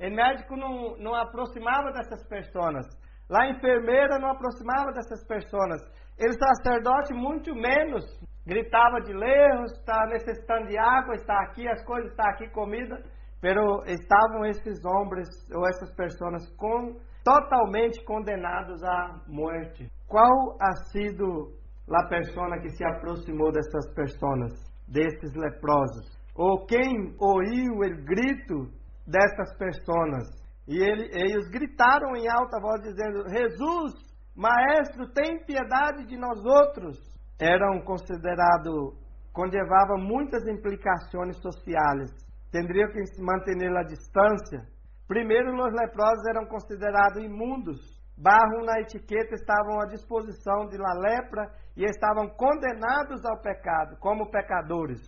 o 0.08 0.16
médico 0.16 0.56
não, 0.56 0.98
não 0.98 1.14
aproximava 1.14 1.92
dessas 1.92 2.28
pessoas. 2.28 2.88
Lá 3.30 3.44
a 3.44 3.50
enfermeira 3.52 4.18
não 4.18 4.32
aproximava 4.32 4.92
dessas 4.92 5.26
pessoas. 5.28 5.80
Ele 6.18 6.34
sacerdote 6.34 7.14
muito 7.14 7.54
menos. 7.54 8.04
Gritava 8.46 9.00
de 9.02 9.14
lejos, 9.14 9.72
está 9.74 10.08
necessitando 10.08 10.68
de 10.68 10.78
água, 10.78 11.14
está 11.14 11.40
aqui 11.44 11.68
as 11.68 11.86
coisas, 11.86 12.10
está 12.10 12.32
aqui 12.32 12.50
comida. 12.50 12.98
Pero 13.40 13.84
estavam 13.86 14.44
esses 14.46 14.84
homens 14.84 15.28
ou 15.54 15.68
essas 15.68 15.94
pessoas 15.96 16.50
com, 16.58 17.00
totalmente 17.24 18.04
condenados 18.04 18.84
à 18.84 19.22
morte. 19.28 19.88
Qual 20.08 20.58
ha 20.60 20.74
sido 20.92 21.61
a 21.90 22.08
pessoa 22.08 22.60
que 22.60 22.70
se 22.70 22.84
aproximou 22.84 23.52
dessas 23.52 23.94
pessoas, 23.94 24.54
desses 24.88 25.34
leprosos? 25.36 26.10
Ou 26.36 26.66
quem 26.66 27.16
ouviu 27.20 27.74
o 27.74 28.06
grito 28.06 28.72
dessas 29.08 29.56
pessoas. 29.58 30.42
E 30.68 30.78
ele, 30.78 31.10
eles 31.12 31.50
gritaram 31.50 32.16
em 32.16 32.30
alta 32.30 32.60
voz, 32.62 32.82
dizendo: 32.82 33.28
Jesus, 33.30 33.94
Maestro, 34.36 35.12
tem 35.14 35.44
piedade 35.46 36.06
de 36.06 36.18
nós 36.18 36.40
outros. 36.46 36.98
Eram 37.40 37.82
considerados 37.82 39.02
conllevava 39.34 39.96
muitas 39.98 40.46
implicações 40.48 41.38
sociais. 41.38 42.12
Tendria 42.52 42.88
que 42.88 43.00
manter 43.22 43.56
a 43.78 43.84
distância. 43.84 44.68
Primeiro, 45.08 45.54
os 45.54 45.74
leprosos 45.74 46.26
eram 46.30 46.46
considerados 46.46 47.24
imundos. 47.24 48.01
Barro 48.22 48.64
na 48.64 48.80
etiqueta 48.80 49.34
estavam 49.34 49.82
à 49.82 49.86
disposição 49.88 50.68
de 50.68 50.78
la 50.78 50.94
lepra 50.94 51.50
e 51.76 51.84
estavam 51.84 52.30
condenados 52.30 53.26
ao 53.26 53.42
pecado, 53.42 53.98
como 54.00 54.30
pecadores. 54.30 55.00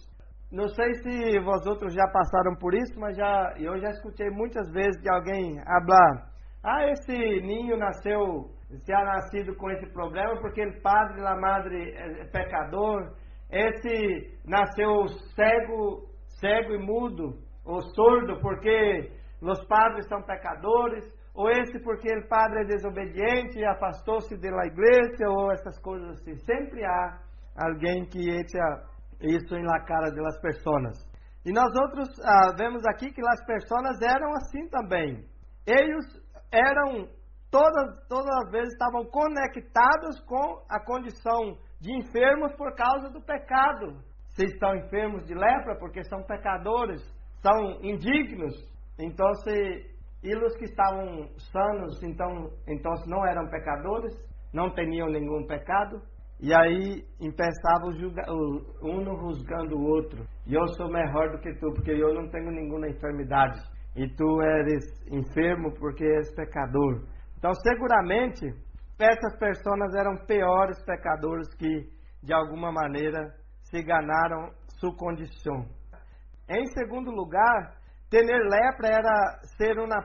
Não 0.51 0.67
sei 0.67 0.93
se 0.95 1.39
vós 1.39 1.65
outros 1.67 1.93
já 1.93 2.07
passaram 2.07 2.55
por 2.55 2.73
isso, 2.73 2.99
mas 2.99 3.15
já, 3.15 3.53
eu 3.57 3.79
já 3.79 3.89
escutei 3.89 4.29
muitas 4.29 4.69
vezes 4.71 5.01
de 5.01 5.09
alguém 5.09 5.55
falar: 5.63 6.33
ah, 6.63 6.89
esse 6.91 7.13
ninho 7.41 7.77
nasceu, 7.77 8.49
se 8.69 8.93
ha 8.93 9.03
nascido 9.03 9.55
com 9.57 9.69
esse 9.69 9.85
problema 9.91 10.39
porque 10.39 10.65
o 10.65 10.81
padre 10.81 11.21
e 11.21 11.25
a 11.25 11.35
madre 11.35 11.93
é 11.95 12.25
pecador. 12.25 13.13
Esse 13.51 14.39
nasceu 14.45 15.07
cego, 15.35 16.07
cego 16.39 16.73
e 16.73 16.79
mudo, 16.79 17.37
ou 17.65 17.81
surdo, 17.93 18.39
porque 18.41 19.11
os 19.41 19.63
padres 19.67 20.07
são 20.07 20.21
pecadores. 20.23 21.03
Ou 21.35 21.49
esse 21.49 21.79
porque 21.79 22.07
o 22.15 22.27
padre 22.27 22.61
é 22.61 22.65
desobediente 22.65 23.57
e 23.57 23.65
afastou-se 23.65 24.37
da 24.37 24.65
igreja, 24.65 25.29
ou 25.29 25.51
essas 25.51 25.79
coisas 25.79 26.19
assim. 26.19 26.35
Sempre 26.37 26.85
há 26.85 27.19
alguém 27.57 28.05
que 28.05 28.29
echa 28.29 28.93
isso 29.19 29.55
em 29.55 29.63
la 29.63 29.79
cara 29.83 30.11
das 30.11 30.39
pessoas. 30.41 31.13
E 31.45 31.51
nós 31.51 31.73
outros 31.75 32.09
ah, 32.23 32.53
vemos 32.57 32.85
aqui 32.85 33.11
que 33.11 33.21
as 33.27 33.45
pessoas 33.45 34.01
eram 34.01 34.31
assim 34.33 34.67
também. 34.69 35.25
Eles 35.65 36.05
eram 36.51 37.07
todas 37.49 38.07
todas 38.07 38.31
as 38.43 38.51
vezes 38.51 38.73
estavam 38.73 39.05
conectados 39.05 40.19
com 40.25 40.63
a 40.69 40.79
condição 40.85 41.57
de 41.81 41.97
enfermos 41.97 42.53
por 42.55 42.73
causa 42.75 43.09
do 43.09 43.21
pecado. 43.21 43.97
Se 44.35 44.45
estão 44.45 44.75
enfermos 44.75 45.25
de 45.25 45.33
lepra 45.33 45.77
porque 45.79 46.03
são 46.05 46.23
pecadores, 46.23 47.01
são 47.41 47.83
indignos. 47.83 48.55
Então 48.99 49.33
se 49.43 49.92
e 50.23 50.35
os 50.35 50.55
que 50.55 50.65
estavam 50.65 51.27
sanos, 51.51 52.01
então, 52.01 52.49
então 52.67 52.93
não 53.07 53.25
eram 53.27 53.49
pecadores, 53.49 54.13
não 54.53 54.73
tinham 54.73 55.09
nenhum 55.09 55.45
pecado, 55.45 56.01
e 56.39 56.53
aí 56.53 57.03
começava 57.17 57.85
o 57.85 58.87
um 58.87 59.15
rusgando 59.15 59.77
o 59.77 59.85
outro. 59.85 60.25
E 60.45 60.53
eu 60.53 60.67
sou 60.75 60.89
melhor 60.91 61.31
do 61.31 61.39
que 61.39 61.53
tu, 61.55 61.71
porque 61.73 61.91
eu 61.91 62.13
não 62.13 62.29
tenho 62.29 62.51
nenhuma 62.51 62.89
enfermidade. 62.89 63.61
E 63.95 64.07
tu 64.15 64.41
eres 64.41 64.83
enfermo 65.11 65.73
porque 65.79 66.03
és 66.03 66.33
pecador. 66.35 67.03
Então, 67.37 67.53
seguramente, 67.55 68.45
essas 68.99 69.37
pessoas 69.37 69.95
eram 69.95 70.17
piores 70.25 70.83
pecadores 70.85 71.53
que, 71.55 71.89
de 72.21 72.33
alguma 72.33 72.71
maneira, 72.71 73.35
se 73.63 73.81
ganaram 73.81 74.51
sua 74.79 74.95
condição. 74.97 75.65
Em 76.49 76.65
segundo 76.77 77.09
lugar, 77.11 77.77
ter 78.21 78.43
lepra 78.49 78.87
era 78.89 79.39
ser 79.57 79.79
uma, 79.79 79.99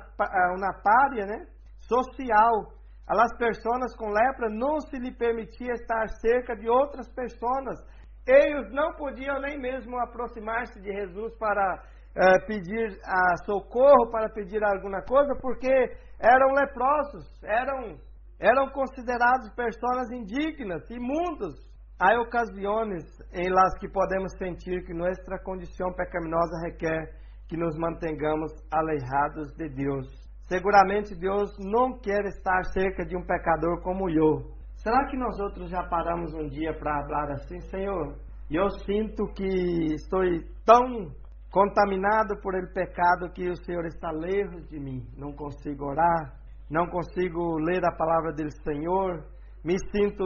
uma 0.56 0.72
párea 0.82 1.26
né, 1.26 1.46
social 1.80 2.78
as 3.08 3.34
pessoas 3.38 3.96
com 3.96 4.10
lepra 4.10 4.50
não 4.50 4.78
se 4.80 4.98
lhe 4.98 5.10
permitia 5.10 5.72
estar 5.72 6.08
cerca 6.20 6.54
de 6.54 6.68
outras 6.68 7.08
pessoas. 7.14 7.80
Eles 8.26 8.70
não 8.70 8.94
podiam 8.96 9.40
nem 9.40 9.58
mesmo 9.58 9.98
aproximar-se 9.98 10.78
de 10.78 10.92
Jesus 10.92 11.34
para 11.38 11.82
eh, 12.14 12.38
pedir 12.46 13.00
a 13.06 13.36
socorro, 13.46 14.10
para 14.10 14.28
pedir 14.28 14.62
alguma 14.62 15.00
coisa, 15.02 15.34
porque 15.40 15.72
eram 16.20 16.52
leprosos, 16.52 17.42
eram, 17.42 17.96
eram 18.38 18.68
considerados 18.72 19.48
pessoas 19.56 20.10
indignas, 20.10 20.90
imundos. 20.90 21.66
Há 21.98 22.12
ocasiões 22.20 23.04
em 23.32 23.48
las 23.48 23.78
que 23.80 23.88
podemos 23.88 24.32
sentir 24.36 24.84
que 24.84 24.92
nossa 24.92 25.42
condição 25.42 25.94
pecaminosa 25.94 26.60
requer 26.66 27.10
que 27.48 27.56
nos 27.56 27.76
mantengamos 27.78 28.52
alejados 28.70 29.52
de 29.56 29.68
Deus. 29.70 30.06
Seguramente 30.48 31.14
Deus 31.14 31.50
não 31.58 31.98
quer 31.98 32.24
estar 32.26 32.62
cerca 32.72 33.04
de 33.04 33.16
um 33.16 33.24
pecador 33.24 33.82
como 33.82 34.08
eu. 34.08 34.56
Será 34.76 35.06
que 35.06 35.16
nós 35.16 35.38
outros 35.40 35.70
já 35.70 35.82
paramos 35.88 36.32
um 36.34 36.48
dia 36.48 36.72
para 36.78 37.02
falar 37.02 37.32
assim, 37.32 37.60
Senhor? 37.68 38.16
Eu 38.50 38.70
sinto 38.86 39.26
que 39.34 39.94
estou 39.94 40.22
tão 40.64 41.10
contaminado 41.50 42.40
por 42.42 42.54
ele 42.54 42.72
pecado 42.72 43.30
que 43.32 43.48
o 43.48 43.56
Senhor 43.64 43.84
está 43.86 44.10
lejos 44.10 44.68
de 44.68 44.78
mim. 44.78 45.06
Não 45.16 45.32
consigo 45.32 45.86
orar, 45.86 46.34
não 46.70 46.86
consigo 46.86 47.58
ler 47.58 47.84
a 47.84 47.96
palavra 47.96 48.32
do 48.32 48.50
Senhor, 48.62 49.24
me 49.64 49.76
sinto 49.90 50.24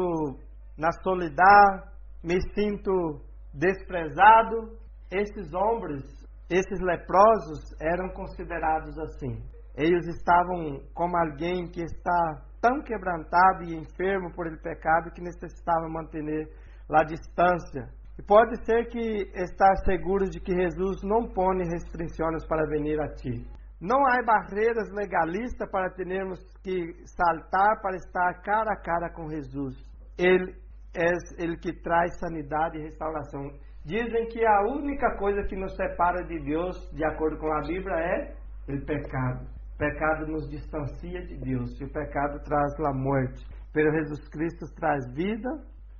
na 0.76 0.90
solidão, 1.02 1.82
me 2.22 2.38
sinto 2.54 3.22
desprezado. 3.54 4.80
Esses 5.10 5.52
homens, 5.52 6.04
esses 6.52 6.80
leprosos 6.80 7.60
eram 7.80 8.10
considerados 8.10 8.98
assim. 8.98 9.42
Eles 9.74 10.06
estavam 10.06 10.80
como 10.94 11.16
alguém 11.16 11.66
que 11.70 11.82
está 11.82 12.42
tão 12.60 12.82
quebrantado 12.82 13.64
e 13.64 13.74
enfermo 13.74 14.30
por 14.34 14.46
ele 14.46 14.58
pecado 14.58 15.10
que 15.12 15.22
necessitava 15.22 15.88
manter 15.88 16.48
a 16.90 17.04
distância. 17.04 17.88
E 18.18 18.22
pode 18.22 18.62
ser 18.66 18.86
que 18.88 19.30
estar 19.34 19.74
seguros 19.84 20.28
de 20.28 20.40
que 20.40 20.52
Jesus 20.52 21.02
não 21.02 21.32
põe 21.32 21.56
restrições 21.64 22.46
para 22.46 22.66
vir 22.66 23.00
a 23.00 23.08
ti. 23.14 23.46
Não 23.80 23.98
há 24.06 24.22
barreiras 24.22 24.92
legalistas 24.92 25.68
para 25.70 25.90
termos 25.90 26.38
que 26.62 26.94
saltar 27.06 27.80
para 27.80 27.96
estar 27.96 28.42
cara 28.42 28.74
a 28.74 28.76
cara 28.76 29.10
com 29.10 29.28
Jesus. 29.28 29.74
Ele 30.18 30.54
é 30.94 31.08
ele 31.42 31.56
que 31.56 31.72
traz 31.82 32.18
sanidade 32.20 32.78
e 32.78 32.82
restauração. 32.82 33.50
Dizem 33.84 34.26
que 34.28 34.44
a 34.46 34.62
única 34.62 35.16
coisa 35.16 35.42
que 35.48 35.56
nos 35.56 35.74
separa 35.74 36.24
de 36.24 36.38
Deus, 36.44 36.76
de 36.92 37.04
acordo 37.04 37.38
com 37.38 37.52
a 37.52 37.60
Bíblia, 37.62 37.94
é 37.94 38.34
o 38.68 38.84
pecado 38.84 39.52
pecado 39.82 40.26
nos 40.28 40.48
distancia 40.48 41.26
de 41.26 41.36
Deus 41.38 41.80
e 41.80 41.84
o 41.84 41.92
pecado 41.92 42.38
traz 42.44 42.72
a 42.86 42.92
morte. 42.92 43.44
Pero 43.72 43.90
Jesus 43.90 44.28
Cristo 44.28 44.66
traz 44.76 45.04
vida 45.12 45.50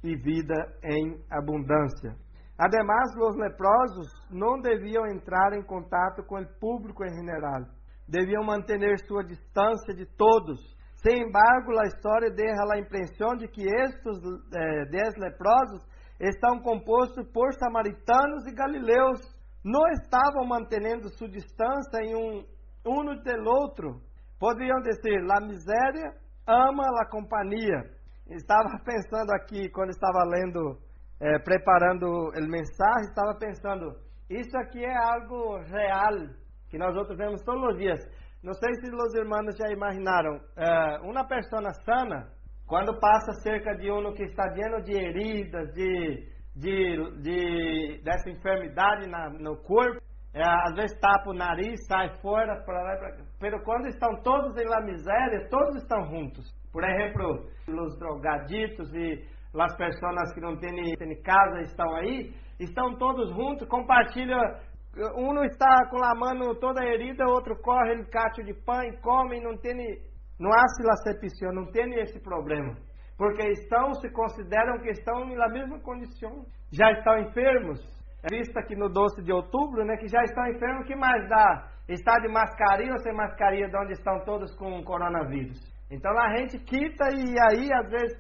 e 0.05 0.15
vida 0.15 0.55
em 0.85 1.19
abundância. 1.29 2.15
Ademais, 2.57 3.11
os 3.17 3.37
leprosos 3.37 4.07
não 4.31 4.61
deviam 4.61 5.05
entrar 5.07 5.53
em 5.55 5.63
contato 5.65 6.23
com 6.25 6.39
o 6.39 6.59
público 6.61 7.05
em 7.05 7.27
geral. 7.27 7.63
Deviam 8.07 8.45
manter 8.45 8.79
sua 9.09 9.25
distância 9.25 9.95
de 9.95 10.07
todos. 10.17 10.61
Sem 11.03 11.23
embargo, 11.23 11.73
a 11.81 11.87
história 11.89 12.31
deixa 12.31 12.63
a 12.73 12.79
impressão 12.79 13.35
de 13.37 13.49
que 13.49 13.63
estes 13.63 14.19
eh, 14.55 14.85
dez 14.91 15.17
leprosos 15.19 15.83
estão 16.23 16.61
compostos 16.61 17.27
por 17.33 17.53
samaritanos 17.55 18.47
e 18.47 18.55
galileus. 18.55 19.21
Não 19.65 19.87
estavam 19.89 20.47
mantendo 20.47 21.09
sua 21.17 21.29
distância 21.29 21.99
em 22.03 22.15
um 22.15 22.45
uno 22.85 23.21
del 23.23 23.45
outro. 23.47 24.01
Poderiam 24.39 24.81
dizer, 24.81 25.23
la 25.25 25.41
miséria 25.41 26.15
ama 26.47 26.85
la 26.91 27.07
companhia. 27.09 27.85
Estava 28.29 28.79
pensando 28.85 29.33
aqui, 29.35 29.69
quando 29.71 29.91
estava 29.91 30.25
lendo, 30.25 30.79
eh, 31.21 31.39
preparando 31.41 32.07
o 32.07 32.49
mensagem, 32.49 33.09
estava 33.09 33.37
pensando, 33.39 33.95
isso 34.31 34.57
aqui 34.59 34.85
é 34.85 34.97
algo 34.97 35.59
real, 35.65 36.29
que 36.71 36.79
nós 36.79 36.97
outros 36.97 37.17
vemos 37.17 37.43
todos 37.43 37.73
os 37.73 37.79
dias. 37.79 38.01
Não 38.43 38.55
sei 38.55 38.75
se 38.75 38.91
os 38.91 39.15
irmãos 39.15 39.55
já 39.57 39.71
imaginaram, 39.71 40.41
eh, 40.57 40.99
uma 41.03 41.25
pessoa 41.27 41.73
sana, 41.85 42.29
quando 42.73 42.99
passa 42.99 43.35
cerca 43.43 43.75
de 43.75 43.93
um 43.93 44.15
que 44.15 44.23
está 44.23 44.47
lleno 44.55 44.81
de 44.81 44.93
heridas, 44.95 45.75
de, 45.75 46.27
de, 46.57 47.21
de 47.21 48.01
dessa 48.03 48.31
enfermidade 48.31 49.11
na, 49.11 49.29
no 49.29 49.59
corpo, 49.59 50.01
é, 50.33 50.43
às 50.43 50.75
vezes 50.75 50.99
tapa 50.99 51.29
o 51.29 51.35
nariz, 51.35 51.79
sai 51.87 52.09
fora, 52.23 52.65
para 52.65 52.83
lá 52.83 52.95
e 52.95 52.99
para 52.99 53.13
cá. 53.13 53.25
Mas 53.43 53.65
quando 53.65 53.89
estão 53.89 54.23
todos 54.23 54.57
em 54.57 54.67
la 54.67 54.81
miséria, 54.87 55.47
todos 55.51 55.83
estão 55.83 56.03
juntos. 56.07 56.51
Por 56.73 56.83
exemplo, 56.83 57.47
os 57.69 57.99
drogaditos 57.99 58.91
e 58.95 59.23
as 59.55 59.77
pessoas 59.77 60.33
que 60.33 60.41
não 60.41 60.57
têm, 60.57 60.97
têm 60.97 61.23
casa 61.23 61.61
estão 61.61 61.95
aí, 61.97 62.33
estão 62.59 62.97
todos 62.97 63.35
juntos, 63.35 63.69
compartilham. 63.69 64.41
Um 65.19 65.35
não 65.35 65.45
está 65.45 65.91
com 65.91 66.03
a 66.03 66.15
mão 66.15 66.55
toda 66.55 66.83
herida, 66.83 67.27
outro 67.27 67.55
corre 67.61 67.93
ele 67.93 68.07
cacho 68.07 68.43
de 68.43 68.55
pão 68.65 68.83
e 68.83 68.97
come, 69.03 69.43
não 69.43 69.59
tem, 69.59 69.77
não 70.39 70.51
há 70.51 70.67
silacepção, 70.77 71.53
não 71.53 71.71
tem 71.71 71.95
esse 72.01 72.21
problema. 72.21 72.75
Porque 73.17 73.47
estão, 73.51 73.95
se 73.95 74.11
consideram 74.11 74.79
que 74.81 74.91
estão 74.91 75.25
na 75.27 75.49
mesma 75.49 75.79
condição. 75.81 76.45
Já 76.73 76.91
estão 76.93 77.19
enfermos, 77.19 77.81
é 78.25 78.37
vista 78.37 78.61
aqui 78.61 78.75
no 78.75 78.89
12 78.89 79.23
de 79.23 79.33
outubro, 79.33 79.85
né, 79.85 79.97
que 79.97 80.09
já 80.09 80.23
estão 80.23 80.47
enfermos, 80.47 80.87
que 80.87 80.97
mais 80.97 81.29
dá? 81.29 81.69
Está 81.89 82.19
de 82.19 82.29
mascarinha 82.29 82.93
ou 82.93 82.99
sem 83.01 83.13
mascarinha 83.13 83.69
de 83.69 83.77
onde 83.77 83.93
estão 83.93 84.25
todos 84.25 84.55
com 84.57 84.83
coronavírus? 84.85 85.59
Então 85.91 86.11
a 86.19 86.37
gente 86.37 86.59
quita 86.61 87.09
e 87.13 87.35
aí, 87.51 87.69
às 87.73 87.91
vezes, 87.91 88.17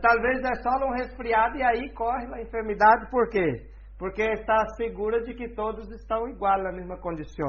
talvez 0.00 0.38
é 0.44 0.54
só 0.62 0.70
um 0.86 0.92
resfriado 0.92 1.56
e 1.56 1.62
aí 1.62 1.92
corre 1.92 2.26
a 2.32 2.40
enfermidade, 2.40 3.10
por 3.10 3.28
quê? 3.28 3.66
Porque 3.98 4.22
está 4.22 4.64
segura 4.76 5.22
de 5.22 5.34
que 5.34 5.48
todos 5.48 5.90
estão 5.90 6.28
igual 6.28 6.62
na 6.62 6.70
mesma 6.70 6.98
condição. 6.98 7.48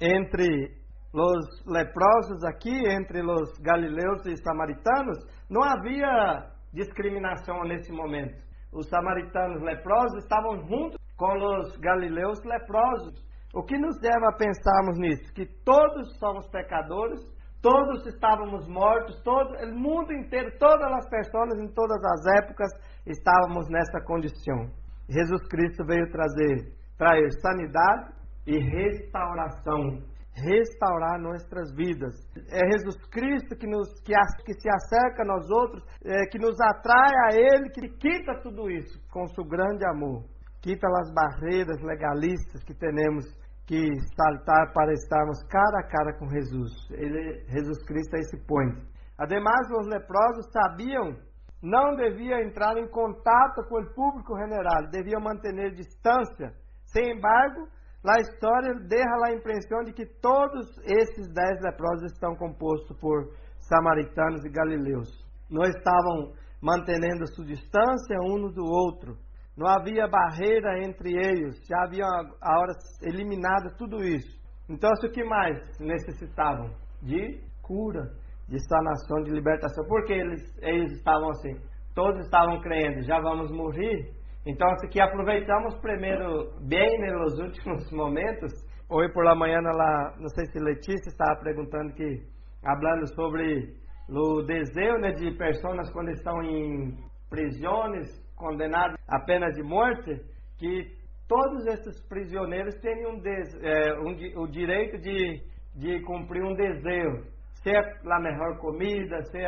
Entre 0.00 0.76
os 1.18 1.64
leprosos 1.66 2.44
aqui, 2.44 2.76
entre 2.90 3.22
os 3.22 3.58
galileus 3.60 4.26
e 4.26 4.36
samaritanos, 4.36 5.18
não 5.48 5.62
havia 5.62 6.50
discriminação 6.72 7.64
nesse 7.64 7.90
momento. 7.90 8.36
Os 8.72 8.88
samaritanos 8.88 9.62
leprosos 9.62 10.22
estavam 10.22 10.58
juntos 10.66 10.98
com 11.16 11.32
os 11.32 11.76
galileus 11.78 12.38
leprosos. 12.44 13.24
O 13.54 13.62
que 13.62 13.78
nos 13.78 13.96
leva 14.02 14.28
a 14.28 14.36
pensarmos 14.36 14.98
nisso? 14.98 15.32
Que 15.32 15.46
todos 15.64 16.18
somos 16.18 16.46
pecadores, 16.48 17.20
todos 17.62 18.06
estávamos 18.06 18.68
mortos, 18.68 19.18
todo 19.22 19.54
o 19.64 19.74
mundo 19.74 20.12
inteiro, 20.12 20.50
todas 20.58 20.92
as 20.92 21.08
pessoas 21.08 21.58
em 21.58 21.72
todas 21.72 22.02
as 22.04 22.26
épocas 22.42 22.68
estávamos 23.06 23.66
nessa 23.70 24.04
condição. 24.04 24.68
Jesus 25.08 25.48
Cristo 25.48 25.84
veio 25.86 26.10
trazer, 26.10 26.74
trazer 26.98 27.30
sanidade 27.40 28.12
e 28.46 28.58
restauração 28.58 30.02
restaurar 30.36 31.20
nossas 31.20 31.74
vidas. 31.74 32.14
É 32.50 32.60
Jesus 32.72 32.96
Cristo 33.10 33.56
que, 33.56 33.66
nos, 33.66 33.88
que, 34.00 34.12
que 34.44 34.54
se 34.60 34.68
acerca 34.68 35.22
a 35.22 35.26
nós 35.26 35.48
outros, 35.50 35.82
é, 36.04 36.26
que 36.26 36.38
nos 36.38 36.60
atrai 36.60 37.12
a 37.26 37.34
Ele, 37.34 37.70
que 37.70 37.88
quita 37.96 38.40
tudo 38.42 38.70
isso 38.70 39.00
com 39.10 39.26
seu 39.28 39.44
grande 39.44 39.86
amor. 39.86 40.24
Quita 40.60 40.86
as 40.86 41.12
barreiras 41.12 41.80
legalistas 41.82 42.62
que 42.64 42.74
temos 42.74 43.24
que 43.66 43.88
saltar 44.16 44.72
para 44.72 44.92
estarmos 44.92 45.42
cara 45.48 45.80
a 45.80 45.88
cara 45.88 46.18
com 46.18 46.28
Jesus. 46.28 46.72
Ele, 46.90 47.44
Jesus 47.48 47.84
Cristo 47.84 48.16
é 48.16 48.20
esse 48.20 48.36
ponto. 48.46 48.80
Ademais, 49.18 49.66
os 49.70 49.86
leprosos 49.88 50.46
sabiam 50.52 51.16
não 51.62 51.96
devia 51.96 52.44
entrar 52.44 52.76
em 52.76 52.86
contato 52.88 53.66
com 53.68 53.80
o 53.80 53.94
público 53.94 54.36
general, 54.36 54.88
devia 54.90 55.18
manter 55.18 55.52
distância. 55.74 56.52
Sem 56.84 57.16
embargo, 57.16 57.66
a 58.08 58.20
história 58.20 58.74
deixa 58.86 59.08
a 59.26 59.34
impressão 59.34 59.82
de 59.82 59.92
que 59.92 60.06
todos 60.20 60.66
esses 60.84 61.32
dez 61.32 61.60
leprosos 61.62 62.12
estão 62.12 62.34
compostos 62.36 62.96
por 63.00 63.32
samaritanos 63.60 64.44
e 64.44 64.50
galileus. 64.50 65.08
Não 65.50 65.62
estavam 65.62 66.32
mantendo 66.60 67.26
sua 67.34 67.44
distância 67.44 68.20
um 68.20 68.50
do 68.52 68.64
outro. 68.64 69.16
Não 69.56 69.66
havia 69.66 70.06
barreira 70.06 70.84
entre 70.84 71.12
eles. 71.16 71.56
Já 71.66 71.84
havia 71.84 72.04
a 72.04 72.58
hora 72.58 72.72
eliminado 73.02 73.74
tudo 73.78 74.02
isso. 74.02 74.38
Então, 74.68 74.90
o 74.90 75.10
que 75.10 75.24
mais 75.24 75.58
necessitavam? 75.78 76.70
De 77.02 77.40
cura, 77.62 78.12
de 78.48 78.58
sanação, 78.68 79.22
de 79.22 79.30
libertação. 79.30 79.84
Porque 79.86 80.12
eles, 80.12 80.42
eles 80.60 80.92
estavam 80.92 81.30
assim? 81.30 81.56
Todos 81.94 82.24
estavam 82.24 82.60
crendo, 82.60 83.02
já 83.02 83.18
vamos 83.20 83.50
morrer. 83.50 84.15
Então, 84.46 84.68
aqui 84.84 85.00
aproveitamos 85.00 85.76
primeiro 85.80 86.52
bem 86.68 87.00
nos 87.00 87.36
últimos 87.36 87.90
momentos. 87.90 88.52
Hoje 88.88 89.12
por 89.12 89.24
la 89.24 89.34
manhã, 89.34 89.58
ela, 89.58 90.14
não 90.20 90.28
sei 90.28 90.46
se 90.46 90.60
Letícia 90.60 91.08
estava 91.08 91.40
perguntando 91.42 91.92
que, 91.94 92.22
falando 92.62 93.12
sobre 93.16 93.74
o 94.08 94.42
desejo 94.42 94.98
né, 94.98 95.10
de 95.14 95.32
pessoas 95.36 95.90
quando 95.92 96.10
estão 96.10 96.40
em 96.44 96.96
prisões, 97.28 98.06
condenadas 98.36 98.94
a 99.08 99.18
pena 99.18 99.50
de 99.50 99.64
morte, 99.64 100.14
que 100.58 100.92
todos 101.26 101.66
esses 101.66 102.00
prisioneiros 102.08 102.76
têm 102.76 103.04
um, 103.04 103.20
é, 103.64 103.98
um, 103.98 104.42
o 104.42 104.46
direito 104.46 104.96
de, 104.98 105.42
de 105.74 106.00
cumprir 106.02 106.44
um 106.44 106.54
desejo, 106.54 107.24
ser 107.64 107.78
a 107.78 108.20
melhor 108.20 108.58
comida, 108.58 109.24
ser 109.24 109.44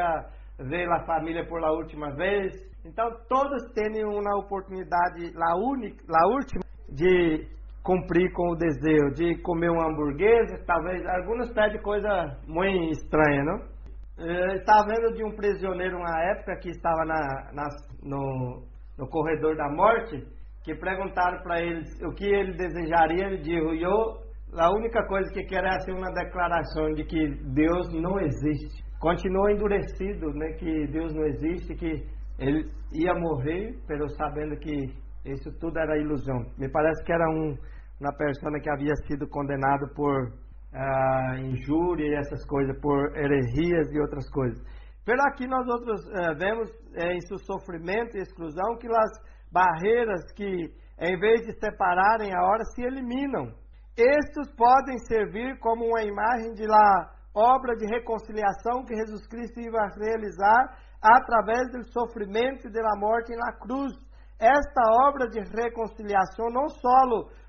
ver 0.59 0.91
a 0.91 1.05
família 1.05 1.47
por 1.47 1.61
la 1.61 1.73
última 1.73 2.15
vez, 2.15 2.69
então, 2.85 3.11
todos 3.29 3.71
têm 3.75 4.05
uma 4.05 4.39
oportunidade, 4.39 5.33
a, 5.37 5.57
única, 5.57 6.05
a 6.11 6.29
última, 6.29 6.63
de 6.89 7.47
cumprir 7.83 8.33
com 8.33 8.53
o 8.53 8.57
desejo, 8.57 9.15
de 9.15 9.43
comer 9.43 9.71
uma 9.71 9.91
hamburguesa, 9.91 10.65
talvez, 10.67 11.05
alguns 11.07 11.53
pedem 11.53 11.83
coisa 11.83 12.09
muito 12.47 12.93
estranha, 12.93 13.45
não? 13.45 13.79
Eu 14.19 14.57
estava 14.57 14.89
vendo 14.89 15.15
de 15.15 15.25
um 15.25 15.37
prisioneiro 15.37 15.97
uma 15.97 16.23
época 16.31 16.57
que 16.57 16.71
estava 16.71 17.05
na, 17.05 17.53
na 17.53 17.69
no, 18.03 18.63
no 18.99 19.09
corredor 19.09 19.57
da 19.57 19.69
morte, 19.69 20.27
que 20.65 20.75
perguntaram 20.75 21.43
para 21.43 21.61
ele 21.61 21.83
o 22.05 22.15
que 22.15 22.25
ele 22.25 22.57
desejaria, 22.57 23.27
ele 23.27 23.39
disse, 23.39 23.83
eu, 23.83 24.29
a 24.59 24.71
única 24.73 25.07
coisa 25.07 25.31
que 25.33 25.45
quero 25.45 25.67
é 25.67 25.77
assim, 25.77 25.93
uma 25.93 26.13
declaração 26.13 26.93
de 26.95 27.05
que 27.05 27.29
Deus 27.55 27.93
não 27.93 28.19
existe. 28.19 28.88
Continua 29.01 29.53
endurecido, 29.53 30.33
né, 30.35 30.53
que 30.55 30.87
Deus 30.89 31.15
não 31.15 31.25
existe, 31.25 31.75
que 31.75 32.05
ele 32.39 32.69
ia 32.93 33.15
morrer, 33.15 33.79
pero 33.87 34.09
sabendo 34.11 34.57
que 34.57 34.93
isso 35.25 35.51
tudo 35.61 35.79
era 35.79 35.99
ilusão. 35.99 36.45
Me 36.59 36.69
parece 36.69 37.05
que 37.05 37.13
era 37.13 37.29
um, 37.31 37.57
uma 38.01 38.13
pessoa 38.17 38.61
que 38.61 38.71
havia 38.71 38.95
sido 39.07 39.29
condenado 39.29 39.89
por 39.95 40.33
ah, 40.73 41.37
injúria 41.39 42.07
e 42.07 42.15
essas 42.15 42.45
coisas, 42.47 42.77
por 42.81 43.17
heresias 43.17 43.93
e 43.93 44.01
outras 44.01 44.29
coisas. 44.31 44.59
Pelo 45.05 45.23
aqui 45.23 45.47
nós 45.47 45.67
outros 45.67 46.07
eh, 46.07 46.35
vemos 46.35 46.69
eh, 46.95 47.15
em 47.15 47.21
seu 47.23 47.39
sofrimento 47.39 48.15
e 48.15 48.21
exclusão 48.21 48.77
que 48.77 48.87
as 48.87 49.11
barreiras 49.51 50.21
que, 50.37 50.71
em 51.01 51.19
vez 51.19 51.47
de 51.47 51.59
separarem 51.59 52.31
a 52.35 52.43
hora, 52.43 52.63
se 52.75 52.83
eliminam. 52.83 53.55
Estes 53.97 54.55
podem 54.55 54.99
servir 55.09 55.59
como 55.61 55.87
uma 55.87 56.03
imagem 56.03 56.53
de 56.53 56.67
la 56.67 57.18
obra 57.39 57.77
de 57.77 57.87
reconciliação 57.87 58.85
que 58.85 58.95
Jesus 58.95 59.27
Cristo 59.29 59.61
ia 59.61 59.71
realizar 59.97 60.77
através 61.01 61.71
do 61.71 61.85
sofrimento 61.93 62.67
e 62.67 62.73
da 62.73 62.97
morte 62.97 63.35
na 63.37 63.53
cruz. 63.53 63.93
Esta 64.41 64.83
obra 65.09 65.29
de 65.29 65.41
reconciliação 65.41 66.47
não 66.51 66.69
só 66.69 67.05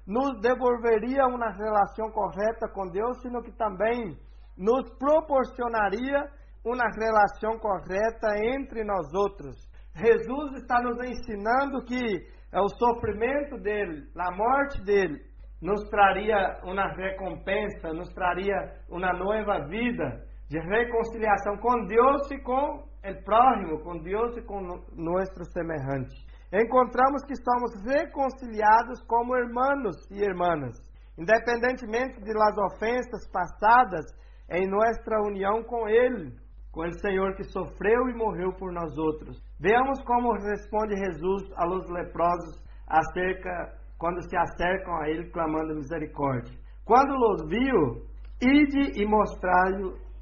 nos 0.05 0.39
devolveria 0.41 1.25
uma 1.25 1.51
relação 1.51 2.09
correta 2.11 2.67
com 2.73 2.87
Deus, 2.89 3.21
sino 3.21 3.41
que 3.41 3.51
também 3.51 4.17
nos 4.57 4.89
proporcionaria 4.97 6.29
uma 6.65 6.85
relação 6.95 7.57
correta 7.59 8.27
entre 8.55 8.83
nós 8.83 9.13
outros. 9.13 9.55
Jesus 9.95 10.61
está 10.61 10.81
nos 10.81 10.97
ensinando 11.03 11.83
que 11.85 12.27
o 12.53 12.69
sofrimento 12.69 13.57
dele, 13.57 14.07
a 14.17 14.35
morte 14.35 14.81
dele, 14.83 15.21
nos 15.61 15.89
traria 15.89 16.59
uma 16.63 16.87
recompensa, 16.93 17.93
nos 17.93 18.09
traria 18.13 18.55
uma 18.89 19.11
nova 19.13 19.67
vida 19.67 20.23
de 20.49 20.57
reconciliação 20.59 21.57
com 21.57 21.85
Deus 21.85 22.31
e 22.31 22.39
com 22.41 22.83
o 22.83 23.23
próximo, 23.23 23.79
com 23.83 23.97
Deus 24.01 24.37
e 24.37 24.41
com 24.41 24.61
nosso 24.61 25.43
semelhante. 25.53 26.15
Encontramos 26.51 27.23
que 27.25 27.35
somos 27.35 27.71
reconciliados 27.85 29.03
como 29.07 29.37
irmãos 29.37 29.95
e 30.09 30.23
irmãs, 30.23 30.75
independentemente 31.17 32.19
de 32.21 32.33
las 32.33 32.57
ofensas 32.57 33.29
passadas 33.31 34.05
em 34.49 34.67
nossa 34.67 35.21
união 35.27 35.61
com 35.63 35.87
Ele, 35.87 36.33
com 36.71 36.81
o 36.81 36.99
Senhor 36.99 37.35
que 37.35 37.43
sofreu 37.43 38.09
e 38.09 38.15
morreu 38.15 38.51
por 38.53 38.71
nós 38.71 38.97
outros. 38.97 39.37
Veamos 39.59 40.01
como 40.03 40.33
responde 40.33 40.95
Jesus 40.95 41.51
a 41.55 41.65
los 41.65 41.87
leprosos 41.89 42.57
acerca 42.87 43.78
quando 43.99 44.21
se 44.27 44.35
acercam 44.35 44.95
a 44.95 45.09
Ele 45.09 45.29
clamando 45.29 45.75
misericórdia. 45.75 46.57
Quando 46.85 47.13
los 47.13 47.47
viu, 47.47 48.01
ide 48.41 48.99
e 48.99 49.05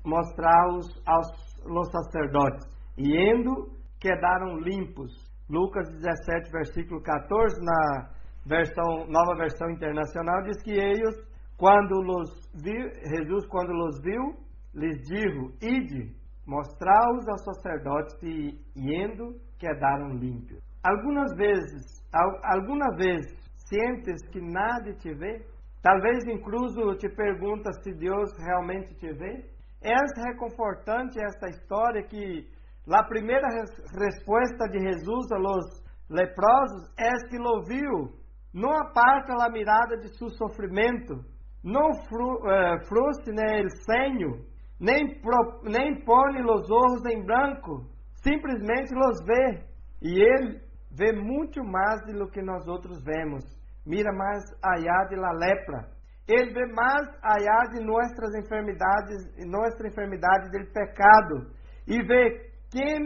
mostrar-os 0.03 1.01
aos 1.05 1.91
sacerdotes. 1.91 2.65
E 2.97 3.15
indo, 3.15 3.69
quedaram 4.01 4.57
limpos. 4.57 5.13
Lucas 5.49 5.87
17, 5.89 6.51
versículo 6.51 7.01
14, 7.01 7.63
na 7.63 8.09
versão, 8.45 9.07
nova 9.07 9.35
versão 9.37 9.69
internacional, 9.69 10.41
diz 10.43 10.61
que 10.63 10.71
eles, 10.71 11.15
quando 11.55 12.01
los 12.01 12.29
viu, 12.61 12.89
Jesus, 13.05 13.45
quando 13.47 13.71
los 13.71 14.01
viu, 14.01 14.35
lhes 14.73 14.97
dijo: 15.07 15.53
Ide, 15.61 16.13
mostrar-os 16.45 17.27
aos 17.29 17.43
sacerdotes, 17.43 18.13
e 18.23 18.59
indo, 18.75 19.39
quedaram 19.57 20.15
limpos. 20.17 20.59
Algumas 20.83 21.33
vezes, 21.35 22.01
alguma 22.43 22.95
vez, 22.97 23.25
sentes 23.69 24.21
que 24.31 24.41
nada 24.41 24.93
te 24.93 25.13
vê? 25.13 25.45
Talvez 25.81 26.25
incluso 26.27 26.95
te 26.97 27.09
pergunta 27.09 27.71
se 27.83 27.93
Deus 27.93 28.29
realmente 28.45 28.93
te 28.95 29.13
vê? 29.13 29.45
É 29.81 29.95
reconfortante 30.25 31.19
esta 31.23 31.47
história 31.49 32.03
que 32.03 32.47
a 32.89 33.03
primeira 33.03 33.47
resposta 33.47 34.67
de 34.69 34.79
Jesus 34.79 35.31
a 35.31 35.37
los 35.37 35.83
leprosos 36.09 36.89
é 36.97 37.11
que 37.29 37.37
lo 37.37 37.63
viu, 37.63 38.13
não 38.53 38.71
aparta 38.71 39.33
a 39.39 39.49
mirada 39.49 39.97
de 39.97 40.17
seu 40.17 40.29
sofrimento, 40.29 41.15
não 41.63 41.93
fru, 42.07 42.49
eh, 42.49 42.79
frustre 42.87 43.33
né, 43.33 43.59
el 43.59 43.69
senho, 43.85 44.45
nem, 44.79 45.21
nem 45.63 46.03
põe 46.05 46.41
os 46.43 46.69
olhos 46.69 47.05
em 47.11 47.25
branco, 47.25 47.85
simplesmente 48.23 48.93
los 48.93 49.25
vê. 49.25 49.63
E 50.01 50.21
ele 50.21 50.61
vê 50.91 51.11
muito 51.11 51.63
mais 51.63 52.01
do 52.05 52.29
que 52.29 52.41
nós 52.41 52.67
outros 52.67 53.03
vemos. 53.03 53.43
Mira 53.87 54.11
mais 54.11 54.43
allá 54.61 55.05
de 55.05 55.15
la 55.15 55.31
lepra. 55.31 55.87
Ele 56.27 56.53
vê 56.53 56.65
mais 56.73 57.07
allá 57.23 57.63
de 57.71 57.85
nossas 57.85 58.35
enfermidades, 58.35 59.15
nossa 59.47 59.87
enfermidade 59.87 60.51
do 60.51 60.73
pecado, 60.73 61.55
e 61.87 62.03
vê 62.05 62.51
quem 62.69 62.99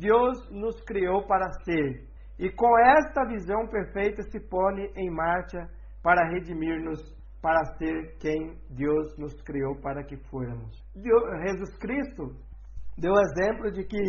Deus 0.00 0.50
nos 0.50 0.82
criou 0.84 1.24
para 1.28 1.48
ser. 1.64 2.08
E 2.36 2.50
com 2.50 2.78
esta 2.80 3.24
visão 3.26 3.68
perfeita 3.68 4.22
se 4.24 4.40
põe 4.48 4.90
em 4.96 5.08
marcha 5.08 5.68
para 6.02 6.28
redimir-nos, 6.28 7.00
para 7.40 7.64
ser 7.78 8.16
quem 8.18 8.58
Deus 8.70 9.16
nos 9.16 9.40
criou 9.42 9.80
para 9.80 10.02
que 10.02 10.16
fôramos. 10.28 10.82
Jesus 10.96 11.78
Cristo 11.78 12.34
deu 12.98 13.12
exemplo 13.12 13.70
de 13.70 13.84
que 13.84 14.02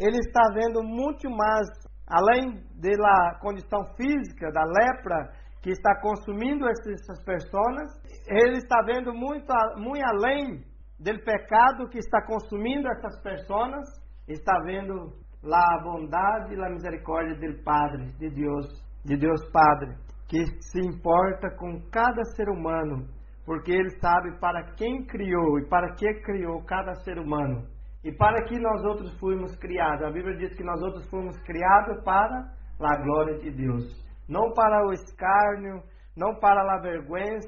ele 0.00 0.18
está 0.26 0.42
vendo 0.54 0.82
muito 0.82 1.28
mais, 1.28 1.68
além 2.06 2.62
da 2.80 3.38
condição 3.40 3.84
física, 3.94 4.50
da 4.52 4.64
lepra, 4.64 5.32
que 5.66 5.72
está 5.72 6.00
consumindo 6.00 6.64
essas 6.68 7.24
pessoas, 7.24 8.00
ele 8.28 8.58
está 8.58 8.82
vendo 8.82 9.12
muito, 9.12 9.52
muito 9.76 10.06
além 10.06 10.62
do 10.96 11.24
pecado 11.24 11.88
que 11.88 11.98
está 11.98 12.24
consumindo 12.24 12.86
essas 12.86 13.20
pessoas, 13.20 13.84
está 14.28 14.60
vendo 14.64 15.12
a 15.44 15.82
bondade 15.82 16.54
e 16.54 16.64
a 16.64 16.70
misericórdia 16.70 17.34
do 17.34 17.64
Padre, 17.64 18.12
de 18.12 18.30
Deus, 18.30 18.80
de 19.04 19.16
Deus 19.16 19.40
Padre, 19.50 19.96
que 20.28 20.46
se 20.62 20.78
importa 20.78 21.50
com 21.56 21.80
cada 21.90 22.22
ser 22.36 22.48
humano, 22.48 23.04
porque 23.44 23.72
ele 23.72 23.90
sabe 23.98 24.38
para 24.38 24.72
quem 24.76 25.04
criou 25.04 25.58
e 25.58 25.68
para 25.68 25.94
que 25.96 26.14
criou 26.22 26.62
cada 26.62 26.94
ser 27.02 27.18
humano. 27.18 27.66
E 28.04 28.12
para 28.12 28.44
que 28.44 28.56
nós 28.56 28.84
outros 28.84 29.18
fomos 29.18 29.56
criados. 29.56 30.06
A 30.06 30.12
Bíblia 30.12 30.36
diz 30.36 30.56
que 30.56 30.62
nós 30.62 30.80
outros 30.80 31.10
fomos 31.10 31.36
criados 31.42 32.04
para 32.04 32.52
a 32.80 33.02
glória 33.02 33.40
de 33.40 33.50
Deus 33.50 34.05
não 34.28 34.52
para 34.52 34.86
o 34.86 34.92
escárnio, 34.92 35.82
não 36.16 36.34
para 36.38 36.60
a 36.74 36.80
vergonha, 36.80 37.38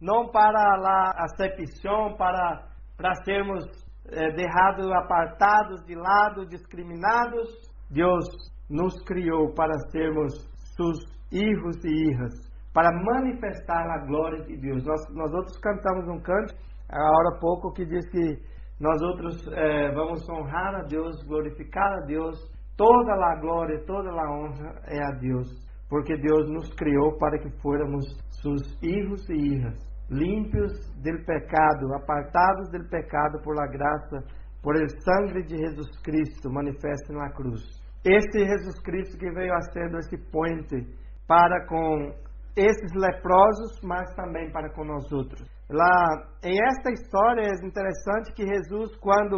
não 0.00 0.30
para 0.30 0.58
a 0.58 1.24
acepção, 1.24 2.16
para, 2.16 2.66
para 2.96 3.14
sermos 3.24 3.64
é, 4.10 4.30
derrados, 4.32 4.90
apartados 4.92 5.84
de 5.86 5.94
lado, 5.94 6.46
discriminados. 6.46 7.48
Deus 7.90 8.24
nos 8.70 8.94
criou 9.04 9.52
para 9.54 9.72
sermos 9.90 10.32
seus 10.76 10.98
filhos 11.30 11.76
e 11.84 12.10
irras, 12.10 12.34
para 12.72 12.90
manifestar 12.92 13.86
a 13.90 14.06
glória 14.06 14.44
de 14.44 14.56
Deus. 14.56 14.84
Nós, 14.84 15.00
nós 15.14 15.32
outros 15.32 15.58
cantamos 15.58 16.08
um 16.08 16.20
canto, 16.20 16.54
agora 16.88 17.36
há 17.36 17.40
pouco, 17.40 17.72
que 17.72 17.84
diz 17.84 18.08
que 18.10 18.58
nós 18.80 19.00
outros 19.02 19.46
é, 19.52 19.92
vamos 19.92 20.28
honrar 20.28 20.74
a 20.76 20.82
Deus, 20.84 21.22
glorificar 21.26 21.92
a 21.94 22.06
Deus, 22.06 22.38
toda 22.76 23.12
a 23.12 23.40
glória, 23.40 23.84
toda 23.86 24.10
a 24.10 24.32
honra 24.32 24.80
é 24.86 25.02
a 25.02 25.10
Deus 25.18 25.67
porque 25.88 26.16
Deus 26.16 26.48
nos 26.50 26.68
criou 26.74 27.16
para 27.18 27.38
que 27.38 27.50
fôramos 27.62 28.04
seus 28.42 28.78
filhos 28.78 29.28
e 29.30 29.34
irras, 29.34 29.78
limpios 30.10 30.72
do 30.96 31.24
pecado, 31.24 31.94
apartados 31.94 32.70
do 32.70 32.88
pecado 32.88 33.40
por 33.42 33.56
la 33.56 33.66
graça, 33.66 34.24
por 34.62 34.76
el 34.76 34.88
sangue 34.88 35.42
de 35.44 35.56
Jesus 35.56 36.00
Cristo 36.02 36.50
manifesto 36.50 37.12
na 37.12 37.30
cruz. 37.32 37.62
Este 38.04 38.44
Jesus 38.44 38.80
Cristo 38.82 39.18
que 39.18 39.30
veio 39.30 39.52
a 39.52 39.58
esse 39.58 40.18
ponte 40.30 40.86
para 41.26 41.66
com 41.66 42.12
esses 42.56 42.92
leprosos, 42.94 43.80
mas 43.82 44.14
também 44.14 44.50
para 44.50 44.70
com 44.72 44.84
nós 44.84 45.10
outros. 45.12 45.46
Lá, 45.70 46.28
em 46.42 46.58
esta 46.60 46.90
história 46.90 47.42
é 47.42 47.66
interessante 47.66 48.32
que 48.34 48.46
Jesus, 48.46 48.96
quando 48.96 49.36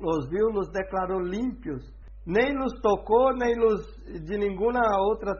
os 0.00 0.30
viu, 0.30 0.48
os 0.54 0.70
declarou 0.70 1.20
límpios, 1.20 1.82
nem 2.26 2.54
nos 2.54 2.72
tocou, 2.80 3.34
nem 3.36 3.56
nos 3.56 3.82
de 4.24 4.38
nenhuma 4.38 4.80
outra 5.00 5.32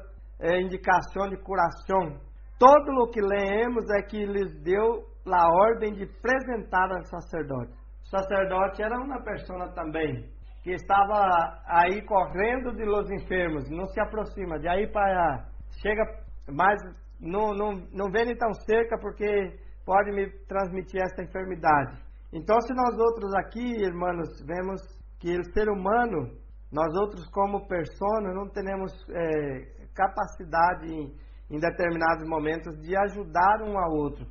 é, 0.45 0.61
indicação 0.61 1.29
de 1.31 1.37
curação. 1.39 2.21
Todo 2.59 3.03
o 3.03 3.09
que 3.09 3.21
leemos 3.21 3.85
é 3.99 4.03
que 4.03 4.27
lhes 4.27 4.63
deu 4.63 5.03
a 5.27 5.49
ordem 5.49 5.95
de 5.95 6.05
apresentar 6.05 6.93
ao 6.93 7.03
sacerdote. 7.07 7.73
O 8.05 8.09
sacerdote 8.09 8.83
era 8.83 8.97
uma 9.01 9.23
pessoa 9.23 9.73
também 9.73 10.29
que 10.63 10.73
estava 10.73 11.61
aí 11.67 12.03
correndo 12.03 12.75
de 12.75 12.85
los 12.85 13.11
enfermos, 13.11 13.69
não 13.71 13.87
se 13.87 14.01
aproxima, 14.01 14.59
de 14.59 14.69
aí 14.69 14.87
para 14.91 15.47
chega 15.83 16.03
mais, 16.51 16.79
não, 17.21 17.53
não, 17.53 17.73
não 17.93 18.11
vem 18.11 18.35
tão 18.37 18.53
cerca 18.67 18.99
porque 18.99 19.59
pode 19.85 20.11
me 20.13 20.31
transmitir 20.47 21.03
essa 21.03 21.23
enfermidade. 21.23 21.99
Então, 22.33 22.59
se 22.61 22.75
nós 22.75 22.99
outros 22.99 23.35
aqui, 23.35 23.83
irmãos, 23.83 24.29
vemos 24.47 24.81
que 25.21 25.39
o 25.39 25.53
ser 25.53 25.69
humano, 25.69 26.31
nós 26.73 26.93
outros 27.01 27.29
como 27.31 27.67
persona, 27.69 28.33
não 28.35 28.49
temos 28.49 28.93
é, 29.11 29.84
capacidade 29.95 30.93
em, 30.93 31.15
em 31.51 31.59
determinados 31.59 32.29
momentos 32.29 32.77
de 32.81 32.97
ajudar 32.97 33.63
um 33.63 33.79
ao 33.79 33.93
outro, 33.93 34.27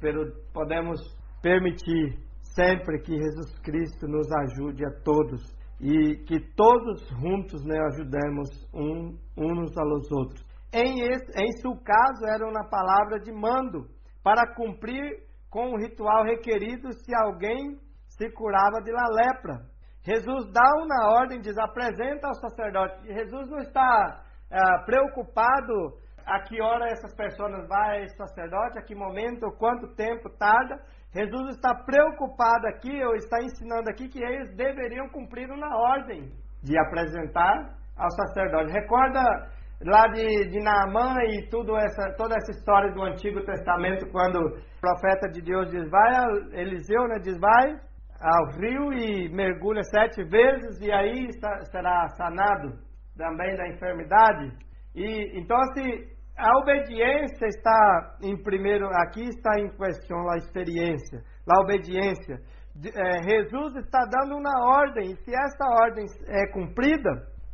podemos 0.53 0.99
permitir 1.41 2.17
sempre 2.55 2.99
que 3.01 3.13
Jesus 3.13 3.59
Cristo 3.59 4.07
nos 4.07 4.27
ajude 4.31 4.85
a 4.85 4.91
todos 5.03 5.41
e 5.79 6.17
que 6.25 6.39
todos 6.55 7.07
juntos 7.09 7.65
né, 7.65 7.77
ajudemos 7.91 8.49
um, 8.73 9.17
uns 9.37 9.77
aos 9.77 10.11
outros. 10.11 10.45
Em, 10.71 11.01
esse, 11.01 11.31
em 11.37 11.51
seu 11.61 11.75
caso, 11.83 12.25
era 12.25 12.47
uma 12.47 12.67
palavra 12.69 13.19
de 13.19 13.31
mando 13.31 13.87
para 14.23 14.55
cumprir 14.55 15.23
com 15.49 15.73
o 15.73 15.77
ritual 15.77 16.23
requerido 16.23 16.91
se 16.93 17.13
alguém 17.15 17.77
se 18.07 18.29
curava 18.31 18.81
de 18.83 18.91
la 18.91 19.07
lepra. 19.09 19.73
Jesus 20.03 20.51
dá 20.51 20.67
uma 20.77 21.19
ordem, 21.19 21.41
diz: 21.41 21.57
apresenta 21.57 22.27
ao 22.27 22.35
sacerdote. 22.35 23.07
Jesus 23.07 23.49
não 23.49 23.59
está 23.59 24.23
é, 24.53 24.85
preocupado 24.85 25.97
a 26.25 26.39
que 26.41 26.61
hora 26.61 26.85
essas 26.85 27.13
pessoas 27.15 27.51
esse 28.03 28.15
sacerdote, 28.15 28.77
a 28.77 28.83
que 28.83 28.93
momento, 28.93 29.51
quanto 29.57 29.95
tempo 29.95 30.29
tarda. 30.37 30.79
Jesus 31.11 31.55
está 31.55 31.73
preocupado 31.75 32.67
aqui, 32.67 33.03
ou 33.03 33.15
está 33.15 33.39
ensinando 33.41 33.89
aqui, 33.89 34.07
que 34.07 34.23
eles 34.23 34.55
deveriam 34.55 35.09
cumprir 35.09 35.49
uma 35.49 35.75
ordem 35.75 36.31
de 36.63 36.77
apresentar 36.77 37.75
ao 37.97 38.09
sacerdote. 38.11 38.71
Recorda 38.71 39.21
lá 39.81 40.07
de, 40.07 40.49
de 40.49 40.59
Naamã 40.59 41.15
e 41.23 41.49
tudo 41.49 41.75
essa, 41.75 42.13
toda 42.15 42.35
essa 42.35 42.51
história 42.51 42.91
do 42.93 43.03
Antigo 43.03 43.43
Testamento, 43.43 44.09
quando 44.11 44.37
o 44.37 44.79
profeta 44.79 45.29
de 45.29 45.41
Deus 45.41 45.69
diz, 45.69 45.89
vai, 45.89 46.11
Eliseu 46.53 47.07
né, 47.07 47.19
diz, 47.19 47.39
vai 47.39 47.75
ao 48.21 48.45
rio 48.57 48.93
e 48.93 49.29
mergulha 49.29 49.83
sete 49.83 50.23
vezes 50.23 50.79
e 50.79 50.91
aí 50.91 51.25
está, 51.27 51.59
será 51.65 52.07
sanado 52.09 52.92
também 53.17 53.55
da 53.55 53.67
enfermidade. 53.67 54.51
E 54.95 55.39
então 55.39 55.57
assim, 55.57 56.13
a 56.37 56.57
obediência 56.59 57.45
está 57.47 58.17
em 58.21 58.41
primeiro, 58.41 58.87
aqui 59.05 59.23
está 59.23 59.59
em 59.59 59.69
questão 59.69 60.29
a 60.29 60.37
experiência, 60.37 61.21
a 61.49 61.61
obediência. 61.61 62.39
É, 62.75 63.23
Jesus 63.23 63.75
está 63.75 63.99
dando 64.05 64.35
uma 64.35 64.65
ordem, 64.65 65.11
e 65.11 65.15
se 65.17 65.31
essa 65.31 65.65
ordem 65.83 66.05
é 66.27 66.51
cumprida, 66.51 67.11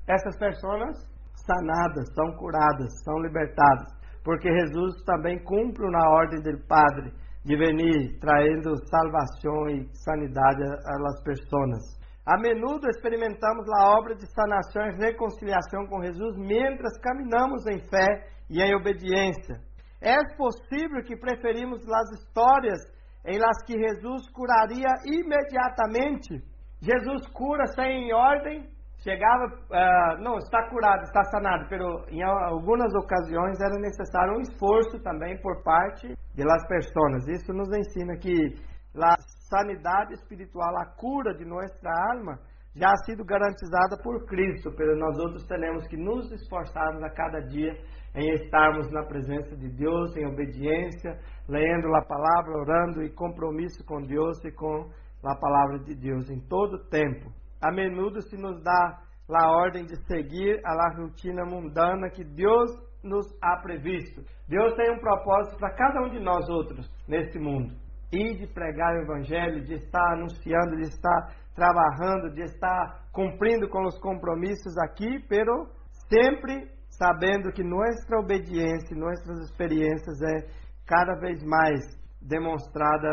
essas 0.07 0.37
pessoas 0.37 0.95
sanadas, 1.35 2.13
são 2.13 2.37
curadas, 2.37 2.87
são 3.03 3.19
libertadas, 3.19 3.87
porque 4.23 4.49
Jesus 4.49 5.03
também 5.05 5.43
cumpre 5.43 5.85
na 5.91 6.09
ordem 6.09 6.41
do 6.41 6.67
Padre 6.67 7.11
de 7.43 7.57
venir 7.57 8.17
trazendo 8.19 8.75
salvação 8.87 9.69
e 9.69 9.87
sanidade 9.93 10.63
às 10.63 11.23
pessoas. 11.23 11.98
A 12.25 12.37
menudo 12.37 12.87
experimentamos 12.89 13.65
a 13.77 13.97
obra 13.97 14.15
de 14.15 14.25
sanação 14.33 14.87
e 14.87 14.97
reconciliação 14.97 15.87
com 15.87 16.03
Jesus 16.03 16.35
mientras 16.37 16.97
caminhamos 16.99 17.65
em 17.67 17.79
fé 17.87 18.27
e 18.49 18.61
em 18.61 18.75
obediência. 18.75 19.55
É 20.01 20.15
possível 20.37 21.03
que 21.03 21.17
preferimos 21.17 21.81
as 21.91 22.19
histórias 22.19 22.79
em 23.25 23.37
las 23.37 23.63
que 23.65 23.73
Jesus 23.73 24.29
curaria 24.31 24.89
imediatamente. 25.05 26.41
Jesus 26.81 27.27
cura 27.33 27.65
sem 27.75 28.13
ordem, 28.13 28.63
chegava, 29.03 29.45
uh, 29.45 30.21
não, 30.21 30.37
está 30.37 30.69
curado, 30.69 31.03
está 31.03 31.23
sanado, 31.25 31.67
mas 31.69 32.13
em 32.13 32.23
algumas 32.23 32.93
ocasiões 32.95 33.59
era 33.59 33.77
necessário 33.79 34.37
um 34.37 34.41
esforço 34.41 34.99
também 35.03 35.39
por 35.41 35.61
parte 35.63 36.15
das 36.37 36.67
pessoas. 36.67 37.27
Isso 37.27 37.51
nos 37.53 37.69
ensina 37.75 38.15
que 38.17 38.55
a 38.95 39.15
sanidade 39.49 40.13
espiritual, 40.13 40.77
a 40.77 40.85
cura 40.95 41.33
de 41.33 41.43
nossa 41.43 41.89
alma, 42.13 42.39
já 42.75 42.87
ha 42.87 42.97
sido 43.05 43.25
garantizada 43.25 43.97
por 44.03 44.25
Cristo, 44.25 44.71
pero 44.77 44.95
nós 44.95 45.17
outros 45.17 45.45
temos 45.47 45.87
que 45.87 45.97
nos 45.97 46.31
esforçarmos 46.31 47.03
a 47.03 47.09
cada 47.09 47.39
dia 47.41 47.73
em 48.15 48.31
estarmos 48.33 48.91
na 48.91 49.03
presença 49.03 49.55
de 49.57 49.69
Deus, 49.69 50.15
em 50.15 50.25
obediência, 50.25 51.19
lendo 51.47 51.93
a 51.95 52.05
palavra, 52.05 52.57
orando 52.57 53.03
e 53.03 53.13
compromisso 53.13 53.83
com 53.85 54.01
Deus 54.01 54.43
e 54.45 54.51
com 54.51 54.89
a 55.23 55.35
palavra 55.35 55.79
de 55.79 55.95
Deus 55.95 56.29
em 56.29 56.39
todo 56.47 56.87
tempo. 56.89 57.31
A 57.61 57.71
menudo 57.71 58.21
se 58.21 58.37
nos 58.37 58.61
dá 58.63 58.99
a 59.31 59.51
ordem 59.51 59.85
de 59.85 59.95
seguir 60.07 60.59
a 60.65 60.95
rotina 60.95 61.45
mundana 61.45 62.09
que 62.09 62.23
Deus 62.23 62.71
nos 63.03 63.27
ha 63.41 63.57
previsto. 63.61 64.21
Deus 64.47 64.73
tem 64.75 64.91
um 64.91 64.99
propósito 64.99 65.57
para 65.57 65.75
cada 65.75 66.01
um 66.01 66.09
de 66.09 66.19
nós 66.19 66.47
outros 66.49 66.89
neste 67.07 67.37
mundo 67.37 67.88
e 68.11 68.35
de 68.35 68.47
pregar 68.47 68.95
o 68.95 69.01
Evangelho, 69.03 69.63
de 69.63 69.75
estar 69.75 70.13
anunciando, 70.13 70.77
de 70.77 70.87
estar 70.87 71.35
trabalhando, 71.55 72.33
de 72.33 72.43
estar 72.43 73.05
cumprindo 73.11 73.69
com 73.69 73.85
os 73.85 73.99
compromissos 73.99 74.77
aqui, 74.79 75.19
pero 75.27 75.67
sempre 76.09 76.67
sabendo 76.89 77.51
que 77.51 77.63
nossa 77.63 78.15
obediência, 78.17 78.97
nossas 78.97 79.49
experiências 79.49 80.21
é 80.21 80.47
cada 80.85 81.15
vez 81.19 81.43
mais 81.43 81.79
demonstrada 82.21 83.09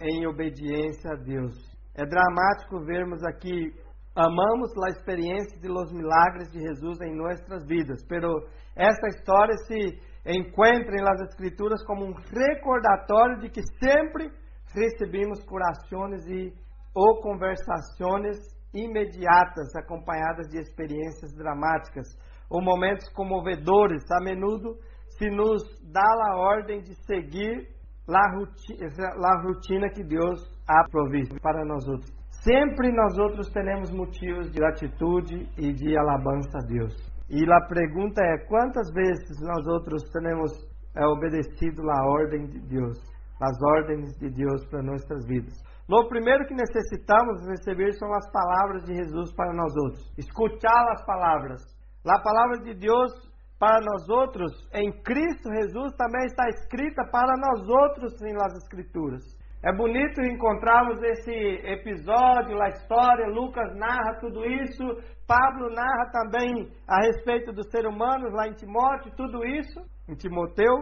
em 0.00 0.26
obediência 0.26 1.12
a 1.12 1.16
Deus. 1.16 1.54
É 1.94 2.06
dramático 2.06 2.84
vermos 2.84 3.22
aqui, 3.24 3.72
amamos 4.14 4.70
a 4.86 4.90
experiência 4.90 5.60
de 5.60 5.68
los 5.68 5.92
milagres 5.92 6.50
de 6.50 6.60
Jesus 6.60 7.00
em 7.02 7.14
nossas 7.16 7.66
vidas, 7.66 8.04
pero 8.08 8.28
esta 8.76 9.08
história 9.08 9.54
se 9.66 10.07
encontra 10.28 11.02
nas 11.02 11.20
Escrituras 11.22 11.82
como 11.86 12.04
um 12.04 12.12
recordatório 12.12 13.40
de 13.40 13.48
que 13.48 13.62
sempre 13.82 14.30
recebemos 14.74 15.42
curações 15.44 16.26
e 16.26 16.52
ou 16.94 17.20
conversações 17.20 18.36
imediatas 18.74 19.74
acompanhadas 19.76 20.48
de 20.48 20.58
experiências 20.58 21.32
dramáticas 21.34 22.06
ou 22.50 22.62
momentos 22.62 23.08
comovedores, 23.10 24.04
a 24.10 24.22
menudo 24.22 24.76
se 25.18 25.30
nos 25.30 25.62
dá 25.90 26.02
a 26.30 26.36
ordem 26.36 26.82
de 26.82 26.94
seguir 27.06 27.68
a 28.08 28.36
rotina, 28.36 28.88
a 29.24 29.42
rotina 29.42 29.90
que 29.90 30.02
Deus 30.02 30.40
ha 30.68 30.84
provisto 30.90 31.40
para 31.40 31.64
nós 31.64 31.86
outros. 31.88 32.10
Sempre 32.42 32.92
nós 32.92 33.18
outros 33.18 33.50
temos 33.50 33.90
motivos 33.90 34.50
de 34.50 34.58
gratitude 34.58 35.48
e 35.58 35.72
de 35.72 35.98
alabança 35.98 36.58
a 36.58 36.66
Deus. 36.66 37.07
E 37.30 37.44
a 37.52 37.60
pergunta 37.68 38.22
é: 38.22 38.38
quantas 38.46 38.90
vezes 38.92 39.40
nós 39.40 39.66
outros 39.66 40.02
temos 40.10 40.52
é, 40.96 41.04
obedecido 41.06 41.82
a 41.90 42.06
ordem 42.06 42.46
de 42.46 42.60
Deus, 42.60 42.98
as 43.40 43.62
ordens 43.76 44.16
de 44.18 44.30
Deus 44.30 44.64
para 44.66 44.82
nossas 44.82 45.26
vidas? 45.26 45.54
O 45.90 46.08
primeiro 46.08 46.46
que 46.46 46.54
necessitamos 46.54 47.46
receber 47.48 47.92
são 47.94 48.12
as 48.14 48.30
palavras 48.30 48.84
de 48.84 48.94
Jesus 48.94 49.32
para 49.34 49.54
nós 49.54 49.74
outros. 49.84 50.12
Escutar 50.18 50.84
as 50.92 51.04
palavras. 51.06 51.62
A 52.06 52.20
palavra 52.20 52.58
de 52.62 52.74
Deus 52.74 53.10
para 53.58 53.80
nós 53.80 54.08
outros 54.08 54.52
em 54.72 54.92
Cristo 55.02 55.50
Jesus 55.52 55.92
também 55.96 56.24
está 56.26 56.48
escrita 56.48 57.04
para 57.10 57.34
nós 57.36 57.68
outros 57.68 58.12
las 58.20 58.54
Escrituras. 58.62 59.37
É 59.60 59.72
bonito 59.72 60.22
encontrarmos 60.22 61.02
esse 61.02 61.32
episódio, 61.64 62.62
a 62.62 62.68
história, 62.68 63.26
Lucas 63.26 63.74
narra 63.74 64.20
tudo 64.20 64.44
isso, 64.44 64.84
Pablo 65.26 65.68
narra 65.74 66.10
também 66.12 66.70
a 66.86 67.00
respeito 67.02 67.52
dos 67.52 67.68
seres 67.68 67.92
humanos 67.92 68.32
lá 68.32 68.46
em 68.46 68.54
Timóteo, 68.54 69.12
tudo 69.16 69.44
isso, 69.44 69.80
em 70.08 70.14
Timoteu. 70.14 70.74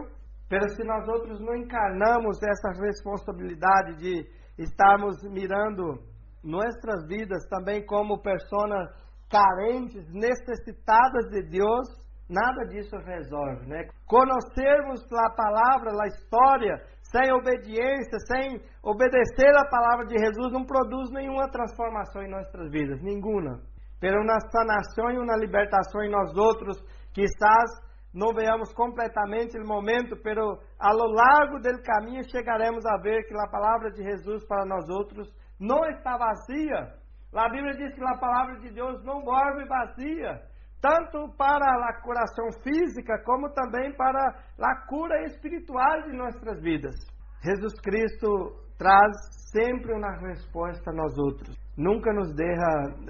Pero 0.47 0.69
se 0.69 0.83
nós 0.83 1.07
outros 1.07 1.41
não 1.41 1.55
encarnamos 1.55 2.37
essa 2.41 2.79
responsabilidade 2.79 3.97
de 3.97 4.25
estarmos 4.59 5.21
mirando 5.23 5.99
nossas 6.43 7.07
vidas 7.07 7.45
também 7.49 7.83
como 7.85 8.21
pessoas 8.21 8.89
carentes, 9.29 10.07
necessitadas 10.13 11.29
de 11.31 11.41
Deus, 11.49 11.87
nada 12.29 12.65
disso 12.67 12.95
resolve, 12.97 13.67
né? 13.67 13.87
Conhecermos 14.05 15.01
a 15.11 15.29
palavra, 15.35 15.91
a 16.01 16.07
história, 16.07 16.81
sem 17.11 17.31
obediência, 17.31 18.19
sem 18.27 18.61
obedecer 18.83 19.55
a 19.57 19.69
palavra 19.69 20.05
de 20.05 20.17
Jesus, 20.17 20.51
não 20.51 20.65
produz 20.65 21.09
nenhuma 21.11 21.49
transformação 21.49 22.21
em 22.21 22.29
nossas 22.29 22.69
vidas, 22.69 23.01
nenhuma. 23.01 23.61
Pero 23.99 24.21
uma 24.21 24.39
sanação 24.51 25.09
e 25.11 25.17
uma 25.17 25.37
libertação 25.37 26.03
em 26.03 26.11
nós 26.11 26.35
outros, 26.35 26.77
quizás 27.13 27.69
não 28.13 28.33
veamos 28.33 28.73
completamente 28.73 29.57
o 29.57 29.67
momento, 29.67 30.15
pero 30.21 30.59
a 30.79 30.91
lo 30.91 31.11
largo 31.11 31.59
do 31.59 31.81
caminho 31.83 32.29
chegaremos 32.29 32.85
a 32.85 32.97
ver 32.97 33.23
que 33.23 33.33
a 33.33 33.49
palavra 33.49 33.91
de 33.91 34.03
Jesus 34.03 34.45
para 34.45 34.65
nós 34.65 34.87
outros 34.89 35.27
não 35.59 35.85
está 35.85 36.17
vazia. 36.17 36.93
A 37.33 37.49
Bíblia 37.49 37.73
diz 37.73 37.93
que 37.93 38.03
a 38.03 38.17
palavra 38.17 38.59
de 38.59 38.73
Deus 38.73 39.03
não 39.03 39.21
morre 39.21 39.65
vazia 39.65 40.41
tanto 40.81 41.29
para 41.37 41.89
a 41.89 42.01
curação 42.01 42.51
física, 42.63 43.21
como 43.25 43.49
também 43.49 43.95
para 43.95 44.19
a 44.59 44.87
cura 44.87 45.23
espiritual 45.25 46.03
de 46.03 46.15
nossas 46.15 46.61
vidas. 46.61 46.95
Jesus 47.43 47.73
Cristo 47.81 48.55
traz 48.77 49.15
sempre 49.51 49.93
uma 49.93 50.11
resposta 50.19 50.91
a 50.91 50.93
nós 50.93 51.17
outros. 51.17 51.55
Nunca 51.77 52.13
nos 52.13 52.33
deixa 52.35 52.65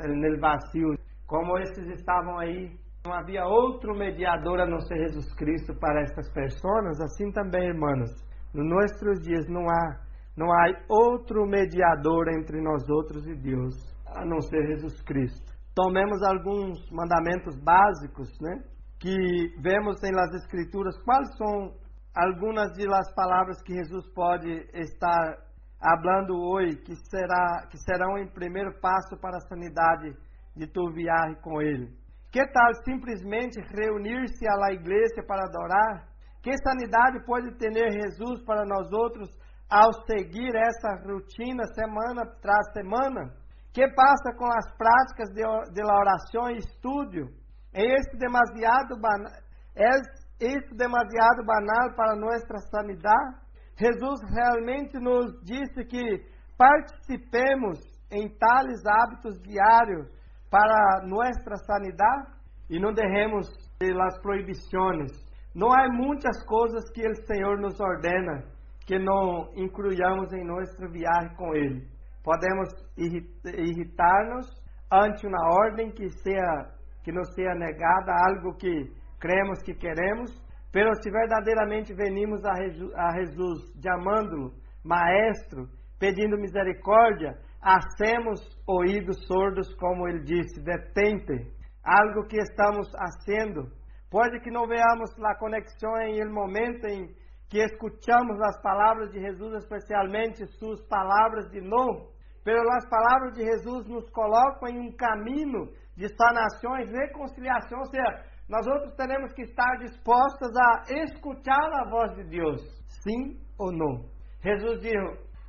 no 0.08 0.40
vazio, 0.40 0.96
como 1.26 1.58
esses 1.60 1.88
estavam 2.00 2.40
aí. 2.40 2.72
Não 3.06 3.14
havia 3.14 3.46
outro 3.46 3.96
mediador 3.96 4.60
a 4.60 4.66
não 4.66 4.80
ser 4.82 4.98
Jesus 5.08 5.34
Cristo 5.36 5.74
para 5.80 6.02
essas 6.02 6.30
pessoas. 6.34 7.00
Assim 7.02 7.32
também, 7.32 7.68
irmãos, 7.68 8.12
nos 8.54 8.68
nossos 8.68 9.20
dias 9.26 9.48
não 9.48 9.64
há 9.70 10.08
não 10.36 10.52
há 10.52 10.66
outro 10.88 11.48
mediador 11.48 12.28
entre 12.30 12.62
nós 12.62 12.88
outros 12.88 13.26
e 13.26 13.34
Deus, 13.34 13.74
a 14.06 14.24
não 14.24 14.40
ser 14.40 14.68
Jesus 14.68 15.02
Cristo 15.02 15.57
tomemos 15.78 16.24
alguns 16.24 16.90
mandamentos 16.90 17.56
básicos, 17.62 18.28
né? 18.42 18.64
Que 19.00 19.16
vemos 19.62 20.02
em 20.04 20.12
las 20.12 20.34
escrituras 20.34 20.98
quais 21.04 21.30
são 21.38 21.78
algumas 22.16 22.74
de 22.74 22.88
las 22.88 23.14
palavras 23.14 23.62
que 23.62 23.76
Jesus 23.76 24.12
pode 24.16 24.50
estar 24.74 25.38
falando 25.80 26.34
hoje 26.34 26.78
que 26.78 26.96
será 27.12 27.68
que 27.70 27.78
serão 27.78 28.18
em 28.18 28.28
primeiro 28.28 28.72
passo 28.82 29.16
para 29.22 29.38
a 29.38 29.48
sanidade 29.48 30.18
de 30.56 30.66
tu 30.66 30.92
viagem 30.92 31.40
com 31.44 31.62
ele. 31.62 31.94
Que 32.32 32.44
tal 32.48 32.74
simplesmente 32.84 33.62
reunir-se 33.62 34.48
à 34.50 34.74
igreja 34.74 35.22
para 35.28 35.46
adorar? 35.46 36.08
Que 36.42 36.58
sanidade 36.58 37.24
pode 37.24 37.56
ter 37.60 37.72
Jesus 37.72 38.44
para 38.46 38.66
nós 38.66 38.92
outros 38.92 39.30
ao 39.70 39.94
seguir 40.08 40.56
essa 40.56 40.96
rotina 41.06 41.64
semana 41.76 42.26
tras 42.42 42.74
semana? 42.74 43.32
Que 43.78 43.88
passa 43.90 44.34
com 44.36 44.48
as 44.48 44.76
práticas 44.76 45.30
de, 45.36 45.44
de 45.72 45.84
oração 45.84 46.50
e 46.50 46.58
estudo? 46.58 47.30
É 47.72 47.86
isso 47.86 48.18
demasiado 48.18 49.00
banal, 49.00 49.32
é 49.76 50.48
isso 50.48 50.74
demasiado 50.76 51.46
banal 51.46 51.96
para 51.96 52.16
nossa 52.16 52.58
sanidade? 52.72 53.38
Jesus 53.80 54.20
realmente 54.34 54.98
nos 54.98 55.32
disse 55.44 55.86
que 55.86 56.26
participemos 56.58 57.78
em 58.12 58.28
tales 58.40 58.82
hábitos 58.84 59.40
diários 59.44 60.08
para 60.50 61.06
nossa 61.06 61.56
sanidade 61.68 62.32
e 62.72 62.80
não 62.80 62.92
derremos 62.92 63.48
pelas 63.78 64.20
proibições. 64.24 65.12
Não 65.54 65.72
há 65.72 65.88
muitas 65.94 66.44
coisas 66.48 66.90
que 66.90 67.08
o 67.08 67.26
Senhor 67.28 67.60
nos 67.60 67.80
ordena 67.80 68.44
que 68.88 68.98
não 68.98 69.52
incluamos 69.56 70.34
em 70.34 70.44
nossa 70.44 70.88
viagem 70.88 71.36
com 71.36 71.54
Ele. 71.54 71.97
Podemos 72.28 72.68
irritar-nos 72.98 74.48
ante 74.92 75.26
uma 75.26 75.48
ordem 75.64 75.90
que 75.92 76.10
seja 76.10 76.76
que 77.02 77.10
nos 77.10 77.34
seja 77.34 77.56
negada 77.56 78.12
algo 78.28 78.58
que 78.58 78.92
cremos 79.18 79.64
que 79.64 79.74
queremos, 79.74 80.30
pero 80.70 80.94
se 80.96 81.10
verdadeiramente 81.10 81.94
venimos 81.94 82.44
a 82.44 83.14
Jesus, 83.14 83.72
chamando-lo 83.82 84.52
maestro, 84.84 85.70
pedindo 85.98 86.36
misericórdia, 86.36 87.40
hacemos 87.62 88.42
ouvidos 88.68 89.26
sordos, 89.26 89.74
como 89.76 90.06
ele 90.10 90.26
disse, 90.26 90.62
detente, 90.62 91.56
algo 91.82 92.28
que 92.28 92.42
estamos 92.42 92.92
fazendo. 92.92 93.72
Pode 94.12 94.42
que 94.42 94.52
não 94.52 94.68
veamos 94.68 95.12
a 95.24 95.36
conexão 95.36 95.96
em 96.02 96.20
el 96.20 96.30
momento 96.30 96.88
em 96.88 97.08
que 97.48 97.60
escutamos 97.60 98.38
as 98.42 98.62
palavras 98.62 99.12
de 99.12 99.22
Jesus, 99.22 99.64
especialmente 99.64 100.46
suas 100.60 100.86
palavras 100.90 101.50
de 101.52 101.62
novo, 101.62 102.17
pelas 102.48 102.88
palavras 102.90 103.34
de 103.34 103.44
Jesus, 103.44 103.90
nos 103.90 104.10
colocam 104.12 104.70
em 104.70 104.80
um 104.80 104.96
caminho 104.96 105.68
de 105.98 106.08
sanação 106.16 106.80
e 106.80 106.86
reconciliação, 106.86 107.78
ou 107.78 107.86
seja, 107.88 108.24
nós 108.48 108.66
outros 108.66 108.96
teremos 108.96 109.34
que 109.34 109.42
estar 109.42 109.76
dispostos 109.80 110.50
a 110.56 110.84
escutar 111.04 111.70
a 111.74 111.90
voz 111.90 112.16
de 112.16 112.24
Deus, 112.24 112.62
sim 113.04 113.36
ou 113.60 113.74
não. 113.74 114.06
Jesus 114.42 114.80
disse: 114.80 114.96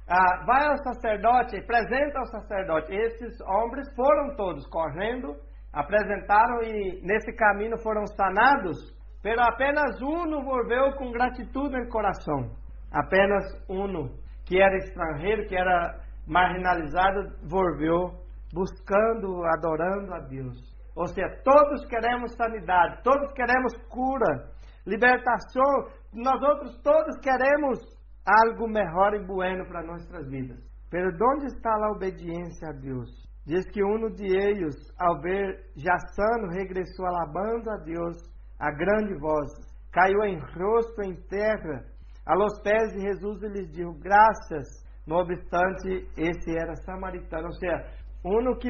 ah, 0.08 0.44
vai 0.44 0.66
ao 0.66 0.76
sacerdote, 0.78 1.56
apresenta 1.56 2.18
ao 2.18 2.26
sacerdote. 2.26 2.92
Esses 2.92 3.40
homens 3.42 3.94
foram 3.94 4.34
todos 4.34 4.66
correndo, 4.66 5.36
apresentaram 5.72 6.64
e 6.64 7.00
nesse 7.04 7.32
caminho 7.34 7.78
foram 7.78 8.04
sanados, 8.08 8.76
pero 9.22 9.40
apenas 9.42 10.02
um 10.02 10.42
volveu 10.42 10.96
com 10.96 11.12
gratitude 11.12 11.78
no 11.78 11.88
coração. 11.90 12.50
Apenas 12.90 13.44
um, 13.70 14.08
que 14.44 14.60
era 14.60 14.76
estrangeiro, 14.78 15.46
que 15.46 15.54
era 15.54 16.07
marginalizado 16.28 17.48
volveu 17.48 18.28
buscando, 18.52 19.44
adorando 19.44 20.14
a 20.14 20.20
Deus. 20.20 20.56
Ou 20.94 21.06
seja, 21.06 21.28
todos 21.44 21.86
queremos 21.86 22.34
sanidade, 22.34 23.02
todos 23.02 23.32
queremos 23.32 23.76
cura, 23.88 24.50
libertação, 24.86 25.88
nós 26.12 26.40
outros 26.42 26.80
todos 26.82 27.16
queremos 27.22 27.78
algo 28.26 28.68
melhor 28.68 29.14
e 29.14 29.24
bueno 29.24 29.66
para 29.66 29.86
nossas 29.86 30.28
vidas. 30.28 30.58
Pero 30.90 31.08
onde 31.08 31.46
está 31.46 31.70
a 31.70 31.92
obediência 31.92 32.68
a 32.68 32.72
Deus? 32.72 33.08
Diz 33.46 33.64
que 33.70 33.82
um 33.82 34.10
de 34.10 34.26
eles, 34.26 34.74
ao 34.98 35.20
ver 35.20 35.70
já 35.76 35.96
sano, 36.14 36.48
regressou 36.52 37.06
alabando 37.06 37.70
a 37.70 37.76
Deus 37.76 38.16
a 38.58 38.70
grande 38.72 39.14
voz, 39.18 39.50
caiu 39.92 40.22
em 40.24 40.38
rosto 40.38 41.02
em 41.02 41.14
terra, 41.28 41.84
a 42.26 42.34
los 42.34 42.60
pés 42.62 42.92
de 42.92 43.00
Jesus 43.00 43.42
e 43.42 43.48
lhes 43.48 43.70
disse: 43.70 44.00
Graças 44.00 44.87
no 45.08 45.16
obstante, 45.16 46.06
esse 46.18 46.50
era 46.54 46.74
samaritano, 46.84 47.46
ou 47.46 47.52
seja, 47.54 47.82
um 48.22 48.54
que 48.58 48.68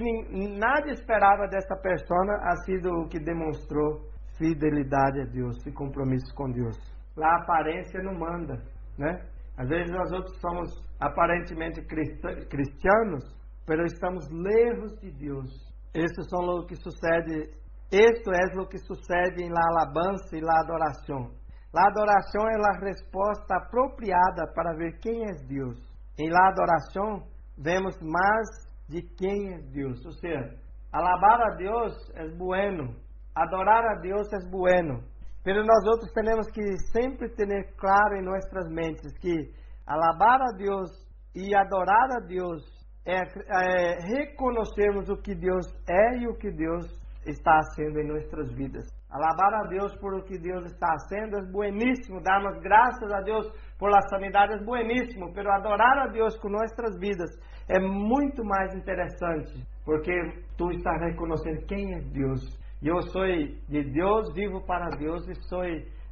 nada 0.56 0.88
esperava 0.92 1.48
dessa 1.48 1.74
pessoa, 1.76 2.36
ha 2.44 2.54
sido 2.64 2.90
o 2.90 3.08
que 3.08 3.18
demonstrou 3.18 4.06
fidelidade 4.38 5.20
a 5.20 5.24
Deus 5.24 5.56
e 5.66 5.72
compromisso 5.72 6.32
com 6.36 6.48
Deus. 6.52 6.76
Lá 7.16 7.26
a 7.26 7.42
aparência 7.42 8.00
não 8.04 8.14
manda, 8.14 8.54
né? 8.96 9.20
Às 9.56 9.68
vezes 9.68 9.90
nós 9.90 10.12
outros 10.12 10.40
somos 10.40 10.70
aparentemente 11.00 11.82
cristianos, 11.82 13.24
mas 13.66 13.92
estamos 13.92 14.28
lejos 14.30 14.96
de 15.00 15.10
Deus. 15.10 15.50
Isso 15.92 16.20
é 16.20 16.38
o 16.38 16.66
que 16.66 16.76
sucede, 16.76 17.50
isto 17.90 18.30
é 18.30 18.60
o 18.60 18.68
que 18.68 18.78
sucede 18.78 19.42
em 19.42 19.50
la 19.50 19.64
alabança 19.72 20.36
e 20.36 20.40
la 20.40 20.60
adoração. 20.60 21.32
La 21.74 21.88
adoração 21.88 22.46
é 22.48 22.54
a 22.54 22.78
resposta 22.78 23.56
apropriada 23.56 24.46
para 24.54 24.76
ver 24.76 25.00
quem 25.00 25.24
é 25.24 25.34
Deus. 25.48 25.87
Em 26.18 26.28
la 26.30 26.48
adoração, 26.48 27.28
vemos 27.56 27.96
mais 28.02 28.48
de 28.88 29.02
quem 29.16 29.54
é 29.54 29.58
Deus. 29.72 30.04
Ou 30.04 30.12
seja, 30.12 30.56
alabar 30.92 31.40
a 31.40 31.56
Deus 31.56 31.94
é 32.14 32.28
bueno, 32.36 32.96
adorar 33.34 33.84
a 33.84 34.00
Deus 34.00 34.26
é 34.32 34.50
bueno, 34.50 35.02
Pero 35.48 35.64
nós 35.64 35.82
outros 35.86 36.12
temos 36.12 36.46
que 36.50 36.76
sempre 36.92 37.30
ter 37.30 37.74
claro 37.78 38.16
em 38.16 38.22
nossas 38.22 38.68
mentes 38.70 39.16
que 39.18 39.50
alabar 39.86 40.42
a 40.42 40.56
Deus 40.56 40.90
e 41.34 41.54
adorar 41.54 42.10
a 42.16 42.20
Deus 42.20 42.62
é, 43.06 43.16
é 43.16 43.98
reconhecermos 43.98 45.08
o 45.08 45.16
que 45.16 45.34
Deus 45.34 45.66
é 45.88 46.18
e 46.18 46.28
o 46.28 46.36
que 46.36 46.50
Deus 46.50 46.86
está 47.26 47.60
fazendo 47.74 47.98
em 47.98 48.08
nossas 48.08 48.52
vidas. 48.52 48.97
Alabar 49.10 49.54
a 49.54 49.68
Deus 49.68 49.96
por 49.96 50.12
o 50.14 50.22
que 50.22 50.38
Deus 50.38 50.66
está 50.66 50.86
fazendo 50.86 51.38
é 51.38 51.50
bueníssimo, 51.50 52.20
darmos 52.20 52.60
graças 52.60 53.10
a 53.10 53.22
Deus 53.22 53.46
por 53.78 53.90
la 53.90 54.02
sanidade 54.02 54.52
é 54.52 54.64
bueníssimo, 54.64 55.32
pero 55.32 55.50
adorar 55.50 55.98
a 55.98 56.06
Deus 56.08 56.38
com 56.38 56.50
nossas 56.50 56.98
vidas 57.00 57.30
é 57.70 57.80
muito 57.80 58.44
mais 58.44 58.74
interessante, 58.74 59.66
porque 59.84 60.12
tu 60.58 60.70
estás 60.72 61.00
reconhecendo 61.00 61.66
quem 61.66 61.94
é 61.94 62.00
Deus. 62.00 62.58
Eu 62.82 63.00
sou 63.02 63.24
de 63.24 63.82
Deus, 63.92 64.32
vivo 64.34 64.60
para 64.66 64.90
Deus 64.96 65.26
e 65.26 65.34
sou 65.48 65.62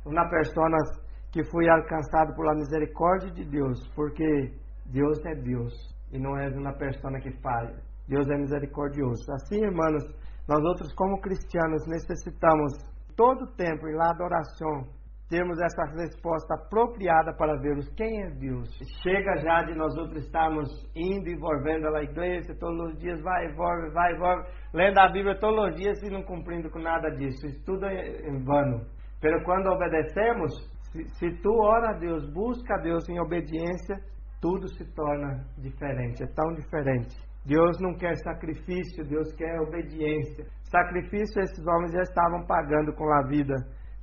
uma 0.06 0.28
pessoa 0.30 0.66
que 1.30 1.44
fui 1.44 1.68
alcançado 1.68 2.34
por 2.34 2.46
la 2.46 2.54
misericórdia 2.54 3.30
de 3.30 3.44
Deus, 3.44 3.86
porque 3.94 4.52
Deus 4.86 5.22
é 5.26 5.34
Deus 5.34 5.74
e 6.10 6.18
não 6.18 6.38
é 6.38 6.48
uma 6.48 6.72
pessoa 6.72 7.20
que 7.20 7.30
falha. 7.42 7.76
Deus 8.08 8.26
é 8.30 8.36
misericordioso. 8.36 9.30
Assim, 9.32 9.64
irmãos, 9.64 10.04
nós 10.48 10.62
outros 10.64 10.92
como 10.94 11.20
cristianos 11.20 11.86
necessitamos 11.86 12.72
todo 13.16 13.44
o 13.44 13.56
tempo 13.56 13.88
em 13.88 13.94
la 13.94 14.10
adoração 14.10 14.96
termos 15.28 15.58
essa 15.60 15.84
resposta 15.96 16.54
apropriada 16.54 17.34
para 17.34 17.58
vermos 17.58 17.88
quem 17.94 18.22
é 18.22 18.30
Deus. 18.30 18.68
Chega 19.02 19.36
já 19.38 19.62
de 19.62 19.74
nós 19.74 19.96
outros 19.96 20.24
estarmos 20.24 20.68
indo 20.94 21.28
e 21.28 21.36
volvendo 21.36 21.88
à 21.88 22.02
igreja 22.02 22.54
todos 22.58 22.92
os 22.92 22.98
dias, 23.00 23.20
vai 23.22 23.46
e 23.46 23.54
volve, 23.54 23.90
vai 23.90 24.14
e 24.14 24.18
volve, 24.18 24.48
lendo 24.72 24.98
a 24.98 25.08
Bíblia 25.08 25.38
todos 25.38 25.70
os 25.70 25.76
dias 25.76 26.00
e 26.02 26.10
não 26.10 26.22
cumprindo 26.22 26.70
com 26.70 26.78
nada 26.78 27.10
disso. 27.10 27.46
Isso 27.46 27.64
tudo 27.64 27.86
é 27.86 28.28
em 28.28 28.44
vano. 28.44 28.86
Pero 29.20 29.42
quando 29.44 29.66
obedecemos, 29.66 30.52
se, 30.92 31.04
se 31.18 31.42
tu 31.42 31.52
ora 31.60 31.90
a 31.90 31.98
Deus, 31.98 32.30
busca 32.32 32.74
a 32.74 32.82
Deus 32.82 33.08
em 33.08 33.18
obediência, 33.18 33.96
tudo 34.40 34.68
se 34.68 34.84
torna 34.94 35.44
diferente, 35.58 36.22
é 36.22 36.26
tão 36.26 36.54
diferente. 36.54 37.16
Deus 37.46 37.78
não 37.80 37.94
quer 37.94 38.16
sacrifício, 38.16 39.06
Deus 39.06 39.32
quer 39.34 39.60
obediência. 39.60 40.44
Sacrifício 40.64 41.40
esses 41.40 41.64
homens 41.64 41.92
já 41.92 42.02
estavam 42.02 42.44
pagando 42.44 42.92
com 42.94 43.08
a 43.12 43.22
vida. 43.28 43.54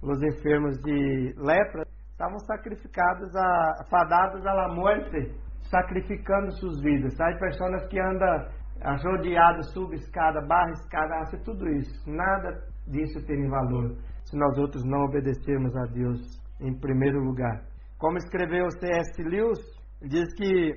Os 0.01 0.23
enfermos 0.23 0.77
de 0.79 1.33
lepra 1.37 1.83
estavam 2.11 2.39
sacrificados, 2.39 3.35
a, 3.35 3.85
fadados 3.89 4.45
à 4.45 4.73
morte, 4.73 5.35
sacrificando 5.69 6.51
suas 6.53 6.81
vidas. 6.81 7.19
Há 7.19 7.37
pessoas 7.37 7.85
que 7.87 7.99
andam 7.99 8.47
rodeadas, 9.03 9.73
sub 9.73 9.93
escada, 9.93 10.39
barra 10.47 10.71
escada, 10.71 11.15
hace 11.19 11.37
tudo 11.43 11.67
isso. 11.67 12.09
Nada 12.09 12.49
disso 12.87 13.25
tem 13.25 13.49
valor 13.49 13.97
se 14.23 14.37
nós 14.37 14.57
outros 14.57 14.85
não 14.85 15.03
obedecermos 15.03 15.75
a 15.75 15.85
Deus 15.91 16.19
em 16.61 16.73
primeiro 16.79 17.19
lugar. 17.19 17.61
Como 17.97 18.17
escreveu 18.17 18.69
C.S. 18.79 19.21
Lewis, 19.21 19.59
diz 20.01 20.33
que 20.35 20.73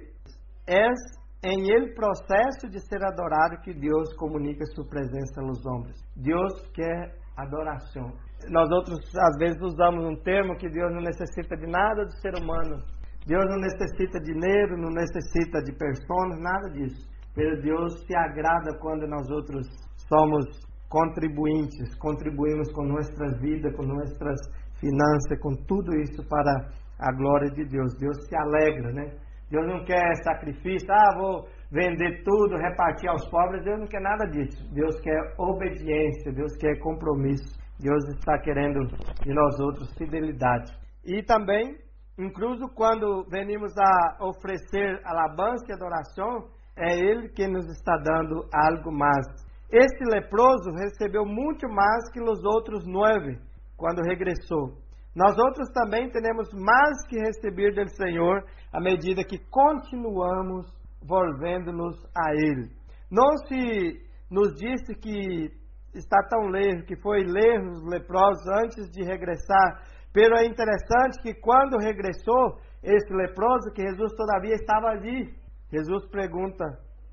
és 0.66 0.98
em 1.46 1.70
ele 1.70 1.94
processo 1.94 2.68
de 2.68 2.80
ser 2.88 3.04
adorado 3.04 3.62
que 3.62 3.72
Deus 3.72 4.12
comunica 4.16 4.64
sua 4.74 4.84
presença 4.88 5.40
nos 5.40 5.64
homens. 5.64 5.96
Deus 6.16 6.66
quer 6.74 7.14
adoração. 7.36 8.10
Nós 8.50 8.68
outros 8.70 8.98
às 9.16 9.36
vezes 9.38 9.60
usamos 9.62 10.04
um 10.04 10.16
termo 10.22 10.56
que 10.56 10.68
Deus 10.68 10.92
não 10.92 11.02
necessita 11.02 11.56
de 11.56 11.66
nada 11.66 12.04
do 12.04 12.12
ser 12.20 12.34
humano. 12.42 12.82
Deus 13.26 13.44
não 13.48 13.58
necessita 13.58 14.18
de 14.20 14.32
dinheiro, 14.32 14.76
não 14.76 14.90
necessita 14.90 15.62
de 15.62 15.72
pessoas, 15.72 16.40
nada 16.40 16.68
disso. 16.70 17.08
Mas 17.36 17.62
Deus 17.62 18.04
se 18.06 18.16
agrada 18.16 18.78
quando 18.80 19.06
nós 19.06 19.28
outros 19.30 19.66
somos 20.08 20.46
contribuintes, 20.88 21.94
contribuímos 21.98 22.72
com 22.72 22.84
nossas 22.86 23.40
vidas, 23.40 23.74
com 23.76 23.84
nossas 23.84 24.38
finanças, 24.80 25.40
com 25.40 25.54
tudo 25.66 25.94
isso 25.98 26.26
para 26.28 26.70
a 26.98 27.12
glória 27.12 27.50
de 27.50 27.64
Deus. 27.64 27.94
Deus 27.98 28.16
se 28.26 28.36
alegra, 28.36 28.92
né? 28.92 29.25
Deus 29.50 29.66
não 29.66 29.84
quer 29.84 30.14
sacrifício, 30.24 30.88
ah, 30.90 31.16
vou 31.16 31.48
vender 31.70 32.22
tudo, 32.24 32.56
repartir 32.56 33.08
aos 33.08 33.28
pobres. 33.28 33.64
Deus 33.64 33.80
não 33.80 33.86
quer 33.86 34.00
nada 34.00 34.26
disso. 34.26 34.62
Deus 34.72 34.98
quer 35.00 35.20
obediência, 35.38 36.32
Deus 36.32 36.56
quer 36.56 36.78
compromisso. 36.80 37.56
Deus 37.78 38.02
está 38.16 38.38
querendo 38.38 38.86
de 39.22 39.32
nós 39.32 39.60
outros 39.60 39.92
fidelidade. 39.96 40.72
E 41.04 41.22
também, 41.22 41.76
incluso 42.18 42.68
quando 42.74 43.24
venimos 43.30 43.72
a 43.78 44.24
oferecer 44.24 45.00
alabança 45.04 45.66
e 45.68 45.74
adoração, 45.74 46.48
é 46.76 46.98
Ele 46.98 47.28
que 47.28 47.46
nos 47.46 47.66
está 47.68 47.96
dando 47.98 48.48
algo 48.52 48.90
mais. 48.90 49.26
Este 49.70 50.04
leproso 50.04 50.70
recebeu 50.72 51.24
muito 51.24 51.68
mais 51.68 52.10
que 52.12 52.20
os 52.20 52.44
outros 52.44 52.86
nove 52.86 53.38
quando 53.76 54.00
regressou. 54.02 54.85
Nós 55.16 55.34
outros 55.38 55.70
também 55.72 56.10
temos 56.10 56.50
mais 56.52 57.06
que 57.08 57.18
receber 57.18 57.74
do 57.74 57.88
Senhor 57.96 58.44
à 58.70 58.78
medida 58.78 59.24
que 59.24 59.38
continuamos 59.50 60.66
volvendo-nos 61.02 61.96
a 62.14 62.34
Ele. 62.34 62.68
Não 63.10 63.34
se 63.48 63.98
nos 64.30 64.54
disse 64.56 64.94
que 64.94 65.50
está 65.94 66.18
tão 66.28 66.48
ler, 66.48 66.84
que 66.84 67.00
foi 67.00 67.24
ler 67.24 67.62
os 67.66 67.82
leprosos 67.88 68.46
antes 68.62 68.90
de 68.90 69.04
regressar, 69.04 69.82
pero 70.12 70.36
é 70.36 70.44
interessante 70.44 71.22
que 71.22 71.32
quando 71.40 71.78
regressou, 71.78 72.58
esse 72.82 73.10
leproso, 73.12 73.72
que 73.74 73.88
Jesus 73.88 74.12
todavia 74.14 74.54
estava 74.54 74.88
ali, 74.88 75.34
Jesus 75.72 76.06
pergunta, 76.10 76.64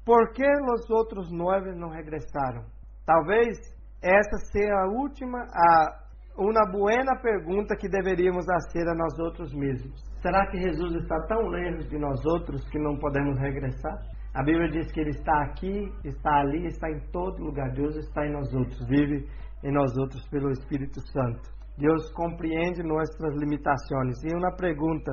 por 0.06 0.34
que 0.34 0.46
os 0.46 0.90
outros 0.90 1.32
nove 1.32 1.74
não 1.74 1.90
regressaram? 1.90 2.66
Talvez 3.06 3.58
essa 4.02 4.38
seja 4.52 4.76
a 4.76 4.88
última, 4.88 5.40
a 5.40 6.03
uma 6.38 6.66
buena 6.72 7.16
pergunta 7.22 7.76
que 7.76 7.88
deveríamos 7.88 8.46
fazer 8.46 8.88
a 8.90 8.96
nós 8.96 9.18
outros 9.20 9.54
mesmos. 9.54 10.02
Será 10.22 10.48
que 10.50 10.58
Jesus 10.58 10.96
está 10.96 11.20
tão 11.28 11.42
longe 11.42 11.88
de 11.88 11.98
nós 11.98 12.26
outros 12.26 12.68
que 12.70 12.80
não 12.80 12.98
podemos 12.98 13.38
regressar? 13.40 13.94
A 14.34 14.44
Bíblia 14.44 14.70
diz 14.70 14.92
que 14.92 15.00
Ele 15.00 15.12
está 15.12 15.44
aqui, 15.44 15.92
está 16.04 16.40
ali, 16.40 16.66
está 16.66 16.90
em 16.90 17.00
todo 17.12 17.44
lugar. 17.44 17.72
Deus 17.74 17.96
está 17.98 18.26
em 18.26 18.32
nós 18.32 18.52
outros, 18.54 18.80
vive 18.88 19.28
em 19.64 19.72
nós 19.72 19.96
outros 19.98 20.28
pelo 20.30 20.50
Espírito 20.50 21.00
Santo. 21.12 21.52
Deus 21.78 22.12
compreende 22.14 22.82
nossas 22.82 23.36
limitações. 23.36 24.24
E 24.24 24.36
uma 24.36 24.56
pergunta: 24.56 25.12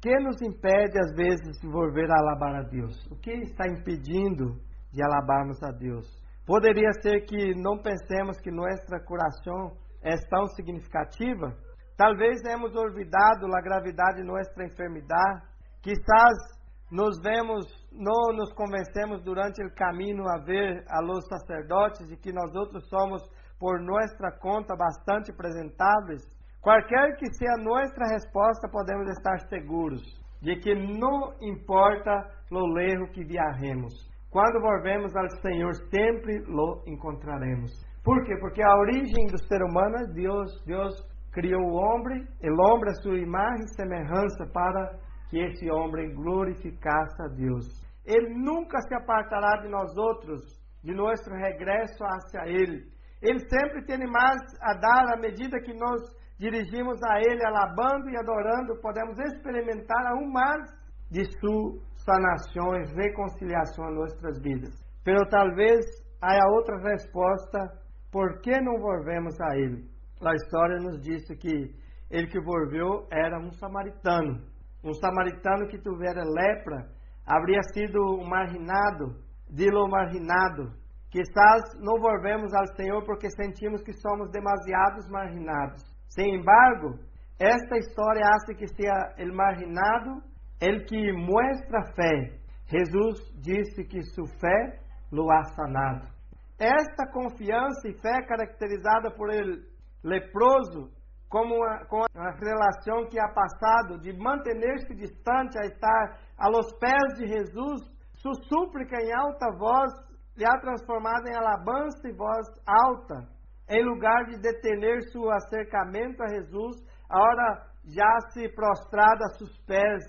que 0.00 0.14
nos 0.20 0.40
impede 0.40 0.98
às 1.00 1.16
vezes 1.16 1.60
de 1.60 1.68
volver 1.68 2.08
a 2.10 2.18
alabar 2.20 2.54
a 2.56 2.62
Deus? 2.62 2.94
O 3.10 3.16
que 3.16 3.32
está 3.32 3.66
impedindo 3.66 4.54
de 4.92 5.02
alabarmos 5.02 5.60
a 5.64 5.72
Deus? 5.72 6.06
Poderia 6.46 6.92
ser 7.02 7.22
que 7.22 7.54
não 7.54 7.78
pensemos 7.78 8.38
que 8.40 8.50
nossa 8.50 8.98
coração 9.04 9.76
é 10.02 10.16
tão 10.28 10.46
significativa, 10.48 11.54
talvez 11.96 12.42
hemos 12.44 12.74
olvidado 12.74 13.46
a 13.54 13.60
gravidade 13.60 14.22
de 14.22 14.26
nossa 14.26 14.64
enfermidade, 14.64 15.42
quizás 15.82 16.60
nos 16.90 17.20
vemos, 17.22 17.66
não 17.92 18.36
nos 18.36 18.52
convencemos 18.52 19.22
durante 19.22 19.62
o 19.64 19.74
caminho 19.74 20.24
a 20.28 20.38
ver 20.44 20.84
a 20.88 21.00
los 21.00 21.24
sacerdotes 21.28 22.08
de 22.08 22.16
que 22.16 22.32
nós 22.32 22.52
outros 22.54 22.88
somos 22.88 23.22
por 23.58 23.80
nossa 23.80 24.30
conta 24.40 24.74
bastante 24.74 25.30
apresentáveis. 25.30 26.22
Qualquer 26.60 27.16
que 27.16 27.26
seja 27.32 27.62
nossa 27.62 28.04
resposta, 28.12 28.68
podemos 28.68 29.08
estar 29.10 29.38
seguros 29.48 30.02
de 30.42 30.56
que 30.56 30.74
não 30.74 31.32
importa 31.40 32.10
o 32.50 32.78
erro 32.78 33.10
que 33.12 33.24
viajemos. 33.24 33.94
Quando 34.30 34.60
volvemos 34.60 35.14
ao 35.14 35.28
Senhor, 35.42 35.74
sempre 35.90 36.38
lo 36.46 36.82
encontraremos. 36.86 37.72
Por 38.04 38.24
quê? 38.24 38.36
Porque 38.38 38.62
a 38.62 38.76
origem 38.76 39.26
do 39.26 39.38
ser 39.46 39.62
humano 39.62 39.96
é 39.96 40.12
Deus. 40.12 40.50
Deus 40.64 40.94
criou 41.32 41.62
o 41.62 41.74
homem, 41.74 42.26
o 42.42 42.62
homem 42.62 42.90
a 42.90 43.02
sua 43.02 43.18
imagem 43.18 43.64
e 43.64 43.74
semelhança 43.74 44.46
para 44.52 44.98
que 45.28 45.38
esse 45.38 45.70
homem 45.70 46.14
glorificasse 46.14 47.22
a 47.22 47.28
Deus. 47.28 47.66
Ele 48.04 48.34
nunca 48.34 48.80
se 48.80 48.94
apartará 48.94 49.60
de 49.62 49.68
nós 49.68 49.96
outros, 49.96 50.42
de 50.82 50.92
nosso 50.94 51.30
regresso 51.30 52.02
hacia 52.04 52.46
Ele. 52.46 52.84
Ele 53.22 53.38
sempre 53.48 53.84
tem 53.84 53.98
mais 54.10 54.40
a 54.62 54.74
dar 54.74 55.14
à 55.14 55.20
medida 55.20 55.60
que 55.60 55.74
nós 55.74 56.00
dirigimos 56.38 56.98
a 57.04 57.20
Ele, 57.20 57.44
alabando 57.44 58.08
e 58.08 58.16
adorando, 58.16 58.80
podemos 58.80 59.18
experimentar 59.18 60.06
aún 60.06 60.32
mais 60.32 60.64
de 61.10 61.24
sua 61.38 61.78
sanação 61.98 62.74
e 62.76 62.84
reconciliação 62.94 63.90
em 63.90 63.94
nossas 63.94 64.40
vidas. 64.40 64.74
Pero 65.04 65.20
talvez 65.28 65.84
há 66.22 66.50
outra 66.50 66.78
resposta 66.78 67.79
por 68.10 68.40
que 68.40 68.60
não 68.60 68.78
volvemos 68.78 69.34
a 69.40 69.56
ele? 69.56 69.88
A 70.20 70.34
história 70.34 70.78
nos 70.78 71.00
disse 71.00 71.36
que 71.36 71.74
ele 72.10 72.26
que 72.26 72.40
volveu 72.40 73.06
era 73.10 73.38
um 73.38 73.52
samaritano. 73.52 74.44
Um 74.84 74.92
samaritano 74.94 75.68
que 75.68 75.78
tivera 75.78 76.22
lepra, 76.24 76.88
haveria 77.26 77.62
sido 77.72 78.00
um 78.18 78.28
marginado, 78.28 79.16
dilo 79.48 79.88
marginado. 79.88 80.72
Quizás 81.10 81.62
não 81.80 82.00
volvemos 82.00 82.52
ao 82.54 82.66
Senhor 82.76 83.04
porque 83.04 83.30
sentimos 83.30 83.82
que 83.82 83.92
somos 83.92 84.30
demasiados 84.30 85.08
marginados. 85.08 85.82
Sem 86.08 86.36
embargo, 86.36 86.98
esta 87.38 87.78
história 87.78 88.22
hace 88.34 88.54
que 88.54 88.66
seja 88.66 89.14
o 89.18 89.34
marginado 89.34 90.22
el 90.60 90.84
que 90.84 91.12
muestra 91.12 91.84
fé. 91.94 92.38
Jesus 92.66 93.32
disse 93.40 93.84
que 93.84 94.02
sua 94.02 94.26
fé 94.38 94.80
lo 95.10 95.30
ha 95.32 95.42
sanado. 95.54 96.19
Esta 96.60 97.10
confiança 97.10 97.88
e 97.88 97.98
fé 98.02 98.22
caracterizada 98.28 99.10
por 99.10 99.32
ele 99.32 99.62
leproso 100.04 100.92
como 101.26 101.54
a, 101.64 101.86
com 101.86 102.02
a 102.02 102.30
relação 102.32 103.08
que 103.08 103.18
ha 103.18 103.28
passado 103.32 103.98
de 103.98 104.12
manter-se 104.12 104.94
distante 104.94 105.58
a 105.58 105.64
estar 105.64 106.18
a 106.36 106.50
los 106.50 106.70
pés 106.78 107.14
de 107.16 107.28
Jesus, 107.28 107.80
sua 108.16 108.34
súplica 108.46 109.00
em 109.00 109.10
alta 109.14 109.46
voz 109.56 109.90
lhe 110.36 110.44
ha 110.44 110.60
transformado 110.60 111.28
em 111.28 111.34
alabança 111.34 112.06
e 112.06 112.12
voz 112.12 112.46
alta. 112.66 113.26
Em 113.66 113.82
lugar 113.82 114.26
de 114.26 114.38
detener 114.38 115.00
seu 115.12 115.30
acercamento 115.30 116.22
a 116.22 116.28
Jesus, 116.28 116.76
agora 117.08 117.64
já 117.86 118.20
se 118.32 118.48
prostrada 118.50 119.24
a 119.24 119.38
seus 119.38 119.56
pés. 119.64 120.02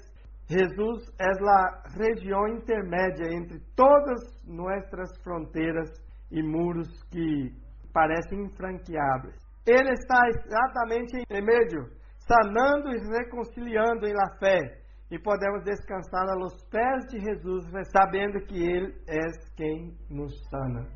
Jesus 0.50 1.06
é 1.18 1.28
a 1.28 1.84
região 1.98 2.46
intermédia 2.48 3.34
entre 3.34 3.60
todas 3.74 4.20
nossas 4.46 5.18
fronteiras 5.24 6.01
e 6.32 6.42
muros 6.42 6.88
que 7.12 7.52
parecem 7.94 8.46
infranqueáveis. 8.46 9.36
Ele 9.68 9.92
está 9.92 10.28
exatamente 10.30 11.24
em 11.30 11.42
meio, 11.42 11.90
sanando 12.20 12.90
e 12.90 13.00
reconciliando 13.18 14.08
em 14.08 14.14
la 14.14 14.30
fé. 14.40 14.82
E 15.12 15.20
podemos 15.20 15.64
descansar 15.64 16.26
aos 16.30 16.54
pés 16.70 17.06
de 17.12 17.20
Jesus, 17.20 17.66
sabendo 17.92 18.40
que 18.46 18.58
Ele 18.58 18.96
é 19.08 19.20
quem 19.58 19.94
nos 20.10 20.34
sana. 20.50 20.88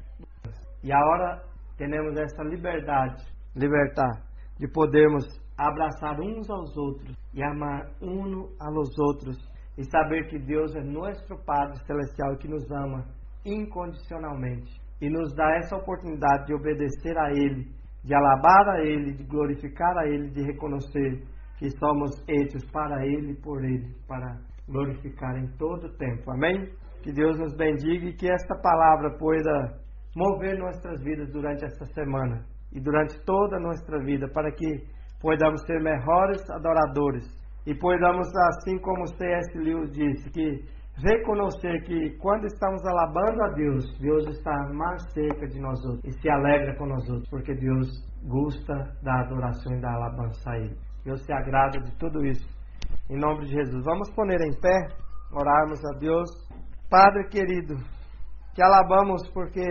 E 0.82 0.92
agora 0.92 1.44
temos 1.78 2.18
essa 2.18 2.42
liberdade, 2.44 3.26
libertar, 3.54 4.24
de 4.58 4.68
podermos 4.70 5.26
abraçar 5.58 6.20
uns 6.20 6.50
aos 6.50 6.76
outros 6.78 7.16
e 7.34 7.44
amar 7.44 7.92
um 8.02 8.48
aos 8.60 8.98
outros 8.98 9.38
e 9.78 9.84
saber 9.84 10.28
que 10.30 10.40
Deus 10.40 10.74
é 10.76 10.82
nosso 10.82 11.36
Padre 11.46 11.78
Celestial 11.86 12.38
que 12.38 12.48
nos 12.48 12.70
ama 12.72 13.06
incondicionalmente 13.46 14.85
e 15.02 15.10
nos 15.10 15.34
dá 15.36 15.58
essa 15.58 15.76
oportunidade 15.76 16.48
de 16.48 16.54
obedecer 16.54 17.18
a 17.18 17.32
Ele, 17.32 17.68
de 18.04 18.14
alabar 18.14 18.70
a 18.70 18.82
Ele, 18.82 19.14
de 19.14 19.24
glorificar 19.24 19.98
a 19.98 20.08
Ele, 20.08 20.30
de 20.30 20.42
reconhecer 20.42 21.24
que 21.58 21.70
somos 21.72 22.24
hechos 22.28 22.64
para 22.72 23.06
Ele 23.06 23.32
e 23.32 23.42
por 23.42 23.64
Ele, 23.64 23.94
para 24.08 24.38
glorificar 24.68 25.38
em 25.38 25.48
todo 25.58 25.88
o 25.88 25.98
tempo. 25.98 26.32
Amém? 26.32 26.70
Que 27.04 27.12
Deus 27.12 27.38
nos 27.38 27.56
bendiga 27.56 28.08
e 28.08 28.16
que 28.16 28.32
esta 28.32 28.56
palavra 28.62 29.18
pueda 29.18 29.80
mover 30.16 30.58
nossas 30.58 31.04
vidas 31.04 31.32
durante 31.32 31.66
esta 31.66 31.86
semana 31.94 32.46
e 32.72 32.80
durante 32.80 33.20
toda 33.26 33.58
a 33.58 33.60
nossa 33.60 34.00
vida, 34.00 34.28
para 34.34 34.52
que 34.52 34.84
podamos 35.22 35.62
ser 35.66 35.82
melhores 35.82 36.42
adoradores 36.50 37.26
e 37.66 37.74
podamos, 37.74 38.28
assim 38.36 38.78
como 38.80 39.08
C.S. 39.08 39.58
Lewis 39.58 39.92
disse, 39.92 40.30
que 40.30 40.64
reconhecer 40.98 41.84
que 41.84 42.18
quando 42.20 42.46
estamos 42.46 42.86
alabando 42.86 43.44
a 43.44 43.50
Deus, 43.50 43.86
Deus 44.00 44.28
está 44.28 44.52
mais 44.74 45.02
cerca 45.14 45.48
de 45.48 45.60
nós 45.60 45.84
outros 45.86 46.06
e 46.06 46.22
se 46.22 46.30
alegra 46.30 46.76
com 46.78 46.86
nós 46.86 47.08
outros, 47.10 47.30
porque 47.30 47.54
Deus 47.54 47.88
gosta 48.24 48.74
da 49.04 49.22
adoração 49.22 49.76
e 49.76 49.82
da 49.82 49.92
alabança 49.94 50.52
a 50.52 50.58
Ele. 50.58 50.78
Deus 51.04 51.24
se 51.24 51.34
agrada 51.34 51.80
de 51.80 51.96
tudo 51.98 52.26
isso. 52.26 52.48
Em 53.10 53.20
nome 53.20 53.46
de 53.46 53.52
Jesus. 53.52 53.84
Vamos 53.84 54.10
poner 54.16 54.42
em 54.42 54.60
pé, 54.60 54.88
orarmos 55.32 55.80
a 55.86 56.00
Deus. 56.00 56.30
Padre 56.90 57.28
querido, 57.30 57.76
que 58.54 58.64
alabamos 58.64 59.28
porque 59.34 59.62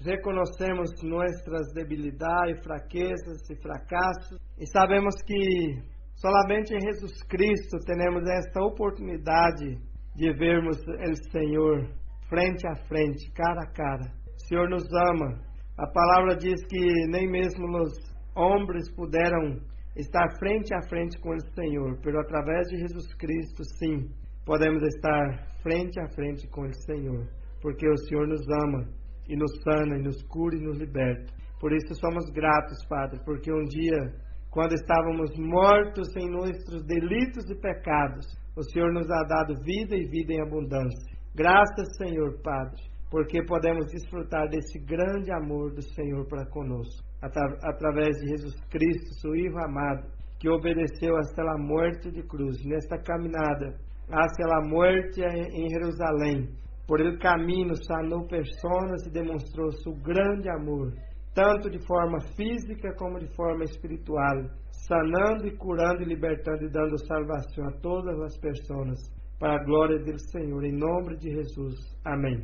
reconhecemos 0.00 0.90
nossas 1.02 1.72
debilidades, 1.74 2.62
fraquezas 2.62 3.50
e 3.50 3.56
fracassos 3.60 4.38
e 4.58 4.66
sabemos 4.68 5.14
que 5.26 5.82
somente 6.14 6.74
em 6.74 6.80
Jesus 6.80 7.22
Cristo 7.28 7.78
temos 7.84 8.22
esta 8.28 8.62
oportunidade 8.62 9.76
de 10.18 10.32
vermos 10.32 10.76
o 10.78 11.30
Senhor 11.30 11.88
frente 12.28 12.66
a 12.66 12.74
frente, 12.88 13.30
cara 13.30 13.62
a 13.62 13.72
cara. 13.72 14.12
O 14.34 14.46
Senhor 14.48 14.68
nos 14.68 14.82
ama. 15.12 15.38
A 15.78 15.86
palavra 15.86 16.36
diz 16.36 16.60
que 16.66 17.06
nem 17.08 17.30
mesmo 17.30 17.64
os 17.78 17.92
homens 18.34 18.90
puderam 18.96 19.60
estar 19.96 20.28
frente 20.40 20.74
a 20.74 20.82
frente 20.88 21.16
com 21.20 21.30
o 21.30 21.54
Senhor, 21.54 22.00
pero 22.02 22.18
através 22.20 22.66
de 22.66 22.78
Jesus 22.78 23.14
Cristo, 23.14 23.62
sim, 23.78 24.10
podemos 24.44 24.82
estar 24.82 25.46
frente 25.62 26.00
a 26.00 26.08
frente 26.08 26.48
com 26.48 26.62
o 26.62 26.74
Senhor, 26.74 27.24
porque 27.62 27.88
o 27.88 27.96
Senhor 28.08 28.26
nos 28.26 28.42
ama 28.64 28.88
e 29.28 29.36
nos 29.36 29.52
sana, 29.62 29.98
e 29.98 30.02
nos 30.02 30.20
cura 30.24 30.56
e 30.56 30.60
nos 30.60 30.78
liberta. 30.78 31.32
Por 31.60 31.72
isso 31.72 31.94
somos 31.94 32.28
gratos, 32.30 32.84
Padre, 32.88 33.20
porque 33.24 33.52
um 33.52 33.64
dia, 33.64 34.14
quando 34.50 34.72
estávamos 34.72 35.30
mortos 35.38 36.08
em 36.16 36.28
nossos 36.28 36.84
delitos 36.86 37.48
e 37.50 37.54
pecados, 37.60 38.26
o 38.58 38.62
Senhor 38.64 38.92
nos 38.92 39.08
ha 39.08 39.22
dado 39.22 39.54
vida 39.62 39.94
e 39.94 40.04
vida 40.08 40.32
em 40.32 40.42
abundância. 40.42 41.16
Graças, 41.32 41.96
Senhor 41.96 42.42
Padre, 42.42 42.82
porque 43.08 43.40
podemos 43.44 43.86
desfrutar 43.86 44.48
desse 44.48 44.80
grande 44.80 45.30
amor 45.30 45.72
do 45.72 45.82
Senhor 45.94 46.26
para 46.26 46.44
conosco, 46.50 47.06
através 47.22 48.16
de 48.18 48.30
Jesus 48.30 48.60
Cristo, 48.68 49.14
seu 49.20 49.30
Filho 49.30 49.56
amado, 49.58 50.08
que 50.40 50.48
obedeceu 50.48 51.16
até 51.16 51.42
a 51.42 51.56
morte 51.56 52.10
de 52.10 52.22
cruz. 52.24 52.56
Nesta 52.64 52.98
caminhada 52.98 53.78
hacia 54.10 54.56
a 54.56 54.66
morte 54.66 55.20
em 55.22 55.68
Jerusalém, 55.68 56.48
por 56.84 57.00
el 57.00 57.16
caminho 57.18 57.76
sanou 57.84 58.26
pessoas 58.26 59.06
e 59.06 59.10
demonstrou 59.12 59.70
seu 59.70 59.94
grande 60.02 60.50
amor, 60.50 60.92
tanto 61.32 61.70
de 61.70 61.78
forma 61.86 62.18
física 62.34 62.92
como 62.98 63.20
de 63.20 63.32
forma 63.36 63.62
espiritual 63.62 64.50
sanando 64.88 65.46
e 65.46 65.56
curando 65.56 66.02
e 66.02 66.06
libertando 66.06 66.64
e 66.64 66.70
dando 66.70 66.98
salvação 67.06 67.68
a 67.68 67.72
todas 67.80 68.18
as 68.22 68.38
pessoas, 68.38 68.98
para 69.38 69.60
a 69.60 69.64
glória 69.64 69.98
do 69.98 70.18
Senhor, 70.30 70.64
em 70.64 70.72
nome 70.72 71.16
de 71.18 71.30
Jesus. 71.30 71.76
Amém. 72.04 72.42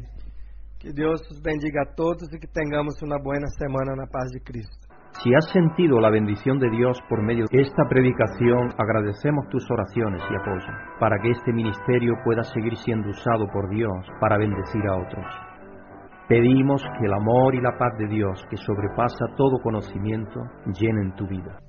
Que 0.79 0.93
Deus 0.93 1.21
os 1.31 1.41
bendiga 1.41 1.83
a 1.83 1.95
todos 1.97 2.31
e 2.33 2.39
que 2.39 2.47
tenhamos 2.47 3.01
uma 3.03 3.19
boa 3.19 3.49
semana 3.59 3.97
na 3.97 4.07
paz 4.07 4.31
de 4.31 4.41
Cristo. 4.41 4.85
Si 5.23 5.35
has 5.35 5.51
sentido 5.51 6.01
la 6.01 6.11
bendición 6.11 6.59
de 6.59 6.69
Dios 6.71 6.99
por 7.09 7.23
medio 7.23 7.47
de 7.51 7.63
esta 7.63 7.85
predicación, 7.89 8.75
agradecemos 8.77 9.49
tus 9.49 9.65
oraciones 9.71 10.21
y 10.29 10.35
apoyo 10.35 10.73
para 11.01 11.19
que 11.21 11.31
este 11.31 11.53
ministerio 11.53 12.15
pueda 12.25 12.43
seguir 12.43 12.77
siendo 12.77 13.09
usado 13.09 13.47
por 13.53 13.71
Dios 13.71 13.95
para 14.21 14.37
bendecir 14.37 14.83
a 14.87 14.97
otros. 14.97 15.25
Pedimos 16.29 16.83
que 16.99 17.07
el 17.07 17.15
amor 17.15 17.55
y 17.55 17.61
la 17.61 17.79
paz 17.79 17.97
de 17.99 18.09
Dios, 18.09 18.45
que 18.51 18.57
sobrepasa 18.57 19.27
todo 19.37 19.63
conocimiento, 19.63 20.41
llenen 20.67 21.15
tu 21.15 21.27
vida. 21.27 21.64